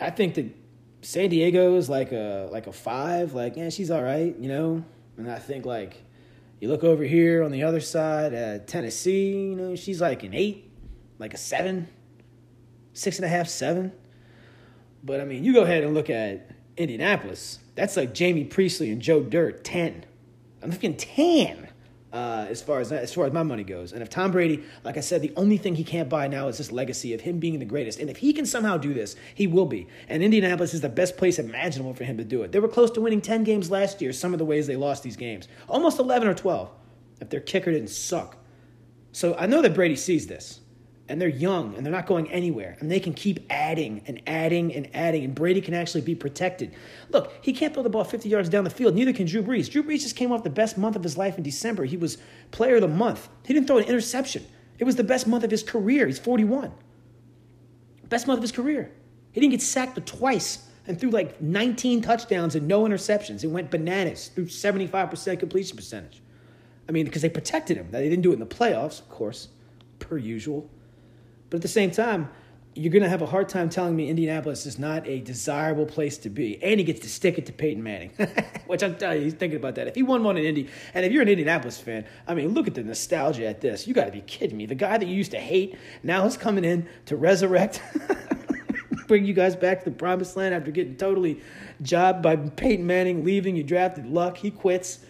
I 0.00 0.10
think 0.10 0.34
that 0.34 0.54
San 1.02 1.30
Diego 1.30 1.76
is 1.76 1.88
like 1.88 2.12
a 2.12 2.48
like 2.52 2.66
a 2.66 2.72
five. 2.72 3.32
Like, 3.32 3.56
yeah, 3.56 3.70
she's 3.70 3.90
all 3.90 4.02
right, 4.02 4.36
you 4.38 4.48
know. 4.48 4.84
And 5.16 5.30
I 5.30 5.38
think 5.38 5.64
like 5.64 6.02
you 6.60 6.68
look 6.68 6.84
over 6.84 7.04
here 7.04 7.42
on 7.42 7.50
the 7.50 7.62
other 7.62 7.80
side 7.80 8.34
at 8.34 8.66
Tennessee, 8.66 9.32
you 9.32 9.56
know, 9.56 9.76
she's 9.76 10.00
like 10.00 10.22
an 10.22 10.34
eight, 10.34 10.70
like 11.18 11.34
a 11.34 11.36
seven, 11.36 11.88
six 12.92 13.16
and 13.16 13.24
a 13.24 13.28
half, 13.28 13.48
seven. 13.48 13.92
But 15.02 15.20
I 15.20 15.24
mean, 15.24 15.44
you 15.44 15.52
go 15.52 15.62
ahead 15.62 15.84
and 15.84 15.94
look 15.94 16.10
at 16.10 16.50
Indianapolis. 16.76 17.58
That's 17.74 17.96
like 17.96 18.16
Jaime 18.16 18.44
Pressly 18.44 18.92
and 18.92 19.00
Joe 19.00 19.22
Dirt, 19.22 19.64
10. 19.64 20.04
I'm 20.62 20.70
thinking 20.70 20.96
10. 20.96 21.68
Uh, 22.10 22.46
as 22.48 22.62
far 22.62 22.80
as 22.80 22.90
as 22.90 23.12
far 23.12 23.26
as 23.26 23.34
my 23.34 23.42
money 23.42 23.62
goes. 23.62 23.92
And 23.92 24.00
if 24.00 24.08
Tom 24.08 24.32
Brady, 24.32 24.64
like 24.82 24.96
I 24.96 25.00
said, 25.00 25.20
the 25.20 25.32
only 25.36 25.58
thing 25.58 25.74
he 25.74 25.84
can't 25.84 26.08
buy 26.08 26.26
now 26.26 26.48
is 26.48 26.56
this 26.56 26.72
legacy 26.72 27.12
of 27.12 27.20
him 27.20 27.38
being 27.38 27.58
the 27.58 27.66
greatest. 27.66 28.00
And 28.00 28.08
if 28.08 28.16
he 28.16 28.32
can 28.32 28.46
somehow 28.46 28.78
do 28.78 28.94
this, 28.94 29.14
he 29.34 29.46
will 29.46 29.66
be. 29.66 29.88
And 30.08 30.22
Indianapolis 30.22 30.72
is 30.72 30.80
the 30.80 30.88
best 30.88 31.18
place 31.18 31.38
imaginable 31.38 31.92
for 31.92 32.04
him 32.04 32.16
to 32.16 32.24
do 32.24 32.42
it. 32.44 32.52
They 32.52 32.60
were 32.60 32.68
close 32.68 32.90
to 32.92 33.02
winning 33.02 33.20
10 33.20 33.44
games 33.44 33.70
last 33.70 34.00
year, 34.00 34.14
some 34.14 34.32
of 34.32 34.38
the 34.38 34.46
ways 34.46 34.66
they 34.66 34.74
lost 34.74 35.02
these 35.02 35.18
games. 35.18 35.48
Almost 35.68 35.98
11 35.98 36.26
or 36.26 36.34
12 36.34 36.70
if 37.20 37.28
their 37.28 37.40
kicker 37.40 37.72
didn't 37.72 37.90
suck. 37.90 38.36
So 39.12 39.34
I 39.36 39.46
know 39.46 39.62
that 39.62 39.74
Brady 39.74 39.96
sees 39.96 40.26
this 40.26 40.60
and 41.08 41.20
they're 41.20 41.28
young 41.28 41.74
and 41.74 41.84
they're 41.84 41.92
not 41.92 42.06
going 42.06 42.30
anywhere 42.30 42.76
and 42.80 42.90
they 42.90 43.00
can 43.00 43.14
keep 43.14 43.40
adding 43.50 44.02
and 44.06 44.20
adding 44.26 44.74
and 44.74 44.88
adding 44.94 45.24
and 45.24 45.34
Brady 45.34 45.60
can 45.60 45.74
actually 45.74 46.02
be 46.02 46.14
protected. 46.14 46.74
Look, 47.10 47.32
he 47.40 47.52
can't 47.52 47.72
throw 47.72 47.82
the 47.82 47.88
ball 47.88 48.04
50 48.04 48.28
yards 48.28 48.48
down 48.48 48.64
the 48.64 48.70
field. 48.70 48.94
Neither 48.94 49.12
can 49.12 49.26
Drew 49.26 49.42
Brees. 49.42 49.70
Drew 49.70 49.82
Brees 49.82 50.02
just 50.02 50.16
came 50.16 50.32
off 50.32 50.42
the 50.44 50.50
best 50.50 50.76
month 50.76 50.96
of 50.96 51.02
his 51.02 51.16
life 51.16 51.36
in 51.38 51.42
December. 51.42 51.84
He 51.84 51.96
was 51.96 52.18
player 52.50 52.76
of 52.76 52.82
the 52.82 52.88
month. 52.88 53.28
He 53.46 53.54
didn't 53.54 53.66
throw 53.66 53.78
an 53.78 53.84
interception. 53.84 54.44
It 54.78 54.84
was 54.84 54.96
the 54.96 55.04
best 55.04 55.26
month 55.26 55.44
of 55.44 55.50
his 55.50 55.62
career. 55.62 56.06
He's 56.06 56.18
41. 56.18 56.72
Best 58.08 58.26
month 58.26 58.38
of 58.38 58.42
his 58.42 58.52
career. 58.52 58.90
He 59.32 59.40
didn't 59.40 59.52
get 59.52 59.62
sacked 59.62 59.94
but 59.94 60.06
twice 60.06 60.68
and 60.86 60.98
threw 60.98 61.10
like 61.10 61.40
19 61.40 62.02
touchdowns 62.02 62.54
and 62.54 62.66
no 62.66 62.84
interceptions. 62.84 63.44
It 63.44 63.48
went 63.48 63.70
bananas 63.70 64.28
through 64.28 64.46
75% 64.46 65.38
completion 65.38 65.76
percentage. 65.76 66.22
I 66.88 66.92
mean, 66.92 67.04
because 67.04 67.22
they 67.22 67.28
protected 67.28 67.76
him. 67.76 67.90
They 67.90 68.08
didn't 68.08 68.22
do 68.22 68.30
it 68.30 68.34
in 68.34 68.40
the 68.40 68.46
playoffs, 68.46 69.00
of 69.00 69.08
course, 69.10 69.48
per 69.98 70.16
usual. 70.16 70.68
But 71.50 71.56
at 71.56 71.62
the 71.62 71.68
same 71.68 71.90
time, 71.90 72.30
you're 72.78 72.92
going 72.92 73.02
to 73.02 73.08
have 73.08 73.22
a 73.22 73.26
hard 73.26 73.48
time 73.48 73.68
telling 73.68 73.96
me 73.96 74.08
Indianapolis 74.08 74.64
is 74.64 74.78
not 74.78 75.06
a 75.08 75.20
desirable 75.20 75.86
place 75.86 76.16
to 76.18 76.30
be. 76.30 76.62
And 76.62 76.78
he 76.78 76.84
gets 76.84 77.00
to 77.00 77.08
stick 77.08 77.36
it 77.36 77.46
to 77.46 77.52
Peyton 77.52 77.82
Manning, 77.82 78.10
which 78.66 78.82
I'm 78.84 78.96
telling 78.96 79.18
you, 79.18 79.24
he's 79.24 79.34
thinking 79.34 79.58
about 79.58 79.74
that. 79.74 79.88
If 79.88 79.96
he 79.96 80.02
won 80.04 80.22
one 80.22 80.36
in 80.36 80.44
Indy, 80.44 80.68
and 80.94 81.04
if 81.04 81.10
you're 81.10 81.22
an 81.22 81.28
Indianapolis 81.28 81.80
fan, 81.80 82.04
I 82.28 82.34
mean, 82.34 82.54
look 82.54 82.68
at 82.68 82.74
the 82.74 82.84
nostalgia 82.84 83.46
at 83.46 83.60
this. 83.60 83.88
You 83.88 83.94
got 83.94 84.04
to 84.04 84.12
be 84.12 84.20
kidding 84.20 84.56
me. 84.56 84.66
The 84.66 84.76
guy 84.76 84.96
that 84.96 85.06
you 85.06 85.14
used 85.14 85.32
to 85.32 85.40
hate 85.40 85.76
now 86.04 86.24
is 86.26 86.36
coming 86.36 86.64
in 86.64 86.88
to 87.06 87.16
resurrect, 87.16 87.82
bring 89.08 89.24
you 89.24 89.34
guys 89.34 89.56
back 89.56 89.82
to 89.82 89.90
the 89.90 89.96
promised 89.96 90.36
land 90.36 90.54
after 90.54 90.70
getting 90.70 90.96
totally 90.96 91.40
jobbed 91.82 92.22
by 92.22 92.36
Peyton 92.36 92.86
Manning, 92.86 93.24
leaving. 93.24 93.56
You 93.56 93.64
drafted 93.64 94.06
Luck, 94.06 94.36
he 94.36 94.52
quits. 94.52 95.00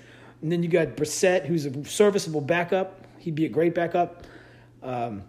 And 0.40 0.50
then 0.50 0.62
you 0.62 0.68
got 0.70 0.96
Brissett, 0.96 1.44
who's 1.44 1.66
a 1.66 1.84
serviceable 1.84 2.40
backup. 2.40 3.04
He'd 3.18 3.34
be 3.34 3.44
a 3.44 3.48
great 3.48 3.74
backup. 3.74 4.24
Um, 4.82 5.24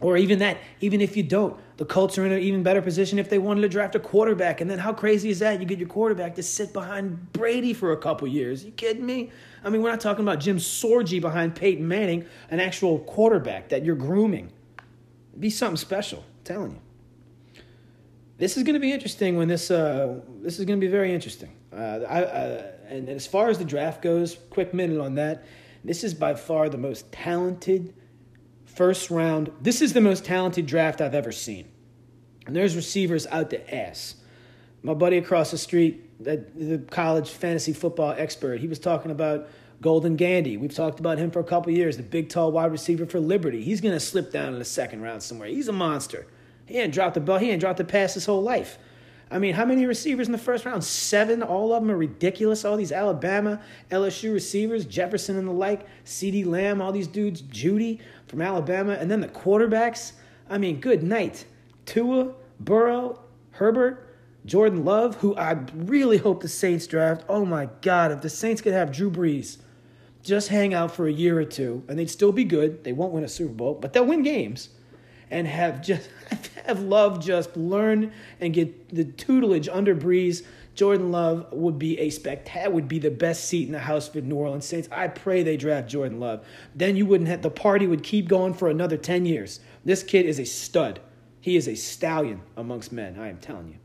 or 0.00 0.16
even 0.16 0.38
that, 0.40 0.58
even 0.80 1.00
if 1.00 1.16
you 1.16 1.22
don't, 1.22 1.58
the 1.76 1.84
Colts 1.84 2.18
are 2.18 2.26
in 2.26 2.32
an 2.32 2.40
even 2.40 2.62
better 2.62 2.82
position 2.82 3.18
if 3.18 3.30
they 3.30 3.38
wanted 3.38 3.62
to 3.62 3.68
draft 3.68 3.94
a 3.94 4.00
quarterback. 4.00 4.60
And 4.60 4.70
then 4.70 4.78
how 4.78 4.92
crazy 4.92 5.30
is 5.30 5.38
that? 5.38 5.60
You 5.60 5.66
get 5.66 5.78
your 5.78 5.88
quarterback 5.88 6.34
to 6.36 6.42
sit 6.42 6.72
behind 6.72 7.32
Brady 7.32 7.72
for 7.72 7.92
a 7.92 7.96
couple 7.96 8.28
years. 8.28 8.64
You 8.64 8.72
kidding 8.72 9.06
me? 9.06 9.30
I 9.62 9.70
mean, 9.70 9.82
we're 9.82 9.90
not 9.90 10.00
talking 10.00 10.24
about 10.24 10.40
Jim 10.40 10.58
Sorgi 10.58 11.20
behind 11.20 11.54
Peyton 11.54 11.86
Manning, 11.86 12.26
an 12.50 12.60
actual 12.60 12.98
quarterback 13.00 13.68
that 13.70 13.84
you're 13.84 13.96
grooming. 13.96 14.52
It'd 15.30 15.40
be 15.40 15.50
something 15.50 15.76
special, 15.76 16.18
I'm 16.18 16.44
telling 16.44 16.70
you. 16.72 17.62
This 18.36 18.56
is 18.56 18.64
going 18.64 18.74
to 18.74 18.80
be 18.80 18.92
interesting 18.92 19.36
when 19.36 19.46
this. 19.46 19.70
Uh, 19.70 20.20
this 20.42 20.58
is 20.58 20.64
going 20.64 20.80
to 20.80 20.84
be 20.84 20.90
very 20.90 21.14
interesting. 21.14 21.50
Uh, 21.72 22.00
I, 22.08 22.24
uh, 22.24 22.72
and 22.88 23.08
as 23.08 23.26
far 23.26 23.48
as 23.48 23.58
the 23.58 23.64
draft 23.64 24.02
goes, 24.02 24.38
quick 24.50 24.74
minute 24.74 25.00
on 25.00 25.14
that. 25.14 25.44
This 25.84 26.02
is 26.02 26.14
by 26.14 26.34
far 26.34 26.68
the 26.68 26.78
most 26.78 27.10
talented 27.12 27.94
first 28.74 29.10
round. 29.10 29.50
This 29.60 29.80
is 29.80 29.92
the 29.92 30.00
most 30.00 30.24
talented 30.24 30.66
draft 30.66 31.00
I've 31.00 31.14
ever 31.14 31.32
seen. 31.32 31.68
And 32.46 32.54
there's 32.54 32.76
receivers 32.76 33.26
out 33.28 33.50
the 33.50 33.74
ass. 33.74 34.16
My 34.82 34.94
buddy 34.94 35.16
across 35.16 35.50
the 35.50 35.58
street, 35.58 36.22
the 36.22 36.84
college 36.90 37.30
fantasy 37.30 37.72
football 37.72 38.14
expert, 38.16 38.60
he 38.60 38.68
was 38.68 38.78
talking 38.78 39.10
about 39.10 39.48
Golden 39.80 40.16
Gandy. 40.16 40.56
We've 40.56 40.74
talked 40.74 41.00
about 41.00 41.18
him 41.18 41.30
for 41.30 41.40
a 41.40 41.44
couple 41.44 41.72
years, 41.72 41.96
the 41.96 42.02
big, 42.02 42.28
tall 42.28 42.52
wide 42.52 42.70
receiver 42.70 43.06
for 43.06 43.20
Liberty. 43.20 43.62
He's 43.62 43.80
going 43.80 43.94
to 43.94 44.00
slip 44.00 44.30
down 44.30 44.52
in 44.52 44.58
the 44.58 44.64
second 44.64 45.02
round 45.02 45.22
somewhere. 45.22 45.48
He's 45.48 45.68
a 45.68 45.72
monster. 45.72 46.26
He 46.66 46.78
ain't 46.78 46.92
dropped 46.92 47.14
the 47.14 47.20
ball. 47.20 47.38
He 47.38 47.50
ain't 47.50 47.60
dropped 47.60 47.78
the 47.78 47.84
pass 47.84 48.14
his 48.14 48.26
whole 48.26 48.42
life. 48.42 48.78
I 49.34 49.40
mean, 49.40 49.54
how 49.54 49.64
many 49.64 49.84
receivers 49.84 50.28
in 50.28 50.32
the 50.32 50.38
first 50.38 50.64
round? 50.64 50.84
Seven. 50.84 51.42
All 51.42 51.74
of 51.74 51.82
them 51.82 51.90
are 51.90 51.96
ridiculous. 51.96 52.64
All 52.64 52.76
these 52.76 52.92
Alabama, 52.92 53.60
LSU 53.90 54.32
receivers, 54.32 54.86
Jefferson 54.86 55.36
and 55.36 55.48
the 55.48 55.52
like, 55.52 55.86
CeeDee 56.04 56.46
Lamb, 56.46 56.80
all 56.80 56.92
these 56.92 57.08
dudes, 57.08 57.42
Jeudy 57.42 57.98
from 58.28 58.40
Alabama, 58.40 58.92
and 58.92 59.10
then 59.10 59.20
the 59.20 59.28
quarterbacks. 59.28 60.12
I 60.48 60.58
mean, 60.58 60.78
good 60.78 61.02
night. 61.02 61.46
Tua, 61.84 62.32
Burrow, 62.60 63.20
Herbert, 63.50 64.16
Jordan 64.46 64.84
Love, 64.84 65.16
who 65.16 65.34
I 65.34 65.58
really 65.74 66.18
hope 66.18 66.40
the 66.40 66.48
Saints 66.48 66.86
draft. 66.86 67.24
Oh 67.28 67.44
my 67.44 67.68
God, 67.82 68.12
if 68.12 68.20
the 68.20 68.30
Saints 68.30 68.62
could 68.62 68.72
have 68.72 68.92
Drew 68.92 69.10
Brees 69.10 69.58
just 70.22 70.48
hang 70.48 70.72
out 70.72 70.90
for 70.90 71.08
a 71.08 71.12
year 71.12 71.38
or 71.38 71.44
two, 71.44 71.82
and 71.88 71.98
they'd 71.98 72.08
still 72.08 72.32
be 72.32 72.44
good. 72.44 72.84
They 72.84 72.92
won't 72.92 73.12
win 73.12 73.24
a 73.24 73.28
Super 73.28 73.52
Bowl, 73.52 73.74
but 73.74 73.92
they'll 73.92 74.06
win 74.06 74.22
games. 74.22 74.70
And 75.30 75.46
have 75.46 75.82
just 75.82 76.08
have 76.66 76.80
Love 76.80 77.20
just 77.20 77.56
learn 77.56 78.12
and 78.40 78.52
get 78.52 78.94
the 78.94 79.04
tutelage 79.04 79.68
under 79.68 79.94
Brees. 79.94 80.44
Jordan 80.74 81.12
Love 81.12 81.46
would 81.52 81.78
be 81.78 81.98
a 82.00 82.10
spectacular, 82.10 82.74
would 82.74 82.88
be 82.88 82.98
the 82.98 83.10
best 83.10 83.44
seat 83.44 83.66
in 83.66 83.72
the 83.72 83.78
house 83.78 84.08
for 84.08 84.20
New 84.20 84.34
Orleans 84.34 84.66
Saints. 84.66 84.88
I 84.90 85.06
pray 85.06 85.42
they 85.42 85.56
draft 85.56 85.88
Jordan 85.88 86.18
Love. 86.18 86.44
Then 86.74 86.96
you 86.96 87.06
wouldn't 87.06 87.28
have 87.28 87.42
the 87.42 87.50
party 87.50 87.86
would 87.86 88.02
keep 88.02 88.28
going 88.28 88.54
for 88.54 88.68
another 88.68 88.96
10 88.96 89.24
years. 89.24 89.60
This 89.84 90.02
kid 90.02 90.26
is 90.26 90.40
a 90.40 90.44
stud. 90.44 91.00
He 91.40 91.56
is 91.56 91.68
a 91.68 91.76
stallion 91.76 92.40
amongst 92.56 92.90
men, 92.90 93.18
I 93.18 93.28
am 93.28 93.38
telling 93.38 93.68
you. 93.68 93.76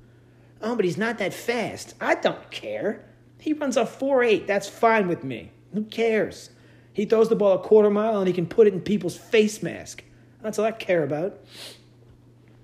Oh, 0.62 0.76
but 0.76 0.86
he's 0.86 0.98
not 0.98 1.20
that 1.20 1.34
fast. 1.34 1.94
I 2.02 2.16
don't 2.16 2.50
care. 2.52 3.06
He 3.40 3.54
runs 3.54 3.78
a 3.78 3.84
4.8. 3.84 4.48
That's 4.48 4.68
fine 4.68 5.08
with 5.08 5.24
me. 5.24 5.52
Who 5.74 5.84
cares? 5.84 6.50
He 6.92 7.06
throws 7.06 7.30
the 7.30 7.36
ball 7.36 7.54
a 7.54 7.60
quarter 7.60 7.90
mile 7.90 8.18
and 8.18 8.28
he 8.28 8.34
can 8.34 8.48
put 8.48 8.68
it 8.68 8.74
in 8.74 8.82
people's 8.82 9.16
face 9.16 9.64
mask. 9.64 10.04
That's 10.42 10.60
all 10.60 10.66
I 10.66 10.72
care 10.72 11.04
about. 11.04 11.40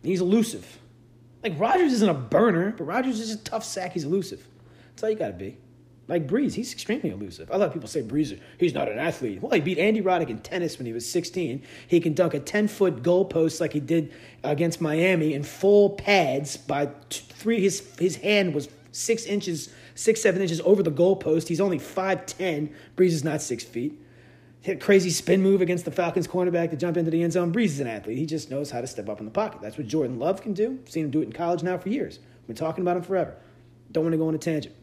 He's 0.04 0.22
elusive. 0.22 0.80
Like 1.44 1.60
Rodgers 1.60 1.94
isn't 1.94 2.10
a 2.10 2.14
burner, 2.14 2.74
but 2.78 2.86
Rodgers 2.86 3.20
is 3.20 3.32
a 3.32 3.38
tough 3.38 3.64
sack. 3.64 3.94
He's 3.94 4.04
elusive. 4.04 4.46
That's 4.90 5.04
all 5.04 5.10
you 5.10 5.16
got 5.16 5.28
to 5.28 5.34
be. 5.34 5.58
Like 6.08 6.28
Brees, 6.28 6.54
he's 6.54 6.72
extremely 6.72 7.10
elusive. 7.10 7.50
A 7.50 7.58
lot 7.58 7.68
of 7.68 7.74
people 7.74 7.88
say 7.88 8.04
Brees, 8.04 8.40
he's 8.60 8.76
not 8.76 8.88
an 8.92 9.00
athlete. 9.00 9.42
Well, 9.42 9.52
he 9.52 9.60
beat 9.60 9.80
Andy 9.80 10.02
Roddick 10.02 10.30
in 10.30 10.38
tennis 10.40 10.78
when 10.78 10.86
he 10.86 10.94
was 10.94 11.10
16. 11.10 11.64
He 11.88 12.00
can 12.00 12.14
dunk 12.14 12.36
a 12.36 12.40
10 12.40 12.68
foot 12.68 13.02
goalpost 13.02 13.60
like 13.60 13.74
he 13.74 13.80
did 13.80 14.14
against 14.44 14.80
Miami 14.80 15.34
in 15.34 15.42
full 15.42 15.92
pads 15.92 16.58
by 16.58 16.90
three. 17.10 17.62
His 17.62 17.84
his 17.98 18.18
hand 18.18 18.54
was 18.54 18.70
six 18.92 19.26
inches, 19.26 19.70
six 19.96 20.22
seven 20.22 20.42
inches 20.44 20.62
over 20.62 20.84
the 20.84 20.92
goalpost. 20.92 21.48
He's 21.48 21.62
only 21.62 21.80
five 21.80 22.28
ten. 22.28 22.74
Brees 22.96 23.08
is 23.08 23.24
not 23.24 23.42
six 23.42 23.64
feet. 23.64 24.00
Hit 24.66 24.82
crazy 24.82 25.12
spin 25.12 25.44
move 25.44 25.62
against 25.62 25.86
the 25.86 25.92
Falcons 25.92 26.28
cornerback 26.28 26.72
to 26.72 26.76
jump 26.76 26.98
into 26.98 27.12
the 27.12 27.22
end 27.22 27.34
zone. 27.34 27.54
Brees 27.54 27.66
is 27.66 27.82
an 27.82 27.86
athlete. 27.86 28.18
He 28.18 28.26
just 28.26 28.50
knows 28.50 28.72
how 28.72 28.82
to 28.82 28.88
step 28.88 29.08
up 29.08 29.20
in 29.20 29.26
the 29.26 29.32
pocket. 29.32 29.62
That's 29.62 29.78
what 29.78 29.86
Jordan 29.86 30.18
Love 30.18 30.42
can 30.42 30.54
do. 30.54 30.80
I've 30.82 30.92
seen 30.92 31.06
him 31.06 31.12
do 31.12 31.22
it 31.22 31.26
in 31.26 31.34
college 31.34 31.62
now 31.62 31.78
for 31.78 31.90
years. 31.90 32.18
We've 32.18 32.48
been 32.48 32.56
talking 32.56 32.82
about 32.82 32.98
him 32.98 33.04
forever. 33.04 33.36
Don't 33.92 34.06
want 34.06 34.14
to 34.14 34.18
go 34.18 34.28
on 34.28 34.34
a 34.34 34.40
tangent. 34.40 34.74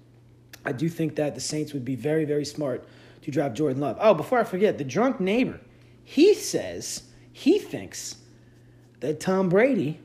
I 0.65 0.71
do 0.71 0.89
think 0.89 1.17
that 1.17 1.35
the 1.35 1.41
Saints 1.41 1.73
would 1.73 1.85
be 1.85 1.97
very, 1.97 2.25
very 2.25 2.45
smart 2.45 2.87
to 3.23 3.33
draft 3.33 3.57
Jordan 3.57 3.81
Love. 3.81 3.97
Oh, 4.01 4.15
before 4.15 4.39
I 4.39 4.45
forget, 4.45 4.79
the 4.79 4.85
drunk 4.85 5.19
neighbor, 5.19 5.59
he 6.05 6.33
says 6.33 7.03
he 7.33 7.59
thinks 7.59 8.19
that 9.01 9.19
Tom 9.19 9.49
Brady 9.49 9.99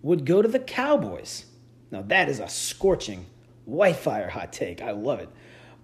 would 0.00 0.24
go 0.24 0.40
to 0.40 0.48
the 0.48 0.58
Cowboys. 0.58 1.44
Now, 1.90 2.00
that 2.00 2.30
is 2.30 2.40
a 2.40 2.48
scorching, 2.48 3.26
white 3.66 3.96
fire 3.96 4.30
hot 4.30 4.54
take. 4.54 4.80
I 4.80 4.92
love 4.92 5.20
it. 5.20 5.28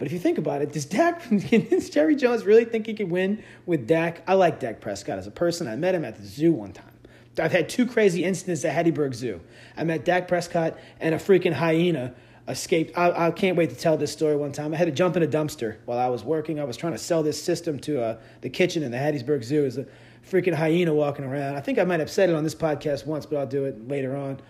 But 0.02 0.08
if 0.08 0.12
you 0.14 0.18
think 0.18 0.38
about 0.38 0.62
it, 0.62 0.72
does 0.72 0.84
Dak, 0.84 1.22
does 1.70 1.88
Jerry 1.88 2.16
Jones 2.16 2.44
really 2.44 2.64
think 2.64 2.86
he 2.86 2.94
could 2.94 3.08
win 3.08 3.40
with 3.66 3.86
Dak? 3.86 4.24
I 4.26 4.34
like 4.34 4.58
Dak 4.58 4.80
Prescott 4.80 5.16
as 5.16 5.28
a 5.28 5.30
person. 5.30 5.68
I 5.68 5.76
met 5.76 5.94
him 5.94 6.04
at 6.04 6.16
the 6.16 6.26
zoo 6.26 6.50
one 6.52 6.72
time. 6.72 6.90
I've 7.38 7.52
had 7.52 7.68
two 7.68 7.86
crazy 7.86 8.24
incidents 8.24 8.64
at 8.64 8.74
Hattiesburg 8.74 9.14
Zoo. 9.14 9.40
I 9.76 9.84
met 9.84 10.04
Dak 10.04 10.26
Prescott 10.26 10.76
and 10.98 11.14
a 11.14 11.18
freaking 11.18 11.52
hyena 11.52 12.16
escaped. 12.48 12.98
I, 12.98 13.28
I, 13.28 13.30
can't 13.30 13.56
wait 13.56 13.70
to 13.70 13.76
tell 13.76 13.96
this 13.96 14.10
story 14.10 14.34
one 14.34 14.50
time. 14.50 14.74
I 14.74 14.76
had 14.76 14.86
to 14.86 14.90
jump 14.90 15.16
in 15.16 15.22
a 15.22 15.28
dumpster 15.28 15.76
while 15.84 16.00
I 16.00 16.08
was 16.08 16.24
working. 16.24 16.58
I 16.58 16.64
was 16.64 16.76
trying 16.76 16.94
to 16.94 16.98
sell 16.98 17.22
this 17.22 17.40
system 17.40 17.78
to 17.78 18.02
uh, 18.02 18.18
the 18.40 18.50
kitchen 18.50 18.82
in 18.82 18.90
the 18.90 18.98
Hattiesburg 18.98 19.44
Zoo. 19.44 19.60
There's 19.60 19.78
a 19.78 19.86
freaking 20.28 20.54
hyena 20.54 20.92
walking 20.92 21.24
around. 21.24 21.54
I 21.54 21.60
think 21.60 21.78
I 21.78 21.84
might 21.84 22.00
have 22.00 22.10
said 22.10 22.28
it 22.28 22.34
on 22.34 22.42
this 22.42 22.56
podcast 22.56 23.06
once, 23.06 23.24
but 23.24 23.36
I'll 23.36 23.46
do 23.46 23.66
it 23.66 23.86
later 23.86 24.16
on. 24.16 24.40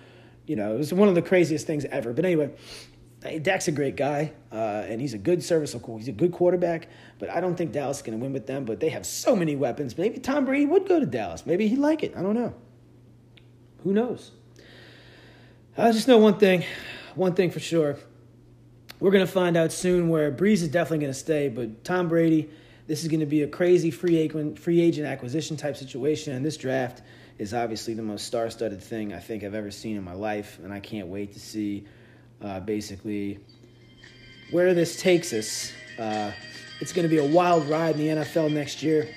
You 0.47 0.57
know, 0.57 0.75
it 0.75 0.79
was 0.79 0.95
one 0.95 1.11
of 1.11 1.15
the 1.15 1.21
craziest 1.21 1.67
things 1.67 1.85
ever. 1.85 2.15
But 2.15 2.25
anyway, 2.25 2.53
Dak's 3.42 3.68
a 3.68 3.72
great 3.72 3.96
guy, 3.96 4.32
uh, 4.50 4.85
and 4.88 5.00
he's 5.00 5.14
a 5.14 5.18
good 5.18 5.42
serviceable. 5.42 5.96
He's 5.96 6.08
a 6.08 6.12
good 6.12 6.32
quarterback, 6.32 6.88
but 7.18 7.30
I 7.30 7.40
don't 7.40 7.56
think 7.56 7.72
Dallas 7.72 7.98
is 7.98 8.02
going 8.02 8.18
to 8.18 8.22
win 8.22 8.32
with 8.32 8.46
them. 8.46 8.64
But 8.64 8.80
they 8.80 8.88
have 8.88 9.06
so 9.06 9.37
many 9.37 9.54
weapons. 9.54 9.96
Maybe 9.96 10.18
Tom 10.18 10.44
Brady 10.44 10.66
would 10.66 10.88
go 10.88 10.98
to 10.98 11.06
Dallas. 11.06 11.46
Maybe 11.46 11.68
he'd 11.68 11.78
like 11.78 12.02
it. 12.02 12.14
I 12.16 12.22
don't 12.22 12.35
know. 12.35 12.54
Who 13.85 13.92
knows? 13.92 14.32
I 15.78 15.92
just 15.92 16.08
know 16.08 16.18
one 16.18 16.38
thing 16.38 16.64
one 17.14 17.35
thing 17.35 17.50
for 17.50 17.61
sure. 17.61 17.96
We're 19.00 19.11
going 19.11 19.26
to 19.26 19.32
find 19.32 19.56
out 19.56 19.72
soon 19.72 20.08
where 20.08 20.30
Brees 20.30 20.62
is 20.62 20.68
definitely 20.68 20.98
going 20.98 21.12
to 21.12 21.18
stay, 21.18 21.48
but 21.48 21.85
Tom 21.85 22.08
Brady, 22.08 22.50
this 22.87 23.02
is 23.02 23.08
going 23.08 23.20
to 23.20 23.26
be 23.26 23.42
a 23.42 23.48
crazy 23.48 23.90
free 23.90 24.16
agent, 24.16 24.58
free 24.58 24.80
agent 24.80 25.06
acquisition 25.06 25.56
type 25.56 25.76
situation. 25.76 26.35
And 26.35 26.44
this 26.44 26.56
draft 26.56 27.02
is 27.38 27.52
obviously 27.52 27.94
the 27.94 28.02
most 28.02 28.26
star 28.26 28.48
studded 28.50 28.82
thing 28.82 29.12
I 29.12 29.18
think 29.18 29.42
I've 29.42 29.54
ever 29.54 29.70
seen 29.70 29.96
in 29.96 30.04
my 30.04 30.14
life. 30.14 30.58
And 30.62 30.72
I 30.72 30.80
can't 30.80 31.08
wait 31.08 31.32
to 31.32 31.40
see 31.40 31.87
uh, 32.42 32.61
basically 32.61 33.38
where 34.50 34.74
this 34.74 35.00
takes 35.00 35.33
us. 35.33 35.72
Uh, 35.98 36.33
it's 36.81 36.92
going 36.92 37.09
to 37.09 37.09
be 37.09 37.18
a 37.18 37.26
wild 37.26 37.68
ride 37.68 37.98
in 37.98 38.16
the 38.16 38.22
NFL 38.22 38.52
next 38.52 38.83
year. 38.83 39.09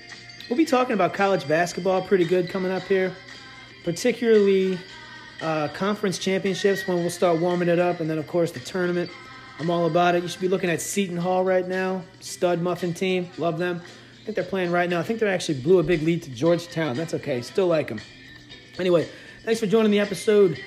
We'll 0.50 0.58
be 0.58 0.66
talking 0.66 0.94
about 0.94 1.14
college 1.14 1.48
basketball 1.48 2.04
pretty 2.04 2.26
good 2.26 2.50
coming 2.50 2.72
up 2.72 2.84
here, 2.84 3.16
particularly 3.84 4.78
uh, 5.42 5.68
conference 5.70 6.20
championships 6.20 6.88
when 6.88 6.98
we'll 6.98 7.10
start 7.10 7.40
warming 7.40 7.68
it 7.68 7.80
up, 7.80 8.00
and 8.00 8.10
then 8.10 8.18
of 8.18 8.28
course 8.28 8.52
the 8.52 8.60
tournament. 8.60 9.10
I'm 9.60 9.70
all 9.70 9.86
about 9.86 10.16
it. 10.16 10.22
You 10.22 10.30
should 10.30 10.42
be 10.42 10.50
looking 10.50 10.70
at 10.70 10.82
Seton 10.82 11.18
Hall 11.18 11.44
right 11.44 11.68
now. 11.68 12.04
Stud 12.20 12.62
Muffin 12.62 12.94
team, 12.94 13.30
love 13.38 13.58
them. 13.58 13.82
I 14.22 14.26
think 14.26 14.36
they're 14.36 14.44
playing 14.44 14.72
right 14.72 14.90
now. 14.90 15.00
I 15.00 15.04
think 15.04 15.20
they 15.20 15.28
actually 15.28 15.62
blew 15.62 15.80
a 15.80 15.84
big 15.84 16.04
lead 16.04 16.24
to 16.24 16.30
Georgetown. 16.30 16.98
That's 16.98 17.14
okay. 17.14 17.42
Still 17.42 17.68
like 17.68 17.88
them. 17.88 18.02
Anyway, 18.78 19.08
thanks 19.44 19.60
for 19.60 19.68
joining 19.68 19.92
the 19.92 20.00
episode. 20.00 20.60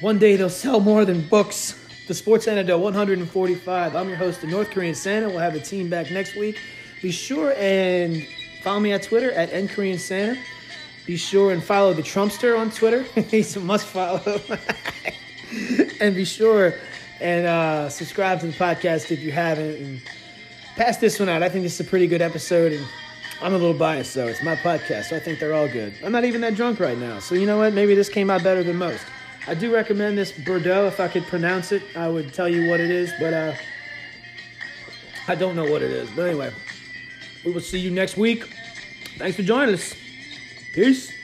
One 0.00 0.18
day 0.18 0.36
they'll 0.36 0.48
sell 0.48 0.80
more 0.80 1.04
than 1.04 1.20
books. 1.28 1.78
The 2.08 2.14
Sports 2.14 2.48
Antidote 2.48 2.80
145. 2.80 3.94
I'm 3.94 4.08
your 4.08 4.16
host, 4.16 4.40
the 4.40 4.46
North 4.46 4.70
Korean 4.70 4.94
Santa. 4.94 5.28
We'll 5.28 5.40
have 5.40 5.52
the 5.52 5.60
team 5.60 5.90
back 5.90 6.10
next 6.10 6.36
week. 6.36 6.58
Be 7.02 7.10
sure 7.10 7.52
and 7.58 8.26
follow 8.62 8.80
me 8.80 8.92
at 8.92 9.02
Twitter 9.02 9.30
at 9.32 9.50
NKorean 9.50 9.98
Santa. 9.98 10.40
Be 11.04 11.18
sure 11.18 11.52
and 11.52 11.62
follow 11.62 11.92
the 11.92 12.00
Trumpster 12.00 12.58
on 12.58 12.70
Twitter. 12.70 13.02
He's 13.30 13.54
a 13.56 13.60
must 13.60 13.86
follow. 13.86 14.22
and 16.00 16.14
be 16.14 16.24
sure 16.24 16.74
and 17.20 17.46
uh, 17.46 17.90
subscribe 17.90 18.40
to 18.40 18.46
the 18.46 18.54
podcast 18.54 19.10
if 19.10 19.20
you 19.20 19.32
haven't. 19.32 19.76
And 19.76 20.02
pass 20.76 20.96
this 20.96 21.20
one 21.20 21.28
out. 21.28 21.42
I 21.42 21.50
think 21.50 21.62
this 21.62 21.78
is 21.78 21.86
a 21.86 21.90
pretty 21.90 22.06
good 22.06 22.22
episode. 22.22 22.72
And 22.72 22.86
I'm 23.42 23.52
a 23.52 23.58
little 23.58 23.74
biased, 23.74 24.14
though. 24.14 24.28
It's 24.28 24.42
my 24.42 24.56
podcast, 24.56 25.10
so 25.10 25.16
I 25.16 25.20
think 25.20 25.40
they're 25.40 25.54
all 25.54 25.68
good. 25.68 25.92
I'm 26.02 26.12
not 26.12 26.24
even 26.24 26.40
that 26.40 26.54
drunk 26.54 26.80
right 26.80 26.96
now. 26.96 27.18
So 27.18 27.34
you 27.34 27.44
know 27.44 27.58
what? 27.58 27.74
Maybe 27.74 27.94
this 27.94 28.08
came 28.08 28.30
out 28.30 28.42
better 28.42 28.62
than 28.62 28.76
most. 28.76 29.04
I 29.46 29.54
do 29.54 29.74
recommend 29.74 30.18
this 30.18 30.32
Bordeaux. 30.32 30.86
If 30.86 31.00
I 31.00 31.08
could 31.08 31.24
pronounce 31.24 31.72
it, 31.72 31.82
I 31.96 32.08
would 32.08 32.32
tell 32.32 32.48
you 32.48 32.70
what 32.70 32.80
it 32.80 32.90
is. 32.90 33.12
But 33.18 33.34
uh, 33.34 33.54
I 35.28 35.34
don't 35.34 35.56
know 35.56 35.70
what 35.70 35.82
it 35.82 35.90
is. 35.90 36.10
But 36.10 36.28
anyway, 36.28 36.52
we 37.44 37.52
will 37.52 37.60
see 37.60 37.78
you 37.78 37.90
next 37.90 38.16
week. 38.16 38.44
Thanks 39.18 39.36
for 39.36 39.42
joining 39.42 39.74
us. 39.74 39.94
Peace. 40.72 41.19